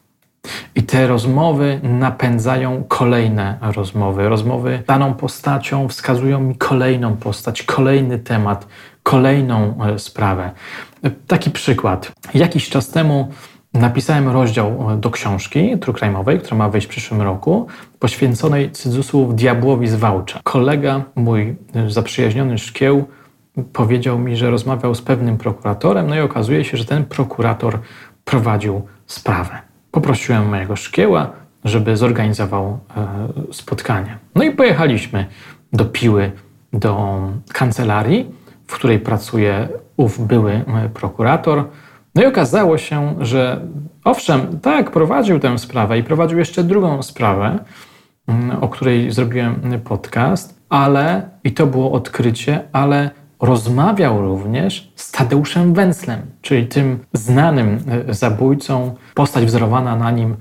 I 0.75 0.83
te 0.83 1.07
rozmowy 1.07 1.81
napędzają 1.83 2.85
kolejne 2.89 3.59
rozmowy. 3.61 4.29
Rozmowy 4.29 4.83
daną 4.87 5.15
postacią 5.15 5.89
wskazują 5.89 6.41
mi 6.41 6.57
kolejną 6.57 7.17
postać, 7.17 7.63
kolejny 7.63 8.19
temat, 8.19 8.67
kolejną 9.03 9.85
e, 9.85 9.99
sprawę. 9.99 10.51
Taki 11.27 11.51
przykład. 11.51 12.13
Jakiś 12.35 12.69
czas 12.69 12.89
temu 12.89 13.29
napisałem 13.75 14.29
rozdział 14.29 14.93
e, 14.93 14.97
do 14.97 15.11
książki 15.11 15.79
trukrajmowej, 15.79 16.39
która 16.39 16.57
ma 16.57 16.69
wyjść 16.69 16.87
w 16.87 16.91
przyszłym 16.91 17.23
roku, 17.23 17.67
poświęconej 17.99 18.71
cudzysłów 18.71 19.35
diabłowi 19.35 19.89
z 19.89 19.95
Wałcza. 19.95 20.41
Kolega, 20.45 21.03
mój 21.15 21.57
e, 21.75 21.91
zaprzyjaźniony 21.91 22.59
szkieł, 22.59 23.05
powiedział 23.73 24.19
mi, 24.19 24.37
że 24.37 24.51
rozmawiał 24.51 24.95
z 24.95 25.03
pewnym 25.03 25.39
prokuratorem, 25.39 26.07
no 26.07 26.17
i 26.17 26.21
okazuje 26.21 26.65
się, 26.65 26.77
że 26.77 26.85
ten 26.85 27.05
prokurator 27.05 27.79
prowadził 28.25 28.83
sprawę. 29.07 29.59
Poprosiłem 29.91 30.49
mojego 30.49 30.77
szkieła, 30.77 31.31
żeby 31.65 31.97
zorganizował 31.97 32.79
e, 32.97 33.53
spotkanie. 33.53 34.19
No 34.35 34.45
i 34.45 34.51
pojechaliśmy 34.51 35.27
do 35.73 35.85
Piły, 35.85 36.33
do 36.73 37.21
kancelarii, 37.53 38.31
w 38.67 38.75
której 38.75 38.99
pracuje 38.99 39.69
ów 39.97 40.27
były 40.27 40.65
prokurator. 40.95 41.65
No 42.15 42.23
i 42.23 42.27
okazało 42.27 42.79
się, 42.79 43.15
że 43.21 43.61
owszem, 44.05 44.61
tak, 44.61 44.91
prowadził 44.91 45.41
tę 45.41 45.59
sprawę 45.59 45.99
i 45.99 46.03
prowadził 46.03 46.39
jeszcze 46.39 46.65
drugą 46.65 47.03
sprawę, 47.03 47.59
mm, 48.29 48.63
o 48.63 48.69
której 48.69 49.11
zrobiłem 49.11 49.81
podcast, 49.85 50.61
ale, 50.69 51.31
i 51.45 51.53
to 51.53 51.67
było 51.67 51.93
odkrycie, 51.93 52.61
ale 52.73 53.11
rozmawiał 53.41 54.23
również 54.23 54.93
z 54.97 55.13
Tadeuszem 55.13 55.75
Węclem, 55.75 56.21
czyli 56.43 56.67
tym 56.67 56.99
znanym 57.13 57.79
e, 58.09 58.15
zabójcą. 58.15 58.95
Postać 59.15 59.45
wzorowana 59.45 59.97
na 59.97 60.11
nim 60.11 60.37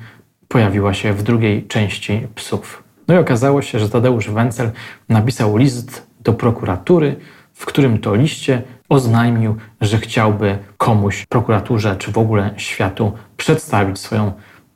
pojawiła 0.48 0.94
się 0.94 1.14
w 1.14 1.24
drugiej 1.24 1.68
części 1.68 2.28
Psów. 2.36 2.84
No 3.08 3.16
i 3.16 3.18
okazało 3.18 3.62
się, 3.62 3.80
że 3.80 3.90
Tadeusz 3.90 4.30
Węcel 4.30 4.72
napisał 5.10 5.58
list 5.58 6.08
do 6.24 6.34
prokuratury, 6.34 7.16
w 7.54 7.66
którym 7.66 8.00
to 8.00 8.16
liście 8.16 8.62
oznajmił, 8.90 9.56
że 9.82 9.98
chciałby 9.98 10.58
komuś, 10.78 11.26
prokuraturze 11.26 11.96
czy 11.96 12.12
w 12.12 12.18
ogóle 12.18 12.54
światu 12.58 13.14
przedstawić 13.38 14.00
swoją, 14.00 14.32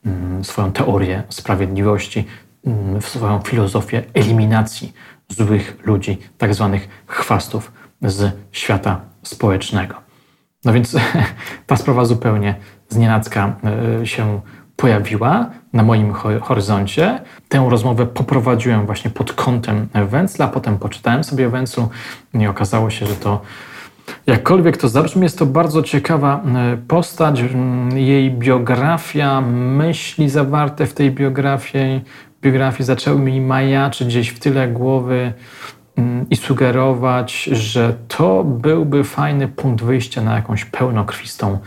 mm, 0.06 0.44
swoją 0.44 0.72
teorię 0.72 1.24
sprawiedliwości, 1.30 2.26
mm, 2.66 3.02
swoją 3.02 3.40
filozofię 3.40 4.04
eliminacji 4.14 4.94
złych 5.30 5.78
ludzi, 5.84 6.18
tak 6.38 6.54
zwanych 6.54 7.04
chwastów 7.08 7.72
z 8.02 8.36
świata 8.52 9.02
społecznego. 9.24 9.96
No 10.66 10.74
więc 10.74 10.96
ta 11.68 11.76
sprawa 11.76 12.06
zupełnie 12.06 12.56
znienacka 12.90 13.56
e, 14.02 14.06
się 14.06 14.42
pojawiła 14.76 15.50
na 15.74 15.84
moim 15.84 16.14
horyzoncie. 16.42 17.22
Tę 17.50 17.68
rozmowę 17.70 18.06
poprowadziłem 18.06 18.86
właśnie 18.86 19.12
pod 19.12 19.34
kątem 19.34 19.88
Węcla, 20.08 20.48
potem 20.48 20.78
poczytałem 20.78 21.24
sobie 21.24 21.48
o 21.48 21.50
Węclu 21.50 21.90
i 22.34 22.48
okazało 22.48 22.90
się, 22.90 23.06
że 23.06 23.16
to 23.16 23.42
jakkolwiek 24.28 24.78
to 24.78 24.90
zabrzmi, 24.90 25.24
jest 25.24 25.40
to 25.40 25.46
bardzo 25.46 25.84
ciekawa 25.84 26.44
e, 26.56 26.78
postać. 26.88 27.44
Jej 27.96 28.32
biografia, 28.32 29.42
myśli 29.42 30.30
zawarte 30.30 30.86
w 30.86 30.94
tej 30.94 31.12
biografii, 31.12 32.02
biografii 32.42 32.86
zaczęły 32.86 33.20
mi 33.20 33.42
majaczyć 33.42 34.08
gdzieś 34.08 34.30
w 34.30 34.40
tyle 34.40 34.68
głowy 34.68 35.34
Mm, 35.98 36.30
i 36.30 36.36
sugerować, 36.36 37.44
że 37.44 37.94
to 38.08 38.44
byłby 38.44 39.04
fajny 39.04 39.48
punkt 39.48 39.84
wyjścia 39.84 40.22
na 40.22 40.36
jakąś 40.36 40.66
pełnokrwistą 40.66 41.58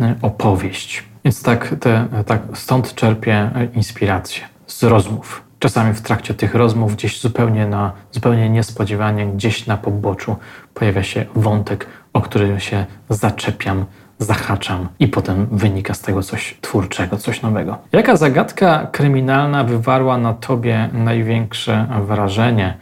y, 0.00 0.14
opowieść. 0.22 1.04
Więc 1.24 1.42
tak, 1.42 1.74
te, 1.80 2.06
tak 2.26 2.42
stąd 2.54 2.94
czerpię 2.94 3.50
inspirację. 3.74 4.42
z 4.66 4.82
rozmów. 4.82 5.49
Czasami 5.60 5.94
w 5.94 6.00
trakcie 6.00 6.34
tych 6.34 6.54
rozmów, 6.54 6.96
gdzieś 6.96 7.20
zupełnie, 7.20 7.66
na, 7.66 7.92
zupełnie 8.12 8.50
niespodziewanie, 8.50 9.26
gdzieś 9.26 9.66
na 9.66 9.76
poboczu 9.76 10.36
pojawia 10.74 11.02
się 11.02 11.24
wątek, 11.34 11.86
o 12.12 12.20
który 12.20 12.60
się 12.60 12.86
zaczepiam, 13.08 13.84
zahaczam 14.18 14.88
i 14.98 15.08
potem 15.08 15.46
wynika 15.52 15.94
z 15.94 16.00
tego 16.00 16.22
coś 16.22 16.58
twórczego, 16.60 17.16
coś 17.16 17.42
nowego. 17.42 17.78
Jaka 17.92 18.16
zagadka 18.16 18.88
kryminalna 18.92 19.64
wywarła 19.64 20.18
na 20.18 20.34
tobie 20.34 20.88
największe 20.92 21.86
wrażenie? 22.06 22.76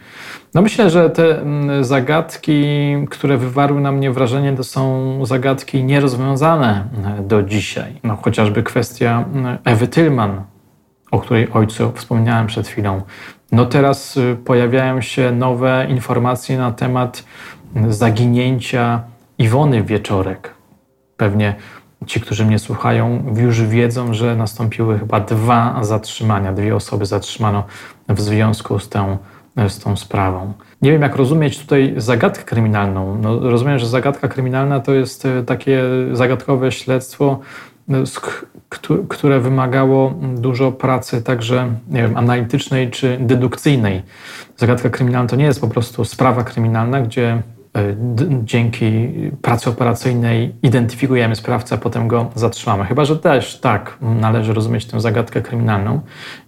No 0.53 0.61
myślę, 0.61 0.89
że 0.89 1.09
te 1.09 1.41
mm, 1.41 1.83
zagadki, 1.83 2.73
które 3.09 3.37
wywarły 3.37 3.81
na 3.81 3.91
mnie 3.91 4.11
wrażenie, 4.11 4.53
to 4.53 4.63
są 4.63 5.25
zagadki 5.25 5.83
nierozwiązane 5.83 6.83
do 7.21 7.43
dzisiaj. 7.43 7.99
No 8.03 8.15
chociażby 8.15 8.63
kwestia 8.63 9.25
mm, 9.33 9.57
Ewy 9.65 9.87
Tylman, 9.87 10.41
o 11.11 11.19
której 11.19 11.47
ojcu 11.53 11.91
wspomniałem 11.95 12.47
przed 12.47 12.67
chwilą. 12.67 13.01
No 13.51 13.65
teraz 13.65 14.17
y, 14.17 14.37
pojawiają 14.45 15.01
się 15.01 15.31
nowe 15.31 15.87
informacje 15.89 16.57
na 16.57 16.71
temat 16.71 17.23
zaginięcia 17.89 19.01
Iwony 19.37 19.83
Wieczorek. 19.83 20.53
Pewnie 21.17 21.55
ci, 22.05 22.21
którzy 22.21 22.45
mnie 22.45 22.59
słuchają, 22.59 23.23
już 23.37 23.61
wiedzą, 23.61 24.13
że 24.13 24.35
nastąpiły 24.35 24.99
chyba 24.99 25.19
dwa 25.19 25.83
zatrzymania, 25.83 26.53
dwie 26.53 26.75
osoby 26.75 27.05
zatrzymano 27.05 27.63
w 28.09 28.21
związku 28.21 28.79
z 28.79 28.89
tą, 28.89 29.17
z 29.67 29.79
tą 29.79 29.97
sprawą. 29.97 30.53
Nie 30.81 30.91
wiem, 30.91 31.01
jak 31.01 31.15
rozumieć 31.15 31.59
tutaj 31.59 31.93
zagadkę 31.97 32.43
kryminalną. 32.43 33.17
No, 33.21 33.39
rozumiem, 33.39 33.79
że 33.79 33.87
zagadka 33.87 34.27
kryminalna 34.27 34.79
to 34.79 34.93
jest 34.93 35.25
e, 35.25 35.43
takie 35.43 35.83
zagadkowe 36.13 36.71
śledztwo, 36.71 37.39
które 39.09 39.39
wymagało 39.39 40.13
dużo 40.35 40.71
pracy 40.71 41.21
także 41.21 41.73
nie 41.89 42.01
wiem, 42.01 42.17
analitycznej 42.17 42.91
czy 42.91 43.17
dedukcyjnej. 43.21 44.01
Zagadka 44.57 44.89
kryminalna 44.89 45.29
to 45.29 45.35
nie 45.35 45.45
jest 45.45 45.61
po 45.61 45.67
prostu 45.67 46.05
sprawa 46.05 46.43
kryminalna, 46.43 47.01
gdzie 47.01 47.41
dzięki 48.43 49.09
pracy 49.41 49.69
operacyjnej 49.69 50.55
identyfikujemy 50.63 51.35
sprawcę, 51.35 51.75
a 51.75 51.77
potem 51.77 52.07
go 52.07 52.29
zatrzymamy. 52.35 52.85
Chyba, 52.85 53.05
że 53.05 53.17
też 53.17 53.59
tak 53.59 53.97
należy 54.01 54.53
rozumieć 54.53 54.85
tę 54.85 55.01
zagadkę 55.01 55.41
kryminalną. 55.41 56.01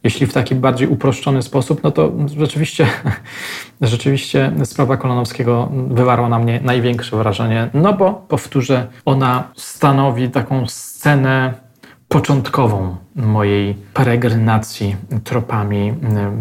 Jeśli 0.04 0.28
w 0.28 0.34
taki 0.34 0.56
bardziej 0.56 0.88
uproszczony 0.88 1.42
sposób, 1.42 1.84
no 1.84 1.92
to 1.92 2.12
rzeczywiście, 2.38 2.88
rzeczywiście 3.82 4.52
sprawa 4.64 4.98
Kolonowskiego 4.98 5.72
wywarła 5.88 6.30
na 6.30 6.40
mnie 6.40 6.60
największe 6.64 7.18
wrażenie, 7.18 7.70
no 7.74 7.94
bo 7.94 8.14
powtórzę, 8.14 8.88
ona 9.06 9.44
stanowi 9.56 10.30
taką 10.30 10.68
scenę 10.68 11.54
początkową 12.08 12.96
mojej 13.16 13.76
peregrinacji 13.94 14.96
tropami 15.24 15.94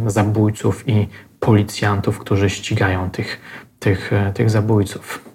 zabójców 0.07 0.89
i 0.89 1.09
policjantów, 1.41 2.18
którzy 2.18 2.51
ścigają 2.51 3.11
tych 3.11 3.41
tych, 3.81 4.12
e, 4.12 4.33
tych 4.33 4.51
zabójców. 4.51 5.31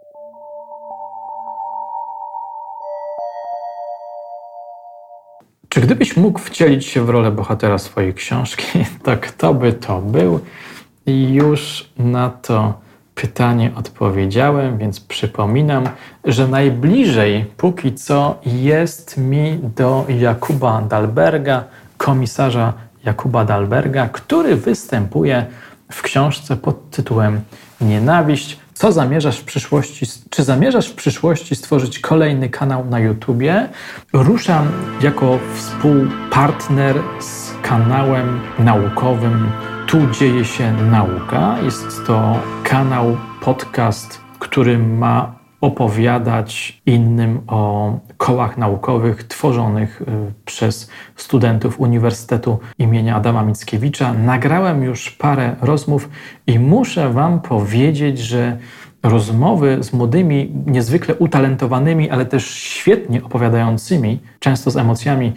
Czy 5.70 5.82
gdybyś 5.82 6.18
mógł 6.18 6.40
wcielić 6.40 6.86
się 6.86 7.06
w 7.06 7.10
rolę 7.10 7.32
bohatera 7.32 7.78
swojej 7.78 8.14
książki, 8.14 8.86
to 9.04 9.18
kto 9.18 9.54
by 9.54 9.74
to 9.74 10.02
był? 10.02 10.40
I 11.06 11.34
już 11.34 11.90
na 11.98 12.30
to 12.30 12.74
pytanie 13.16 13.72
odpowiedziałem, 13.76 14.78
więc 14.78 15.00
przypominam, 15.00 15.90
że 16.26 16.48
najbliżej 16.48 17.46
póki 17.58 17.94
co 17.94 18.40
jest 18.46 19.18
mi 19.18 19.60
do 19.76 20.06
Jakuba 20.10 20.82
Dalberga, 20.82 21.64
komisarza 21.98 22.74
Jakuba 23.06 23.46
Dalberga, 23.46 24.10
który 24.10 24.56
występuje 24.56 25.46
w 25.92 26.02
książce 26.02 26.58
pod 26.58 26.90
tytułem 26.90 27.42
Nienawiść. 27.82 28.60
Co 28.74 28.92
zamierzasz 28.92 29.38
w 29.38 29.44
przyszłości? 29.44 30.06
Czy 30.30 30.44
zamierzasz 30.44 30.88
w 30.88 30.96
przyszłości 30.96 31.56
stworzyć 31.56 32.00
kolejny 32.00 32.50
kanał 32.50 32.86
na 32.86 33.00
YouTubie? 33.00 33.70
Ruszam 34.14 34.72
jako 35.02 35.40
współpartner 35.56 36.96
z 37.20 37.52
kanałem 37.62 38.42
naukowym 38.60 39.52
Tu 39.88 39.98
dzieje 40.08 40.46
się 40.46 40.74
nauka. 40.74 41.58
Jest 41.64 42.06
to 42.08 42.40
kanał, 42.64 43.18
podcast, 43.42 44.22
który 44.40 44.78
ma 44.78 45.35
opowiadać 45.66 46.82
innym 46.86 47.42
o 47.48 47.94
kołach 48.18 48.58
naukowych 48.58 49.24
tworzonych 49.24 50.02
y, 50.02 50.06
przez 50.46 50.90
studentów 51.16 51.80
Uniwersytetu 51.80 52.60
imienia 52.80 53.16
Adama 53.16 53.44
Mickiewicza. 53.44 54.14
Nagrałem 54.14 54.84
już 54.84 55.12
parę 55.12 55.56
rozmów 55.62 56.10
i 56.48 56.60
muszę 56.60 57.10
Wam 57.10 57.42
powiedzieć, 57.42 58.20
że 58.20 58.58
rozmowy 59.04 59.84
z 59.84 59.94
młodymi, 59.94 60.52
niezwykle 60.66 61.16
utalentowanymi, 61.16 62.10
ale 62.10 62.26
też 62.26 62.50
świetnie 62.50 63.24
opowiadającymi, 63.24 64.20
często 64.40 64.72
z 64.72 64.78
emocjami 64.78 65.34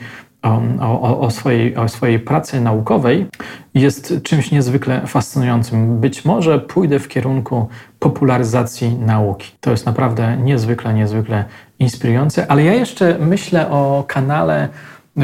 o, 0.80 1.20
o, 1.20 1.30
swojej, 1.30 1.76
o 1.76 1.88
swojej 1.88 2.18
pracy 2.18 2.60
naukowej 2.60 3.26
jest 3.74 4.14
czymś 4.22 4.50
niezwykle 4.50 5.06
fascynującym. 5.06 6.00
Być 6.00 6.24
może 6.24 6.58
pójdę 6.58 6.98
w 6.98 7.08
kierunku 7.08 7.68
popularyzacji 7.98 8.94
nauki. 8.94 9.52
To 9.60 9.70
jest 9.70 9.86
naprawdę 9.86 10.36
niezwykle, 10.36 10.94
niezwykle 10.94 11.44
inspirujące, 11.78 12.50
ale 12.50 12.64
ja 12.64 12.74
jeszcze 12.74 13.16
myślę 13.20 13.70
o 13.70 14.04
kanale, 14.08 14.68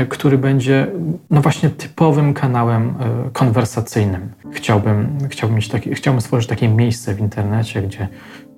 który 0.09 0.39
będzie 0.39 0.87
no 1.31 1.41
właśnie 1.41 1.71
typowym 1.71 2.35
kanałem 2.35 2.95
e, 3.27 3.31
konwersacyjnym. 3.33 4.33
Chciałbym, 4.53 5.19
chciałbym, 5.31 5.57
mieć 5.57 5.69
taki, 5.69 5.95
chciałbym 5.95 6.21
stworzyć 6.21 6.49
takie 6.49 6.69
miejsce 6.69 7.15
w 7.15 7.21
internecie, 7.21 7.83
gdzie 7.83 8.09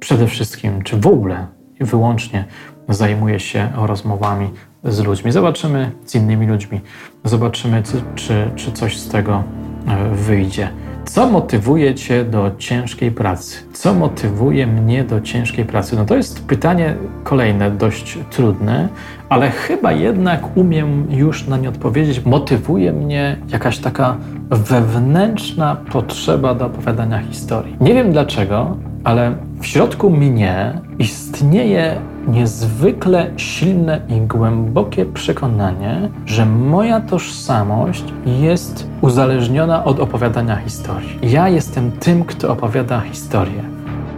przede 0.00 0.26
wszystkim, 0.26 0.82
czy 0.82 0.96
w 0.96 1.06
ogóle 1.06 1.46
wyłącznie 1.80 2.44
zajmuję 2.88 3.40
się 3.40 3.72
rozmowami 3.76 4.50
z 4.84 5.00
ludźmi. 5.00 5.32
Zobaczymy 5.32 5.90
z 6.04 6.14
innymi 6.14 6.46
ludźmi, 6.46 6.80
zobaczymy, 7.24 7.82
czy, 8.14 8.50
czy 8.56 8.72
coś 8.72 8.98
z 8.98 9.08
tego 9.08 9.42
e, 9.88 10.14
wyjdzie. 10.14 10.68
Co 11.06 11.26
motywuje 11.26 11.94
Cię 11.94 12.24
do 12.24 12.50
ciężkiej 12.58 13.12
pracy? 13.12 13.58
Co 13.72 13.94
motywuje 13.94 14.66
mnie 14.66 15.04
do 15.04 15.20
ciężkiej 15.20 15.64
pracy? 15.64 15.96
No 15.96 16.04
to 16.04 16.16
jest 16.16 16.46
pytanie 16.46 16.94
kolejne, 17.24 17.70
dość 17.70 18.18
trudne, 18.30 18.88
ale 19.28 19.50
chyba 19.50 19.92
jednak 19.92 20.56
umiem 20.56 21.06
już 21.10 21.46
na 21.46 21.56
nie 21.56 21.68
odpowiedzieć. 21.68 22.24
Motywuje 22.24 22.92
mnie 22.92 23.36
jakaś 23.48 23.78
taka 23.78 24.16
wewnętrzna 24.50 25.76
potrzeba 25.92 26.54
do 26.54 26.66
opowiadania 26.66 27.18
historii. 27.18 27.76
Nie 27.80 27.94
wiem 27.94 28.12
dlaczego, 28.12 28.76
ale 29.04 29.36
w 29.60 29.66
środku 29.66 30.10
mnie 30.10 30.80
istnieje 30.98 32.00
niezwykle 32.26 33.30
silne 33.36 34.00
i 34.08 34.20
głębokie 34.20 35.06
przekonanie, 35.06 36.10
że 36.26 36.46
moja 36.46 37.00
tożsamość 37.00 38.04
jest 38.26 38.90
uzależniona 39.00 39.84
od 39.84 40.00
opowiadania 40.00 40.56
historii. 40.56 41.18
Ja 41.22 41.48
jestem 41.48 41.92
tym, 41.92 42.24
kto 42.24 42.52
opowiada 42.52 43.00
historię. 43.00 43.62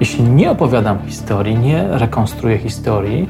Jeśli 0.01 0.25
nie 0.25 0.51
opowiadam 0.51 0.99
historii, 1.07 1.59
nie 1.59 1.89
rekonstruuję 1.89 2.59
historii, 2.59 3.29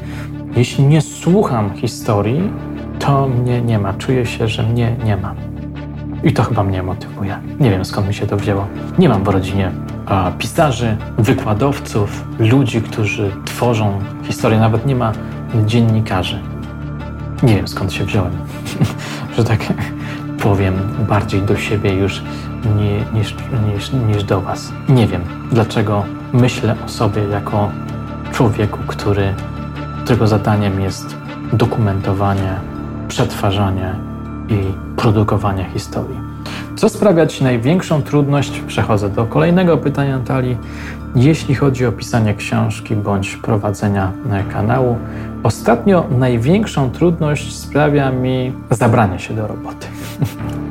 jeśli 0.57 0.85
nie 0.85 1.01
słucham 1.01 1.75
historii, 1.75 2.51
to 2.99 3.29
mnie 3.29 3.63
nie 3.63 3.79
ma. 3.79 3.93
Czuję 3.93 4.27
się, 4.27 4.49
że 4.49 4.63
mnie 4.63 4.97
nie 5.05 5.17
ma. 5.17 5.35
I 6.25 6.33
to 6.33 6.43
chyba 6.43 6.63
mnie 6.63 6.83
motywuje. 6.83 7.39
Nie 7.61 7.71
wiem 7.71 7.85
skąd 7.85 8.09
mi 8.09 8.15
się 8.15 8.27
to 8.27 8.37
wzięło. 8.37 8.67
Nie 8.99 9.09
mam 9.09 9.25
w 9.25 9.29
rodzinie 9.29 9.71
pisarzy, 10.39 10.97
wykładowców, 11.19 12.25
ludzi, 12.39 12.83
którzy 12.83 13.31
tworzą 13.45 13.99
historię. 14.23 14.61
Nawet 14.61 14.87
nie 14.87 14.97
ma 14.97 15.13
dziennikarzy. 15.67 16.41
Nie 17.43 17.57
wiem 17.57 17.69
skąd 17.69 17.93
się 17.93 18.05
wziąłem, 18.05 18.33
że 19.37 19.45
tak 19.45 19.73
powiem 20.43 20.75
bardziej 21.09 21.43
do 21.43 21.57
siebie 21.57 21.95
już 21.95 22.23
nie, 22.77 23.21
niż, 23.21 23.35
niż, 23.75 23.93
niż 23.93 24.25
do 24.25 24.41
Was. 24.41 24.73
Nie 24.89 25.07
wiem, 25.07 25.23
dlaczego 25.53 26.05
myślę 26.33 26.77
o 26.87 26.89
sobie 26.89 27.23
jako 27.23 27.71
człowieku, 28.33 28.79
który, 28.87 29.35
którego 30.05 30.27
zadaniem 30.27 30.81
jest 30.81 31.17
dokumentowanie, 31.53 32.55
przetwarzanie 33.09 33.95
i 34.49 34.59
produkowanie 34.97 35.65
historii. 35.65 36.28
Co 36.79 36.89
sprawia 36.89 37.27
Ci 37.27 37.45
największą 37.45 38.03
trudność? 38.03 38.61
Przechodzę 38.67 39.09
do 39.09 39.25
kolejnego 39.25 39.79
pytania 39.79 40.19
Natalii. 40.19 40.57
Jeśli 41.15 41.55
chodzi 41.55 41.87
o 41.87 41.93
pisanie 41.93 42.35
książki 42.35 42.97
bądź 42.97 43.37
prowadzenia 43.37 44.13
kanału, 44.53 44.97
ostatnio 45.43 46.05
największą 46.11 46.91
trudność 46.91 47.57
sprawia 47.57 48.11
mi 48.11 48.53
zabranie 48.71 49.19
się 49.19 49.35
do 49.35 49.47
roboty. 49.47 49.87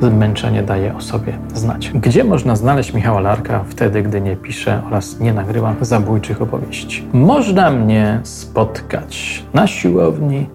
Zmęczenie 0.02 0.62
daje 0.62 0.94
o 0.94 1.00
sobie 1.00 1.38
znać. 1.54 1.90
Gdzie 1.94 2.24
można 2.24 2.56
znaleźć 2.56 2.94
Michała 2.94 3.20
Larka 3.20 3.64
wtedy, 3.68 4.02
gdy 4.02 4.20
nie 4.20 4.36
piszę 4.36 4.82
oraz 4.86 5.20
nie 5.20 5.32
nagrywam 5.32 5.76
zabójczych 5.80 6.42
opowieści? 6.42 7.04
Można 7.12 7.70
mnie 7.70 8.20
spotkać 8.22 9.44
na 9.54 9.66
siłowni, 9.66 10.46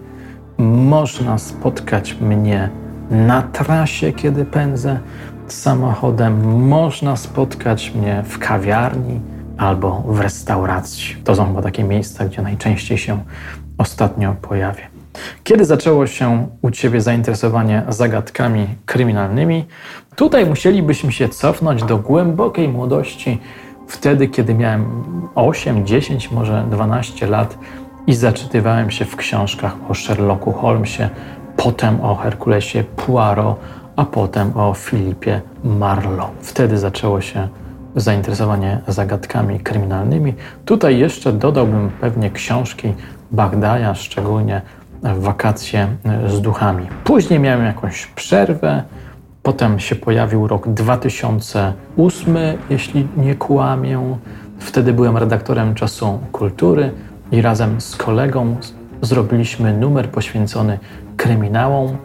można 0.58 1.38
spotkać 1.38 2.16
mnie 2.20 2.70
na 3.10 3.42
trasie, 3.42 4.12
kiedy 4.12 4.44
pędzę, 4.44 4.98
samochodem, 5.46 6.66
można 6.68 7.16
spotkać 7.16 7.92
mnie 7.94 8.22
w 8.26 8.38
kawiarni 8.38 9.20
albo 9.58 10.02
w 10.06 10.20
restauracji. 10.20 11.16
To 11.24 11.34
są 11.34 11.46
chyba 11.46 11.62
takie 11.62 11.84
miejsca, 11.84 12.24
gdzie 12.24 12.42
najczęściej 12.42 12.98
się 12.98 13.18
ostatnio 13.78 14.36
pojawię. 14.42 14.82
Kiedy 15.44 15.64
zaczęło 15.64 16.06
się 16.06 16.48
u 16.62 16.70
Ciebie 16.70 17.00
zainteresowanie 17.00 17.82
zagadkami 17.88 18.66
kryminalnymi? 18.86 19.64
Tutaj 20.16 20.46
musielibyśmy 20.46 21.12
się 21.12 21.28
cofnąć 21.28 21.82
do 21.82 21.98
głębokiej 21.98 22.68
młodości, 22.68 23.40
wtedy, 23.88 24.28
kiedy 24.28 24.54
miałem 24.54 24.86
8, 25.34 25.86
10, 25.86 26.30
może 26.30 26.64
12 26.70 27.26
lat 27.26 27.58
i 28.06 28.14
zaczytywałem 28.14 28.90
się 28.90 29.04
w 29.04 29.16
książkach 29.16 29.76
o 29.88 29.94
Sherlocku 29.94 30.52
Holmesie, 30.52 31.08
potem 31.56 32.00
o 32.00 32.14
Herkulesie 32.14 32.84
Poirot, 32.84 33.58
a 33.96 34.04
potem 34.04 34.56
o 34.56 34.74
Filipie 34.74 35.40
Marlowe. 35.64 36.32
Wtedy 36.40 36.78
zaczęło 36.78 37.20
się 37.20 37.48
zainteresowanie 37.96 38.80
zagadkami 38.88 39.60
kryminalnymi. 39.60 40.34
Tutaj 40.64 40.98
jeszcze 40.98 41.32
dodałbym 41.32 41.90
pewnie 42.00 42.30
książki 42.30 42.94
Bagdaja, 43.32 43.94
szczególnie 43.94 44.62
wakacje 45.02 45.88
z 46.26 46.40
duchami. 46.40 46.86
Później 47.04 47.40
miałem 47.40 47.66
jakąś 47.66 48.06
przerwę, 48.06 48.82
potem 49.42 49.78
się 49.78 49.96
pojawił 49.96 50.48
rok 50.48 50.68
2008, 50.68 52.36
jeśli 52.70 53.08
nie 53.16 53.34
kłamię. 53.34 54.16
Wtedy 54.58 54.92
byłem 54.92 55.16
redaktorem 55.16 55.74
czasu 55.74 56.18
kultury 56.32 56.90
i 57.32 57.42
razem 57.42 57.80
z 57.80 57.96
kolegą 57.96 58.56
zrobiliśmy 59.02 59.78
numer 59.78 60.08
poświęcony 60.10 60.78
kryminałom, 61.16 61.96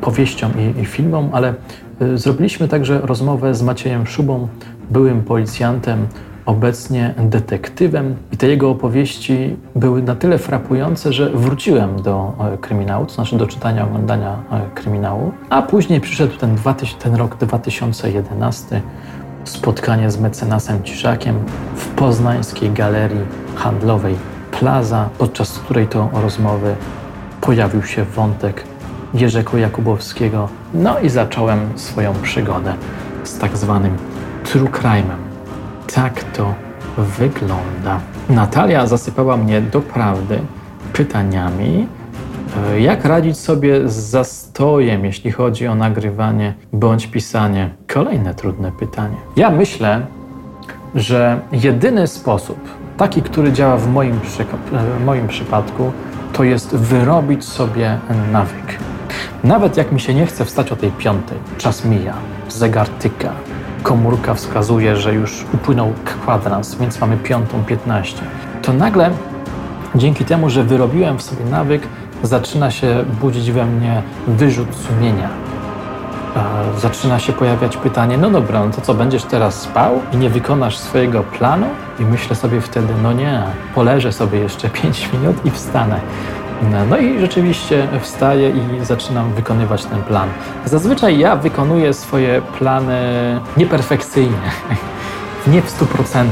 powieściom 0.00 0.52
i, 0.58 0.80
i 0.80 0.84
filmom, 0.84 1.30
ale 1.32 1.54
e, 2.00 2.18
zrobiliśmy 2.18 2.68
także 2.68 3.00
rozmowę 3.00 3.54
z 3.54 3.62
Maciejem 3.62 4.06
Szubą, 4.06 4.48
byłym 4.90 5.22
policjantem, 5.22 6.06
obecnie 6.46 7.14
detektywem. 7.18 8.16
I 8.32 8.36
te 8.36 8.48
jego 8.48 8.70
opowieści 8.70 9.56
były 9.74 10.02
na 10.02 10.14
tyle 10.14 10.38
frapujące, 10.38 11.12
że 11.12 11.30
wróciłem 11.30 12.02
do 12.02 12.34
e, 12.54 12.58
kryminału, 12.58 13.06
to 13.06 13.14
znaczy 13.14 13.36
do 13.36 13.46
czytania, 13.46 13.84
oglądania 13.84 14.36
kryminału. 14.74 15.32
A 15.50 15.62
później 15.62 16.00
przyszedł 16.00 16.36
ten, 16.36 16.56
ten 16.98 17.14
rok 17.14 17.36
2011, 17.36 18.82
spotkanie 19.44 20.10
z 20.10 20.20
mecenasem 20.20 20.82
Ciszakiem 20.82 21.36
w 21.74 21.88
poznańskiej 21.88 22.70
galerii 22.70 23.20
handlowej 23.54 24.14
Plaza, 24.50 25.08
podczas 25.18 25.58
której 25.58 25.86
to 25.86 26.10
rozmowy 26.12 26.74
pojawił 27.40 27.82
się 27.82 28.04
wątek 28.04 28.64
Jerzego 29.14 29.58
Jakubowskiego. 29.58 30.48
No 30.74 31.00
i 31.00 31.08
zacząłem 31.08 31.60
swoją 31.76 32.14
przygodę 32.22 32.74
z 33.24 33.38
tak 33.38 33.56
zwanym 33.56 33.96
true 34.44 34.68
crime'em. 34.68 35.18
Tak 35.94 36.24
to 36.24 36.54
wygląda. 36.98 38.00
Natalia 38.30 38.86
zasypała 38.86 39.36
mnie 39.36 39.60
doprawdy 39.60 40.38
pytaniami, 40.92 41.88
e, 42.72 42.80
jak 42.80 43.04
radzić 43.04 43.38
sobie 43.38 43.88
z 43.88 43.94
zastojem, 43.94 45.04
jeśli 45.04 45.32
chodzi 45.32 45.66
o 45.66 45.74
nagrywanie 45.74 46.54
bądź 46.72 47.06
pisanie. 47.06 47.70
Kolejne 47.86 48.34
trudne 48.34 48.72
pytanie. 48.72 49.16
Ja 49.36 49.50
myślę, 49.50 50.06
że 50.94 51.40
jedyny 51.52 52.06
sposób, 52.06 52.58
taki, 52.96 53.22
który 53.22 53.52
działa 53.52 53.76
w 53.76 53.92
moim, 53.92 54.14
e, 54.14 54.98
w 54.98 55.04
moim 55.04 55.28
przypadku, 55.28 55.92
to 56.32 56.44
jest 56.44 56.76
wyrobić 56.76 57.44
sobie 57.44 57.98
nawyk. 58.32 58.87
Nawet 59.44 59.76
jak 59.76 59.92
mi 59.92 60.00
się 60.00 60.14
nie 60.14 60.26
chce 60.26 60.44
wstać 60.44 60.72
o 60.72 60.76
tej 60.76 60.90
piątej, 60.90 61.38
czas 61.58 61.84
mija, 61.84 62.14
zegar 62.48 62.88
tyka, 62.88 63.32
komórka 63.82 64.34
wskazuje, 64.34 64.96
że 64.96 65.14
już 65.14 65.44
upłynął 65.54 65.92
kwadrans, 66.04 66.74
więc 66.74 67.00
mamy 67.00 67.16
piątą 67.16 67.64
piętnaście, 67.64 68.22
to 68.62 68.72
nagle 68.72 69.10
dzięki 69.94 70.24
temu, 70.24 70.50
że 70.50 70.64
wyrobiłem 70.64 71.18
w 71.18 71.22
sobie 71.22 71.44
nawyk, 71.44 71.82
zaczyna 72.22 72.70
się 72.70 73.04
budzić 73.20 73.52
we 73.52 73.66
mnie 73.66 74.02
wyrzut 74.26 74.68
sumienia. 74.74 75.28
Zaczyna 76.78 77.18
się 77.18 77.32
pojawiać 77.32 77.76
pytanie, 77.76 78.18
no 78.18 78.30
dobra, 78.30 78.64
no 78.64 78.70
to 78.70 78.80
co, 78.80 78.94
będziesz 78.94 79.24
teraz 79.24 79.60
spał 79.60 80.00
i 80.12 80.16
nie 80.16 80.30
wykonasz 80.30 80.78
swojego 80.78 81.22
planu? 81.22 81.66
I 82.00 82.04
myślę 82.04 82.36
sobie 82.36 82.60
wtedy, 82.60 82.94
no 83.02 83.12
nie, 83.12 83.42
poleżę 83.74 84.12
sobie 84.12 84.38
jeszcze 84.38 84.68
5 84.68 85.08
minut 85.12 85.46
i 85.46 85.50
wstanę. 85.50 86.00
No 86.90 86.98
i 86.98 87.20
rzeczywiście 87.20 87.88
wstaję 88.00 88.50
i 88.50 88.84
zaczynam 88.84 89.32
wykonywać 89.32 89.84
ten 89.84 90.02
plan. 90.02 90.28
Zazwyczaj 90.64 91.18
ja 91.18 91.36
wykonuję 91.36 91.94
swoje 91.94 92.42
plany 92.58 93.00
nieperfekcyjnie, 93.56 94.50
nie 95.52 95.62
w 95.62 95.80
100%. 95.80 96.24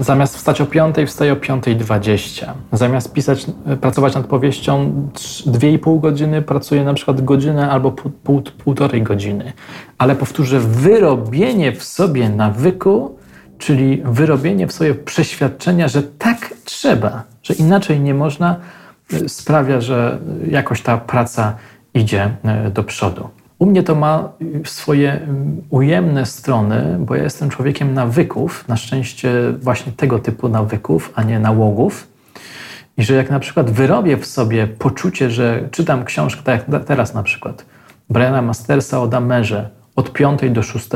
Zamiast 0.00 0.36
wstać 0.36 0.60
o 0.60 0.66
5, 0.66 0.96
wstaję 1.06 1.32
o 1.32 1.36
5.20. 1.36 2.46
Zamiast 2.72 3.12
pisać, 3.12 3.46
pracować 3.80 4.14
nad 4.14 4.26
powieścią 4.26 4.92
2,5 5.46 6.00
godziny, 6.00 6.42
pracuję 6.42 6.84
na 6.84 6.94
przykład 6.94 7.24
godzinę 7.24 7.70
albo 7.70 7.92
pół, 7.92 8.10
pół, 8.10 8.42
półtorej 8.64 9.02
godziny. 9.02 9.52
Ale 9.98 10.16
powtórzę, 10.16 10.60
wyrobienie 10.60 11.72
w 11.72 11.84
sobie 11.84 12.28
nawyku, 12.28 13.18
czyli 13.58 14.02
wyrobienie 14.04 14.66
w 14.66 14.72
sobie 14.72 14.94
przeświadczenia, 14.94 15.88
że 15.88 16.02
tak 16.02 16.54
trzeba, 16.64 17.22
że 17.42 17.54
inaczej 17.54 18.00
nie 18.00 18.14
można, 18.14 18.56
sprawia, 19.26 19.80
że 19.80 20.18
jakoś 20.50 20.82
ta 20.82 20.98
praca 20.98 21.56
idzie 21.94 22.30
e, 22.44 22.70
do 22.70 22.84
przodu. 22.84 23.28
U 23.58 23.66
mnie 23.66 23.82
to 23.82 23.94
ma 23.94 24.32
swoje 24.64 25.12
mm, 25.12 25.62
ujemne 25.70 26.26
strony, 26.26 26.96
bo 27.00 27.14
ja 27.14 27.22
jestem 27.22 27.48
człowiekiem 27.48 27.94
nawyków, 27.94 28.68
na 28.68 28.76
szczęście 28.76 29.32
właśnie 29.60 29.92
tego 29.92 30.18
typu 30.18 30.48
nawyków, 30.48 31.12
a 31.14 31.22
nie 31.22 31.40
nałogów. 31.40 32.08
I 32.96 33.04
że 33.04 33.14
jak 33.14 33.30
na 33.30 33.40
przykład 33.40 33.70
wyrobię 33.70 34.16
w 34.16 34.26
sobie 34.26 34.66
poczucie, 34.66 35.30
że 35.30 35.68
czytam 35.70 36.04
książkę, 36.04 36.42
tak 36.42 36.68
jak 36.68 36.84
teraz 36.84 37.14
na 37.14 37.22
przykład, 37.22 37.64
Briana 38.10 38.42
Mastersa 38.42 39.00
o 39.00 39.06
Damerze 39.06 39.70
od 39.96 40.12
5 40.12 40.40
do 40.50 40.62
6, 40.62 40.88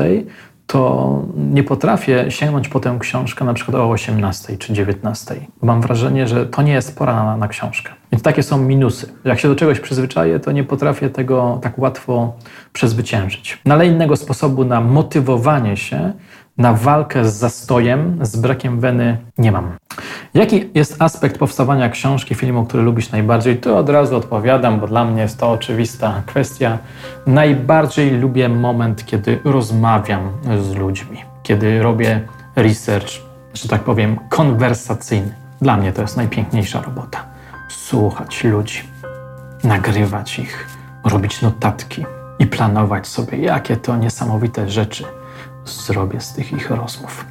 to 0.73 1.21
nie 1.35 1.63
potrafię 1.63 2.31
sięgnąć 2.31 2.67
po 2.67 2.79
tę 2.79 2.97
książkę 2.99 3.45
na 3.45 3.53
przykład 3.53 3.77
o 3.77 3.89
18 3.89 4.57
czy 4.57 4.73
19. 4.73 5.35
Mam 5.61 5.81
wrażenie, 5.81 6.27
że 6.27 6.45
to 6.45 6.61
nie 6.61 6.73
jest 6.73 6.97
pora 6.97 7.23
na, 7.23 7.37
na 7.37 7.47
książkę. 7.47 7.91
Więc 8.11 8.23
takie 8.23 8.43
są 8.43 8.57
minusy. 8.57 9.13
Jak 9.25 9.39
się 9.39 9.47
do 9.47 9.55
czegoś 9.55 9.79
przyzwyczaję, 9.79 10.39
to 10.39 10.51
nie 10.51 10.63
potrafię 10.63 11.09
tego 11.09 11.59
tak 11.61 11.79
łatwo 11.79 12.33
przezwyciężyć. 12.73 13.57
No 13.65 13.73
ale 13.73 13.87
innego 13.87 14.15
sposobu 14.15 14.65
na 14.65 14.81
motywowanie 14.81 15.77
się, 15.77 16.13
na 16.57 16.73
walkę 16.73 17.25
z 17.25 17.33
zastojem, 17.33 18.19
z 18.21 18.35
brakiem 18.35 18.79
weny 18.79 19.17
nie 19.37 19.51
mam. 19.51 19.77
Jaki 20.33 20.69
jest 20.73 21.01
aspekt 21.01 21.37
powstawania 21.37 21.89
książki, 21.89 22.35
filmu, 22.35 22.65
który 22.65 22.83
lubisz 22.83 23.11
najbardziej? 23.11 23.57
To 23.57 23.77
od 23.77 23.89
razu 23.89 24.17
odpowiadam, 24.17 24.79
bo 24.79 24.87
dla 24.87 25.05
mnie 25.05 25.21
jest 25.21 25.39
to 25.39 25.51
oczywista 25.51 26.23
kwestia. 26.25 26.77
Najbardziej 27.27 28.11
lubię 28.11 28.49
moment, 28.49 29.05
kiedy 29.05 29.39
rozmawiam 29.43 30.31
z 30.61 30.75
ludźmi, 30.75 31.17
kiedy 31.43 31.83
robię 31.83 32.27
research, 32.55 33.11
że 33.53 33.69
tak 33.69 33.81
powiem, 33.81 34.19
konwersacyjny. 34.29 35.33
Dla 35.61 35.77
mnie 35.77 35.93
to 35.93 36.01
jest 36.01 36.17
najpiękniejsza 36.17 36.81
robota. 36.81 37.25
Słuchać 37.69 38.43
ludzi, 38.43 38.83
nagrywać 39.63 40.39
ich, 40.39 40.67
robić 41.03 41.41
notatki 41.41 42.05
i 42.39 42.47
planować 42.47 43.07
sobie, 43.07 43.37
jakie 43.37 43.77
to 43.77 43.97
niesamowite 43.97 44.69
rzeczy 44.69 45.03
zrobię 45.65 46.21
z 46.21 46.33
tych 46.33 46.53
ich 46.53 46.71
rozmów. 46.71 47.25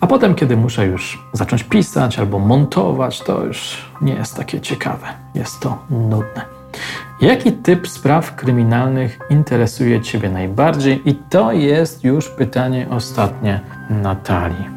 A 0.00 0.06
potem, 0.06 0.34
kiedy 0.34 0.56
muszę 0.56 0.86
już 0.86 1.24
zacząć 1.32 1.64
pisać 1.64 2.18
albo 2.18 2.38
montować, 2.38 3.20
to 3.20 3.44
już 3.44 3.90
nie 4.00 4.14
jest 4.14 4.36
takie 4.36 4.60
ciekawe. 4.60 5.06
Jest 5.34 5.60
to 5.60 5.78
nudne. 5.90 6.44
Jaki 7.20 7.52
typ 7.52 7.88
spraw 7.88 8.34
kryminalnych 8.36 9.18
interesuje 9.30 10.00
Ciebie 10.00 10.30
najbardziej? 10.30 11.08
I 11.08 11.14
to 11.14 11.52
jest 11.52 12.04
już 12.04 12.28
pytanie 12.28 12.86
ostatnie 12.90 13.60
Natalii. 13.90 14.68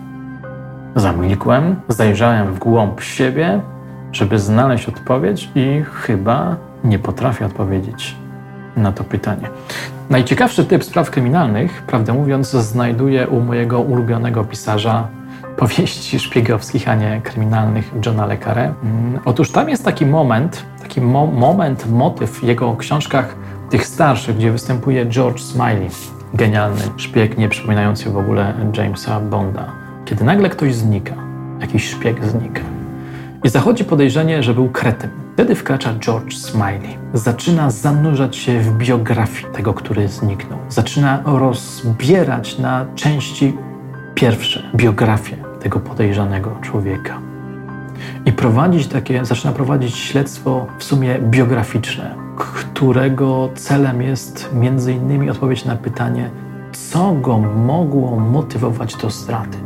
Zamilkłem, 0.95 1.75
zajrzałem 1.87 2.53
w 2.53 2.59
głąb 2.59 3.01
siebie, 3.01 3.61
żeby 4.11 4.39
znaleźć 4.39 4.89
odpowiedź, 4.89 5.49
i 5.55 5.83
chyba 5.93 6.55
nie 6.83 6.99
potrafię 6.99 7.45
odpowiedzieć 7.45 8.22
na 8.77 8.91
to 8.91 9.03
pytanie. 9.03 9.49
Najciekawszy 10.09 10.65
typ 10.65 10.83
spraw 10.83 11.11
kryminalnych, 11.11 11.83
prawdę 11.87 12.13
mówiąc, 12.13 12.51
znajduję 12.51 13.27
u 13.27 13.39
mojego 13.39 13.79
ulubionego 13.79 14.43
pisarza 14.43 15.07
powieści 15.57 16.19
szpiegowskich, 16.19 16.89
a 16.89 16.95
nie 16.95 17.21
kryminalnych 17.23 17.91
Johna 18.05 18.25
Le 18.25 18.37
Carre. 18.37 18.73
Mm, 18.83 19.19
otóż 19.25 19.51
tam 19.51 19.69
jest 19.69 19.85
taki 19.85 20.05
moment, 20.05 20.65
taki 20.81 21.01
mo 21.01 21.27
moment, 21.27 21.91
motyw 21.91 22.39
w 22.39 22.43
jego 22.43 22.75
książkach 22.75 23.35
tych 23.69 23.87
starszych, 23.87 24.37
gdzie 24.37 24.51
występuje 24.51 25.05
George 25.05 25.39
Smiley, 25.39 25.89
genialny 26.33 26.81
szpieg, 26.97 27.37
nie 27.37 27.49
przypominający 27.49 28.09
w 28.09 28.17
ogóle 28.17 28.53
Jamesa 28.77 29.19
Bonda. 29.19 29.65
Kiedy 30.05 30.23
nagle 30.23 30.49
ktoś 30.49 30.75
znika, 30.75 31.13
jakiś 31.59 31.89
szpieg 31.89 32.25
znika 32.25 32.82
I 33.43 33.49
zachodzi 33.49 33.85
podejrzenie, 33.85 34.43
że 34.43 34.53
był 34.53 34.69
kretym. 34.69 35.09
Wtedy 35.33 35.55
wkracza 35.55 35.93
George 35.93 36.33
Smiley. 36.33 36.97
Zaczyna 37.13 37.71
zanurzać 37.71 38.35
się 38.35 38.59
w 38.59 38.77
biografii 38.77 39.53
tego, 39.53 39.73
który 39.73 40.07
zniknął. 40.07 40.59
Zaczyna 40.69 41.23
rozbierać 41.25 42.57
na 42.57 42.85
części 42.95 43.57
pierwsze 44.15 44.63
biografię 44.75 45.37
tego 45.59 45.79
podejrzanego 45.79 46.57
człowieka. 46.61 47.19
I 48.25 48.31
prowadzić 48.31 48.87
takie, 48.87 49.25
zaczyna 49.25 49.53
prowadzić 49.53 49.97
śledztwo 49.97 50.67
w 50.79 50.83
sumie 50.83 51.19
biograficzne, 51.19 52.15
którego 52.35 53.49
celem 53.55 54.01
jest 54.01 54.49
między 54.53 54.93
innymi 54.93 55.29
odpowiedź 55.29 55.65
na 55.65 55.75
pytanie, 55.75 56.29
co 56.71 57.13
go 57.13 57.37
mogło 57.39 58.19
motywować 58.19 58.95
do 58.95 59.09
zdrady. 59.09 59.57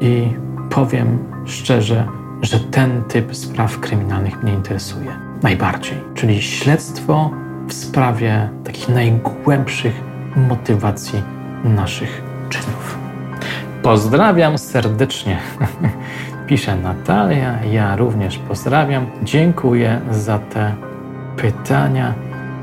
I 0.00 0.28
powiem 0.70 1.18
szczerze, 1.44 2.06
że 2.42 2.60
ten 2.60 3.04
typ 3.04 3.36
spraw 3.36 3.80
kryminalnych 3.80 4.42
mnie 4.42 4.52
interesuje 4.52 5.16
najbardziej, 5.42 5.98
czyli 6.14 6.42
śledztwo 6.42 7.30
w 7.68 7.72
sprawie 7.72 8.48
takich 8.64 8.88
najgłębszych 8.88 10.00
motywacji 10.36 11.22
naszych 11.64 12.22
czynów. 12.48 12.98
Pozdrawiam 13.82 14.58
serdecznie. 14.58 15.38
Pisze 16.46 16.76
Natalia, 16.76 17.64
ja 17.64 17.96
również 17.96 18.38
pozdrawiam. 18.38 19.06
Dziękuję 19.22 20.00
za 20.10 20.38
te 20.38 20.74
pytania. 21.36 22.14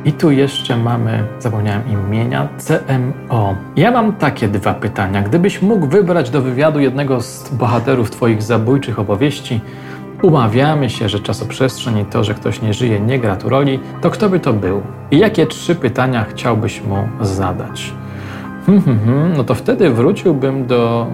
I 0.06 0.14
tu 0.14 0.32
jeszcze 0.32 0.78
mamy, 0.78 1.24
zapomniałem 1.40 1.82
imienia, 1.92 2.48
CMO. 2.58 3.56
Ja 3.76 3.92
mam 3.92 4.14
takie 4.14 4.48
dwa 4.48 4.74
pytania. 4.74 5.22
Gdybyś 5.22 5.62
mógł 5.62 5.88
wybrać 5.88 6.30
do 6.30 6.42
wywiadu 6.42 6.80
jednego 6.80 7.22
z 7.22 7.50
bohaterów 7.50 8.12
Twoich 8.12 8.44
zabójczych 8.44 9.00
opowieści, 9.00 9.62
umawiamy 10.22 10.90
się, 10.90 11.10
że 11.10 11.20
czasoprzestrzeń 11.20 11.98
i 11.98 12.06
to, 12.06 12.24
że 12.24 12.34
ktoś 12.34 12.62
nie 12.62 12.74
żyje, 12.74 13.00
nie 13.00 13.20
gra 13.20 13.36
tu 13.36 13.50
roli, 13.50 13.80
to 14.02 14.10
kto 14.10 14.30
by 14.30 14.40
to 14.40 14.54
był? 14.54 14.82
I 15.12 15.20
jakie 15.20 15.48
trzy 15.48 15.76
pytania 15.76 16.26
chciałbyś 16.30 16.84
mu 16.84 16.98
zadać? 17.22 17.94
Hmm, 18.66 18.84
hmm, 18.84 19.06
hmm. 19.06 19.38
No 19.38 19.44
to 19.44 19.56
wtedy 19.56 19.90
wróciłbym 19.90 20.68
do, 20.68 21.08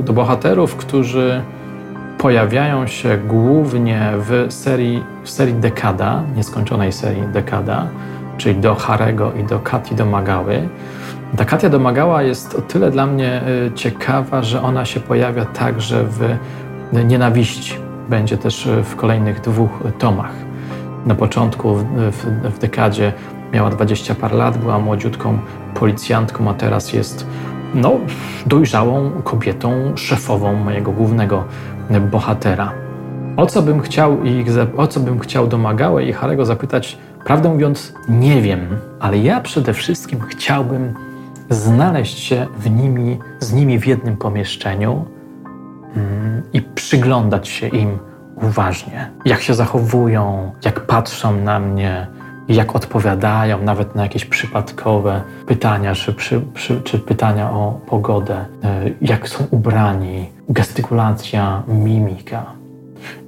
e, 0.00 0.02
do 0.02 0.12
bohaterów, 0.12 0.76
którzy 0.76 1.42
pojawiają 2.20 2.86
się 2.86 3.18
głównie 3.18 4.12
w 4.16 4.46
serii, 4.52 5.04
w 5.24 5.30
serii 5.30 5.54
Dekada, 5.54 6.22
nieskończonej 6.36 6.92
serii 6.92 7.22
Dekada, 7.22 7.86
czyli 8.38 8.60
do 8.60 8.74
Harego 8.74 9.32
i 9.32 9.44
do 9.44 9.58
Kati 9.58 9.94
Domagały. 9.94 10.68
Ta 11.36 11.44
Katia 11.44 11.68
Domagała 11.68 12.22
jest 12.22 12.54
o 12.54 12.62
tyle 12.62 12.90
dla 12.90 13.06
mnie 13.06 13.42
y, 13.68 13.72
ciekawa, 13.74 14.42
że 14.42 14.62
ona 14.62 14.84
się 14.84 15.00
pojawia 15.00 15.44
także 15.44 16.04
w 16.04 16.36
Nienawiści. 17.04 17.74
Będzie 18.08 18.38
też 18.38 18.68
w 18.84 18.96
kolejnych 18.96 19.40
dwóch 19.40 19.70
tomach. 19.98 20.32
Na 21.06 21.14
początku, 21.14 21.74
w, 21.74 21.84
w, 21.84 22.54
w 22.54 22.58
dekadzie, 22.58 23.12
miała 23.52 23.70
20 23.70 24.14
par 24.14 24.32
lat, 24.32 24.58
była 24.58 24.78
młodziutką 24.78 25.38
policjantką, 25.74 26.50
a 26.50 26.54
teraz 26.54 26.92
jest 26.92 27.26
no, 27.74 27.92
dojrzałą 28.46 29.10
kobietą, 29.24 29.92
szefową 29.96 30.54
mojego 30.54 30.92
głównego 30.92 31.44
bohatera. 31.98 32.72
O 33.36 33.46
co 33.46 33.62
bym 33.62 33.80
chciał 33.80 34.24
ich, 34.24 34.46
o 34.76 34.86
co 34.86 35.00
bym 35.00 35.18
chciał 35.18 35.46
domagałe 35.46 36.04
i 36.04 36.12
Harego 36.12 36.44
zapytać, 36.44 36.98
prawdę 37.24 37.48
mówiąc, 37.48 37.94
nie 38.08 38.42
wiem, 38.42 38.60
ale 39.00 39.18
ja 39.18 39.40
przede 39.40 39.72
wszystkim 39.72 40.20
chciałbym 40.20 40.94
znaleźć 41.50 42.18
się 42.18 42.46
w 42.58 42.70
nimi, 42.70 43.18
z 43.40 43.52
nimi 43.52 43.78
w 43.78 43.86
jednym 43.86 44.16
pomieszczeniu 44.16 45.04
mm, 45.96 46.42
i 46.52 46.62
przyglądać 46.62 47.48
się 47.48 47.68
im 47.68 47.98
uważnie. 48.42 49.10
Jak 49.24 49.40
się 49.40 49.54
zachowują, 49.54 50.52
jak 50.64 50.86
patrzą 50.86 51.36
na 51.36 51.60
mnie, 51.60 52.06
jak 52.50 52.76
odpowiadają 52.76 53.62
nawet 53.62 53.94
na 53.94 54.02
jakieś 54.02 54.24
przypadkowe 54.24 55.22
pytania, 55.46 55.94
czy, 55.94 56.14
czy, 56.54 56.80
czy 56.84 56.98
pytania 56.98 57.50
o 57.50 57.80
pogodę, 57.86 58.44
e, 58.64 58.90
jak 59.00 59.28
są 59.28 59.46
ubrani, 59.50 60.28
gestykulacja, 60.48 61.62
mimika. 61.68 62.46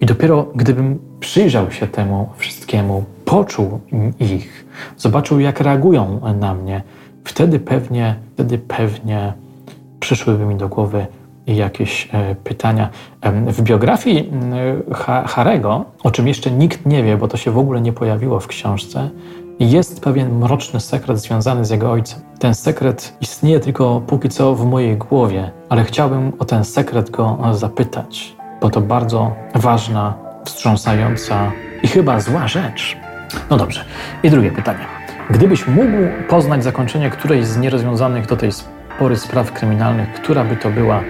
I 0.01 0.07
dopiero 0.07 0.47
gdybym 0.55 0.99
przyjrzał 1.21 1.71
się 1.71 1.87
temu 1.87 2.29
wszystkiemu, 2.37 3.05
poczuł 3.25 3.81
ich, 4.21 4.67
zobaczył, 4.97 5.41
jak 5.41 5.61
reagują 5.61 6.21
na 6.41 6.55
mnie, 6.55 6.83
wtedy 7.25 7.59
pewnie, 7.59 8.15
wtedy 8.35 8.59
pewnie 8.59 9.33
przyszłyby 10.01 10.45
mi 10.45 10.57
do 10.57 10.69
głowy 10.69 11.07
jakieś 11.47 12.09
e, 12.13 12.35
pytania. 12.35 12.89
W 13.47 13.63
biografii 13.63 14.33
Harego, 15.27 15.85
o 16.03 16.11
czym 16.11 16.29
jeszcze 16.29 16.51
nikt 16.51 16.87
nie 16.87 17.03
wie, 17.03 17.17
bo 17.17 17.29
to 17.29 17.37
się 17.37 17.51
w 17.51 17.59
ogóle 17.59 17.81
nie 17.81 17.93
pojawiło 17.93 18.41
w 18.41 18.47
książce, 18.47 19.11
jest 19.61 20.01
pewien 20.01 20.39
mroczny 20.39 20.81
sekret 20.81 21.19
związany 21.19 21.65
z 21.65 21.71
jego 21.71 21.93
ojcem. 21.93 22.21
Ten 22.39 22.55
sekret 22.55 23.17
istnieje 23.21 23.61
tylko 23.61 24.03
póki 24.07 24.29
co 24.29 24.55
w 24.55 24.67
mojej 24.67 24.97
głowie, 24.97 25.51
ale 25.69 25.85
chciałbym 25.85 26.33
o 26.39 26.45
ten 26.45 26.65
sekret 26.65 27.11
go 27.11 27.39
zapytać, 27.53 28.37
bo 28.61 28.71
to 28.71 28.81
bardzo 28.81 29.33
ważna, 29.55 30.15
wstrząsająca 30.45 31.53
i 31.83 31.89
chyba 31.89 32.21
zła 32.21 32.49
rzecz. 32.49 32.97
No 33.51 33.57
dobrze. 33.57 33.85
I 34.23 34.31
drugie 34.31 34.51
pytanie. 34.51 34.85
Gdybyś 35.31 35.69
mógł 35.69 35.97
poznać 36.29 36.65
zakończenie 36.65 37.11
którejś 37.11 37.47
z 37.47 37.57
nierozwiązanych 37.57 38.27
do 38.27 38.37
tej 38.37 38.51
pory 38.99 39.17
spraw 39.17 39.53
kryminalnych, 39.53 40.13
która 40.13 40.45
by 40.45 40.57
to 40.57 40.71
była 40.71 40.97
e, 40.99 41.03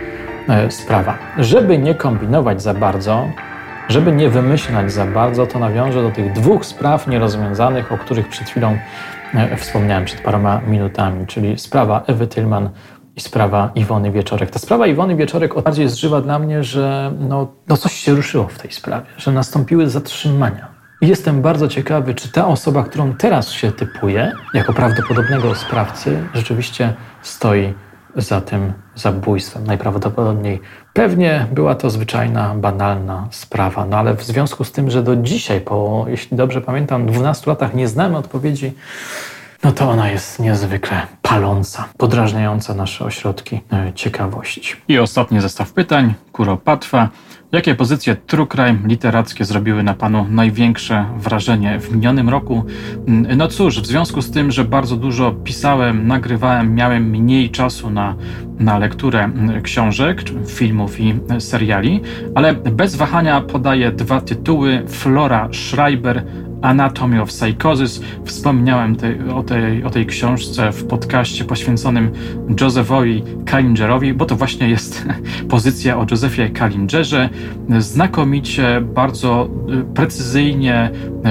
sprawa? 0.68 1.18
Żeby 1.38 1.78
nie 1.78 1.94
kombinować 1.94 2.62
za 2.62 2.74
bardzo, 2.74 3.28
żeby 3.88 4.12
nie 4.12 4.28
wymyślać 4.28 4.92
za 4.92 5.06
bardzo, 5.06 5.46
to 5.46 5.58
nawiążę 5.58 6.02
do 6.02 6.10
tych 6.10 6.32
dwóch 6.32 6.66
spraw 6.66 7.06
nierozwiązanych, 7.06 7.92
o 7.92 7.98
których 7.98 8.28
przed 8.28 8.48
chwilą 8.48 8.78
e, 9.34 9.56
wspomniałem, 9.56 10.04
przed 10.04 10.20
paroma 10.20 10.60
minutami, 10.66 11.26
czyli 11.26 11.58
sprawa 11.58 12.02
Ewy 12.06 12.26
Tylman 12.26 12.70
i 13.16 13.20
sprawa 13.20 13.70
Iwony 13.74 14.10
Wieczorek. 14.10 14.50
Ta 14.50 14.58
sprawa 14.58 14.86
Iwony 14.86 15.16
Wieczorek 15.16 15.56
o 15.56 15.62
bardziej 15.62 15.82
jest 15.82 16.00
żywa 16.00 16.20
dla 16.20 16.38
mnie, 16.38 16.64
że 16.64 17.12
no, 17.20 17.52
no 17.68 17.76
coś 17.76 17.92
się 17.92 18.14
ruszyło 18.14 18.48
w 18.48 18.58
tej 18.58 18.72
sprawie, 18.72 19.06
że 19.16 19.32
nastąpiły 19.32 19.88
zatrzymania. 19.88 20.68
I 21.00 21.08
jestem 21.08 21.42
bardzo 21.42 21.68
ciekawy, 21.68 22.14
czy 22.14 22.32
ta 22.32 22.46
osoba, 22.46 22.84
którą 22.84 23.14
teraz 23.14 23.50
się 23.50 23.72
typuje 23.72 24.32
jako 24.54 24.72
prawdopodobnego 24.72 25.54
sprawcy, 25.54 26.22
rzeczywiście 26.34 26.92
stoi 27.22 27.74
za 28.16 28.40
tym 28.40 28.72
zabójstwem. 28.94 29.66
Najprawdopodobniej 29.66 30.60
pewnie 30.92 31.46
była 31.52 31.74
to 31.74 31.90
zwyczajna, 31.90 32.54
banalna 32.54 33.28
sprawa, 33.30 33.86
no 33.86 33.96
ale 33.96 34.14
w 34.14 34.22
związku 34.22 34.64
z 34.64 34.72
tym, 34.72 34.90
że 34.90 35.02
do 35.02 35.16
dzisiaj, 35.16 35.60
po, 35.60 36.04
jeśli 36.08 36.36
dobrze 36.36 36.60
pamiętam, 36.60 37.06
12 37.06 37.50
latach 37.50 37.74
nie 37.74 37.88
znamy 37.88 38.16
odpowiedzi, 38.16 38.72
no 39.64 39.72
to 39.72 39.90
ona 39.90 40.10
jest 40.10 40.38
niezwykle 40.38 41.06
paląca, 41.22 41.88
podrażniająca 41.98 42.74
nasze 42.74 43.04
ośrodki 43.04 43.60
e, 43.72 43.92
ciekawości. 43.94 44.76
I 44.88 44.98
ostatni 44.98 45.40
zestaw 45.40 45.72
pytań, 45.72 46.14
Kuropatwa. 46.32 47.08
Jakie 47.52 47.74
pozycje 47.74 48.16
true 48.16 48.46
crime 48.46 48.78
literackie 48.84 49.44
zrobiły 49.44 49.82
na 49.82 49.94
panu 49.94 50.26
największe 50.30 51.06
wrażenie 51.16 51.80
w 51.80 51.94
minionym 51.94 52.28
roku? 52.28 52.64
Mm, 53.08 53.38
no 53.38 53.48
cóż, 53.48 53.80
w 53.80 53.86
związku 53.86 54.22
z 54.22 54.30
tym, 54.30 54.50
że 54.50 54.64
bardzo 54.64 54.96
dużo 54.96 55.32
pisałem, 55.32 56.06
nagrywałem, 56.06 56.74
miałem 56.74 57.10
mniej 57.10 57.50
czasu 57.50 57.90
na, 57.90 58.16
na 58.58 58.78
lekturę 58.78 59.24
mm, 59.24 59.62
książek, 59.62 60.22
filmów 60.46 61.00
i 61.00 61.14
seriali, 61.38 62.00
ale 62.34 62.54
bez 62.54 62.96
wahania 62.96 63.40
podaję 63.40 63.92
dwa 63.92 64.20
tytuły: 64.20 64.82
Flora 64.88 65.48
Schreiber 65.52 66.24
Anatomy 66.62 67.22
of 67.22 67.28
Psychosis. 67.28 68.00
Wspomniałem 68.24 68.96
tej, 68.96 69.30
o, 69.30 69.42
tej, 69.42 69.84
o 69.84 69.90
tej 69.90 70.06
książce 70.06 70.72
w 70.72 70.84
podcaście 70.84 71.44
poświęconym 71.44 72.10
Josephowi 72.60 73.22
Kalingerowi, 73.46 74.14
bo 74.14 74.24
to 74.24 74.36
właśnie 74.36 74.68
jest 74.68 75.06
pozycja 75.48 75.98
o 75.98 76.06
Josephie 76.10 76.50
Kalingerze. 76.50 77.28
Znakomicie, 77.78 78.80
bardzo 78.80 79.48
y, 79.80 79.94
precyzyjnie, 79.94 80.90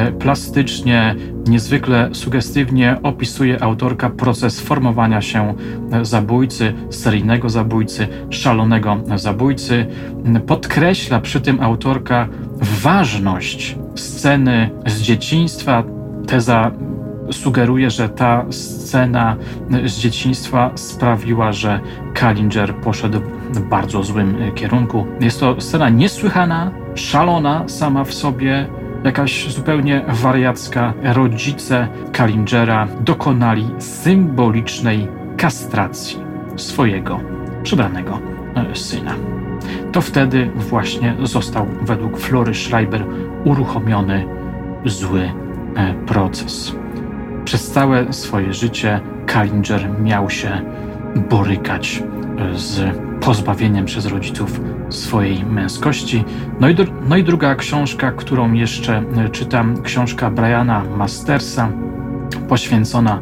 y, 0.10 0.12
plastycznie, 0.12 1.16
niezwykle 1.48 2.10
sugestywnie 2.14 2.98
opisuje 3.04 3.64
autorka 3.64 4.10
proces 4.10 4.62
formowania 4.62 5.22
się 5.22 5.54
zabójcy, 6.02 6.74
seryjnego 6.90 7.50
zabójcy, 7.50 8.08
szalonego 8.30 8.98
zabójcy. 9.16 9.86
Podkreśla 10.48 11.20
przy 11.20 11.42
tym 11.42 11.62
autorka 11.62 12.28
ważność 12.62 13.78
sceny 13.96 14.70
z 14.86 15.02
dzieciństwa. 15.02 15.84
Teza 16.28 16.72
sugeruje, 17.32 17.90
że 17.90 18.10
ta 18.10 18.46
scena 18.50 19.36
z 19.86 20.00
dzieciństwa 20.00 20.72
sprawiła, 20.76 21.52
że 21.52 21.80
Kalinger 22.14 22.76
poszedł 22.76 23.20
w 23.54 23.60
bardzo 23.60 24.04
złym 24.04 24.36
kierunku. 24.56 25.06
Jest 25.20 25.40
to 25.40 25.62
scena 25.62 25.90
niesłychana, 25.90 26.72
szalona 26.96 27.64
sama 27.68 28.04
w 28.04 28.14
sobie, 28.14 28.68
jakaś 29.04 29.54
zupełnie 29.54 30.06
wariacka. 30.08 30.94
Rodzice 31.04 31.88
Kalingera 32.12 32.88
dokonali 33.00 33.70
symbolicznej 33.80 35.08
kastracji 35.38 36.20
swojego 36.56 37.20
przybranego 37.64 38.20
syna. 38.74 39.16
to 39.92 40.02
wtedy 40.02 40.50
właśnie 40.56 41.16
został 41.24 41.68
według 41.82 42.18
Flory 42.20 42.54
Schreiber 42.54 43.06
uruchomiony 43.44 44.26
zły 44.86 45.32
e, 45.76 45.94
proces. 45.94 46.76
Przez 47.46 47.72
całe 47.72 48.14
swoje 48.14 48.54
życie 48.54 49.00
Kalinger 49.26 49.90
miał 50.02 50.30
się 50.30 50.62
borykać 51.30 52.04
e, 52.38 52.58
z 52.58 52.98
pozbawieniem 53.22 53.86
przez 53.86 54.06
rodziców 54.06 54.62
swojej 54.90 55.46
męskości. 55.46 56.24
No 56.60 56.70
i, 56.70 56.76
no 57.10 57.18
i 57.18 57.24
druga 57.24 57.56
książka, 57.56 58.12
którą 58.12 58.54
jeszcze 58.54 59.04
e, 59.18 59.30
czytam, 59.30 59.82
książka 59.82 60.32
Briana 60.32 60.84
Mastersa, 60.98 61.70
poświęcona 62.50 63.20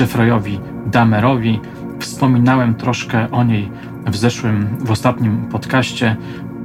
Jeffreyowi 0.00 0.60
Damerowi. 0.86 1.60
Wspominałem 1.98 2.74
troszkę 2.74 3.30
o 3.30 3.44
niej 3.44 3.70
w 4.06 4.16
zeszłym, 4.16 4.68
w 4.80 4.90
ostatnim 4.90 5.46
podcaście. 5.46 6.16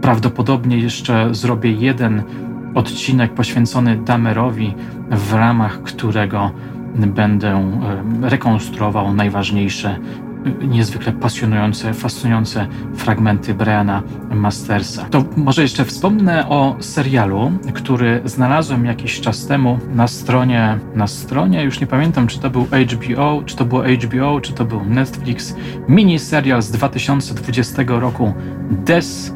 Prawdopodobnie 0.01 0.77
jeszcze 0.77 1.35
zrobię 1.35 1.71
jeden 1.71 2.23
odcinek 2.75 3.33
poświęcony 3.33 3.97
Damerowi, 3.97 4.75
w 5.11 5.33
ramach 5.33 5.83
którego 5.83 6.51
będę 6.95 7.71
rekonstruował 8.21 9.13
najważniejsze 9.13 9.99
niezwykle 10.61 11.11
pasjonujące, 11.11 11.93
fascynujące 11.93 12.67
fragmenty 12.95 13.53
Briana 13.53 14.03
Mastersa. 14.31 15.05
To 15.05 15.25
może 15.37 15.61
jeszcze 15.61 15.85
wspomnę 15.85 16.49
o 16.49 16.75
serialu, 16.79 17.51
który 17.73 18.21
znalazłem 18.25 18.85
jakiś 18.85 19.21
czas 19.21 19.45
temu 19.47 19.79
na 19.93 20.07
stronie, 20.07 20.79
na 20.95 21.07
stronie, 21.07 21.63
już 21.63 21.79
nie 21.81 21.87
pamiętam, 21.87 22.27
czy 22.27 22.39
to 22.39 22.49
był 22.49 22.63
HBO, 22.65 23.43
czy 23.45 23.55
to 23.55 23.65
było 23.65 23.83
HBO, 23.83 24.41
czy 24.41 24.53
to 24.53 24.65
był 24.65 24.85
Netflix, 24.85 25.55
mini 25.87 26.19
serial 26.19 26.61
z 26.61 26.71
2020 26.71 27.83
roku 27.87 28.33
Des, 28.71 29.33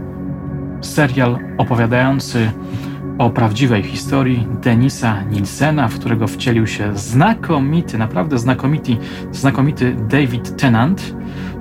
serial 0.82 1.40
opowiadający 1.58 2.52
o 3.18 3.30
prawdziwej 3.30 3.84
historii 3.84 4.48
Denisa 4.64 5.24
Nilsena, 5.24 5.88
w 5.88 6.00
którego 6.00 6.28
wcielił 6.28 6.68
się 6.68 6.98
znakomity, 6.98 7.98
naprawdę 7.98 8.40
znakomity, 8.40 8.98
znakomity 9.32 9.96
David 10.10 10.58
Tennant. 10.58 11.16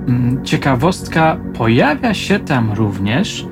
Mm, 0.07 0.45
ciekawostka, 0.45 1.37
pojawia 1.53 2.13
się 2.13 2.39
tam 2.39 2.71
również 2.73 3.47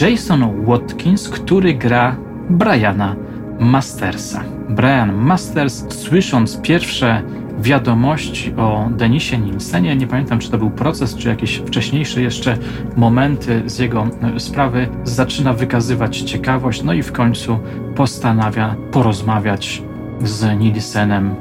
Jason 0.00 0.64
Watkins, 0.66 1.28
który 1.28 1.74
gra 1.74 2.16
Briana 2.50 3.16
Mastersa. 3.60 4.44
Brian 4.68 5.14
Masters, 5.14 5.84
słysząc 5.88 6.60
pierwsze 6.60 7.22
wiadomości 7.60 8.54
o 8.56 8.88
Denisie 8.90 9.38
Nilsenie. 9.38 9.96
Nie 9.96 10.06
pamiętam, 10.06 10.38
czy 10.38 10.50
to 10.50 10.58
był 10.58 10.70
proces, 10.70 11.16
czy 11.16 11.28
jakieś 11.28 11.56
wcześniejsze 11.56 12.22
jeszcze 12.22 12.58
momenty 12.96 13.62
z 13.66 13.78
jego 13.78 14.06
e, 14.36 14.40
sprawy. 14.40 14.88
Zaczyna 15.04 15.52
wykazywać 15.52 16.18
ciekawość, 16.20 16.82
no 16.82 16.92
i 16.92 17.02
w 17.02 17.12
końcu 17.12 17.58
postanawia 17.96 18.76
porozmawiać 18.92 19.82
z 20.24 20.58
Nilsenem, 20.58 21.34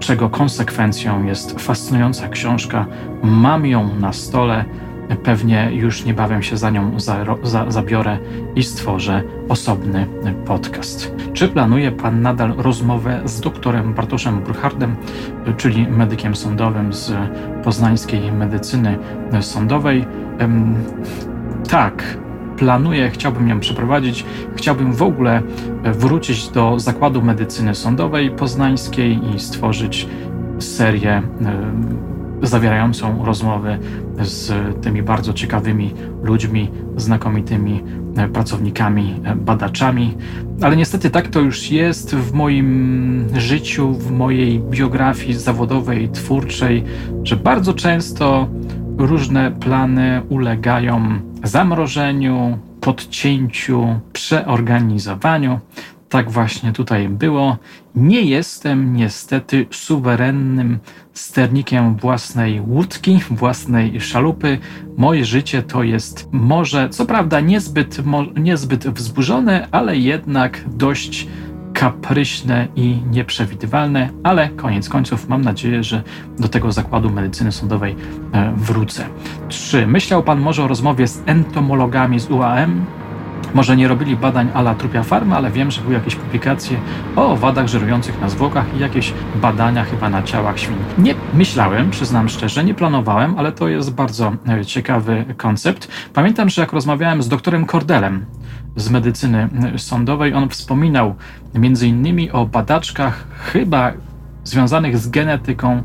czego 0.00 0.30
konsekwencją 0.30 1.24
jest 1.24 1.60
fascynująca 1.60 2.28
książka. 2.28 2.86
Mam 3.22 3.66
ją 3.66 3.94
na 4.00 4.12
stole 4.12 4.64
Pewnie 5.22 5.70
już 5.72 6.04
niebawem 6.04 6.42
się 6.42 6.56
za 6.56 6.70
nią 6.70 7.00
za, 7.00 7.24
za, 7.42 7.70
zabiorę 7.70 8.18
i 8.56 8.62
stworzę 8.62 9.22
osobny 9.48 10.06
podcast. 10.46 11.14
Czy 11.32 11.48
planuje 11.48 11.92
Pan 11.92 12.22
nadal 12.22 12.54
rozmowę 12.56 13.20
z 13.24 13.40
doktorem 13.40 13.94
Bartoszem 13.94 14.40
Bruchardem, 14.40 14.96
czyli 15.56 15.88
medykiem 15.88 16.36
sądowym 16.36 16.92
z 16.92 17.12
poznańskiej 17.64 18.32
medycyny 18.32 18.98
sądowej? 19.40 20.04
Tak, 21.68 22.18
planuję, 22.56 23.10
chciałbym 23.10 23.48
ją 23.48 23.60
przeprowadzić. 23.60 24.24
Chciałbym 24.56 24.92
w 24.92 25.02
ogóle 25.02 25.42
wrócić 25.84 26.48
do 26.48 26.78
Zakładu 26.78 27.22
Medycyny 27.22 27.74
Sądowej 27.74 28.30
Poznańskiej 28.30 29.20
i 29.34 29.40
stworzyć 29.40 30.08
serię 30.58 31.22
zawierającą 32.42 33.24
rozmowy 33.24 33.78
z 34.22 34.52
tymi 34.82 35.02
bardzo 35.02 35.32
ciekawymi 35.32 35.94
ludźmi, 36.22 36.70
znakomitymi 36.96 37.82
e, 38.16 38.28
pracownikami, 38.28 39.20
e, 39.24 39.36
badaczami. 39.36 40.16
Ale 40.60 40.76
niestety 40.76 41.10
tak 41.10 41.28
to 41.28 41.40
już 41.40 41.70
jest 41.70 42.14
w 42.14 42.32
moim 42.32 43.28
życiu, 43.36 43.92
w 43.92 44.10
mojej 44.10 44.60
biografii 44.60 45.34
zawodowej, 45.34 46.08
twórczej, 46.08 46.84
że 47.22 47.36
bardzo 47.36 47.74
często 47.74 48.48
różne 48.98 49.50
plany 49.50 50.22
ulegają 50.28 51.18
zamrożeniu, 51.44 52.58
podcięciu, 52.80 54.00
przeorganizowaniu. 54.12 55.60
Tak 56.14 56.30
właśnie 56.30 56.72
tutaj 56.72 57.08
było. 57.08 57.56
Nie 57.94 58.20
jestem 58.20 58.96
niestety 58.96 59.66
suwerennym 59.70 60.78
sternikiem 61.12 61.96
własnej 61.96 62.60
łódki, 62.60 63.20
własnej 63.30 64.00
szalupy. 64.00 64.58
Moje 64.96 65.24
życie 65.24 65.62
to 65.62 65.82
jest 65.82 66.28
może, 66.32 66.88
co 66.88 67.06
prawda, 67.06 67.40
niezbyt, 67.40 68.02
niezbyt 68.36 68.88
wzburzone, 68.88 69.68
ale 69.70 69.96
jednak 69.96 70.60
dość 70.66 71.28
kapryśne 71.72 72.68
i 72.76 73.02
nieprzewidywalne, 73.10 74.08
ale 74.22 74.48
koniec 74.48 74.88
końców 74.88 75.28
mam 75.28 75.42
nadzieję, 75.42 75.84
że 75.84 76.02
do 76.38 76.48
tego 76.48 76.72
zakładu 76.72 77.10
medycyny 77.10 77.52
sądowej 77.52 77.96
e, 78.32 78.52
wrócę. 78.56 79.06
3. 79.48 79.86
Myślał 79.86 80.22
Pan 80.22 80.40
może 80.40 80.64
o 80.64 80.68
rozmowie 80.68 81.08
z 81.08 81.22
entomologami 81.26 82.20
z 82.20 82.30
UAM? 82.30 82.86
Może 83.54 83.76
nie 83.76 83.88
robili 83.88 84.16
badań 84.16 84.50
ala 84.54 84.74
trupia 84.74 85.02
farma, 85.02 85.36
ale 85.36 85.50
wiem, 85.50 85.70
że 85.70 85.80
były 85.80 85.94
jakieś 85.94 86.16
publikacje 86.16 86.80
o 87.16 87.32
owadach 87.32 87.66
żerujących 87.68 88.20
na 88.20 88.28
zwłokach 88.28 88.76
i 88.76 88.78
jakieś 88.78 89.12
badania 89.34 89.84
chyba 89.84 90.10
na 90.10 90.22
ciałach 90.22 90.58
świń. 90.58 90.76
Nie 90.98 91.14
myślałem, 91.34 91.90
przyznam 91.90 92.28
szczerze, 92.28 92.64
nie 92.64 92.74
planowałem, 92.74 93.38
ale 93.38 93.52
to 93.52 93.68
jest 93.68 93.94
bardzo 93.94 94.32
e, 94.48 94.64
ciekawy 94.64 95.24
koncept. 95.36 95.88
Pamiętam, 96.12 96.48
że 96.48 96.62
jak 96.62 96.72
rozmawiałem 96.72 97.22
z 97.22 97.28
doktorem 97.28 97.66
Kordelem 97.66 98.26
z 98.76 98.90
medycyny 98.90 99.48
e, 99.74 99.78
sądowej, 99.78 100.34
on 100.34 100.48
wspominał 100.48 101.14
między 101.54 101.88
innymi 101.88 102.30
o 102.30 102.46
badaczkach 102.46 103.26
chyba 103.52 103.92
związanych 104.44 104.98
z 104.98 105.08
genetyką, 105.08 105.82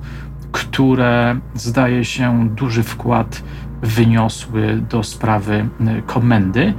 które 0.51 1.39
zdaje 1.53 2.05
się 2.05 2.49
duży 2.55 2.84
wkład 2.84 3.43
wyniosły 3.82 4.82
do 4.89 5.03
sprawy 5.03 5.70
e, 5.80 6.01
komendy 6.01 6.74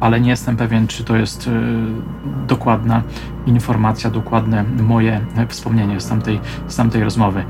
ale 0.00 0.20
nie 0.20 0.30
jestem 0.30 0.56
pewien, 0.56 0.86
czy 0.86 1.04
to 1.04 1.16
jest 1.16 1.46
y, 1.46 1.50
dokładna 2.46 3.02
informacja, 3.46 4.10
dokładne 4.10 4.64
moje 4.82 5.20
wspomnienie 5.48 6.00
z 6.00 6.08
tamtej, 6.08 6.40
z 6.68 6.76
tamtej 6.76 7.04
rozmowy. 7.04 7.44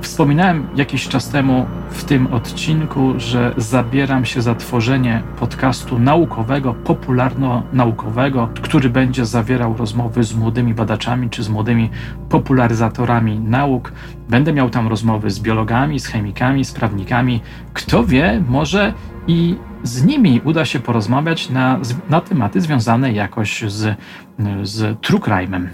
Wspominałem 0.00 0.66
jakiś 0.76 1.08
czas 1.08 1.28
temu 1.28 1.66
w 1.90 2.04
tym 2.04 2.26
odcinku, 2.26 3.14
że 3.16 3.54
zabieram 3.56 4.24
się 4.24 4.42
za 4.42 4.54
tworzenie 4.54 5.22
podcastu 5.38 5.98
naukowego, 5.98 6.74
popularno-naukowego, 6.74 8.48
który 8.62 8.90
będzie 8.90 9.26
zawierał 9.26 9.76
rozmowy 9.76 10.24
z 10.24 10.34
młodymi 10.34 10.74
badaczami 10.74 11.30
czy 11.30 11.42
z 11.42 11.48
młodymi 11.48 11.90
popularyzatorami 12.28 13.40
nauk. 13.40 13.92
Będę 14.28 14.52
miał 14.52 14.70
tam 14.70 14.88
rozmowy 14.88 15.30
z 15.30 15.40
biologami, 15.40 16.00
z 16.00 16.06
chemikami, 16.06 16.64
z 16.64 16.72
prawnikami. 16.72 17.40
Kto 17.72 18.04
wie, 18.04 18.42
może 18.48 18.92
i 19.28 19.56
z 19.82 20.04
nimi 20.04 20.40
uda 20.44 20.64
się 20.64 20.80
porozmawiać 20.80 21.50
na, 21.50 21.80
na 22.10 22.20
tematy 22.20 22.60
związane 22.60 23.12
jakoś 23.12 23.62
z, 23.66 23.96
z 24.62 25.00
true 25.00 25.20
crime'em. 25.20 25.66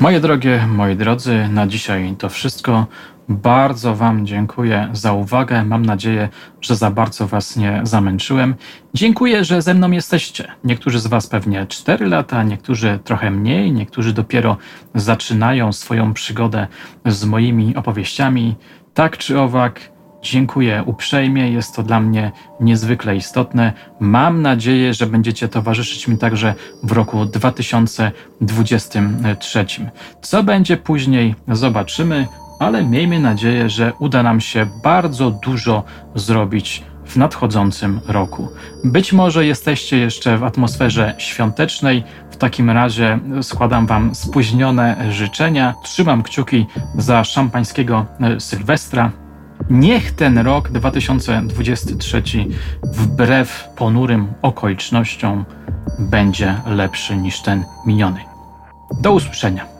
Moje 0.00 0.20
drogie, 0.20 0.66
moi 0.68 0.96
drodzy, 0.96 1.48
na 1.48 1.66
dzisiaj 1.66 2.14
to 2.18 2.28
wszystko. 2.28 2.86
Bardzo 3.28 3.94
Wam 3.94 4.26
dziękuję 4.26 4.88
za 4.92 5.12
uwagę. 5.12 5.64
Mam 5.64 5.86
nadzieję, 5.86 6.28
że 6.60 6.76
za 6.76 6.90
bardzo 6.90 7.26
Was 7.26 7.56
nie 7.56 7.80
zamęczyłem. 7.82 8.54
Dziękuję, 8.94 9.44
że 9.44 9.62
ze 9.62 9.74
mną 9.74 9.90
jesteście. 9.90 10.48
Niektórzy 10.64 11.00
z 11.00 11.06
Was 11.06 11.26
pewnie 11.26 11.66
4 11.66 12.06
lata, 12.06 12.42
niektórzy 12.42 12.98
trochę 13.04 13.30
mniej, 13.30 13.72
niektórzy 13.72 14.12
dopiero 14.12 14.56
zaczynają 14.94 15.72
swoją 15.72 16.14
przygodę 16.14 16.66
z 17.06 17.24
moimi 17.24 17.76
opowieściami. 17.76 18.56
Tak 18.94 19.18
czy 19.18 19.40
owak, 19.40 19.80
dziękuję 20.22 20.82
uprzejmie. 20.86 21.50
Jest 21.50 21.76
to 21.76 21.82
dla 21.82 22.00
mnie 22.00 22.32
niezwykle 22.60 23.16
istotne. 23.16 23.72
Mam 24.00 24.42
nadzieję, 24.42 24.94
że 24.94 25.06
będziecie 25.06 25.48
towarzyszyć 25.48 26.08
mi 26.08 26.18
także 26.18 26.54
w 26.82 26.92
roku 26.92 27.26
2023. 27.26 29.66
Co 30.22 30.42
będzie 30.42 30.76
później, 30.76 31.34
zobaczymy 31.48 32.26
ale 32.64 32.84
miejmy 32.84 33.20
nadzieję, 33.20 33.70
że 33.70 33.92
uda 33.98 34.22
nam 34.22 34.40
się 34.40 34.66
bardzo 34.82 35.30
dużo 35.30 35.84
zrobić 36.14 36.82
w 37.06 37.16
nadchodzącym 37.16 38.00
roku. 38.06 38.48
Być 38.84 39.12
może 39.12 39.46
jesteście 39.46 39.98
jeszcze 39.98 40.38
w 40.38 40.44
atmosferze 40.44 41.14
świątecznej, 41.18 42.04
w 42.30 42.36
takim 42.36 42.70
razie 42.70 43.18
składam 43.42 43.86
Wam 43.86 44.14
spóźnione 44.14 45.12
życzenia. 45.12 45.74
Trzymam 45.82 46.22
kciuki 46.22 46.66
za 46.98 47.24
szampańskiego 47.24 48.06
e, 48.20 48.40
Sylwestra. 48.40 49.10
Niech 49.70 50.12
ten 50.12 50.38
rok 50.38 50.68
2023 50.68 52.22
wbrew 52.82 53.68
ponurym 53.76 54.32
okolicznościom 54.42 55.44
będzie 55.98 56.54
lepszy 56.66 57.16
niż 57.16 57.42
ten 57.42 57.64
miniony. 57.86 58.20
Do 59.00 59.12
usłyszenia. 59.12 59.73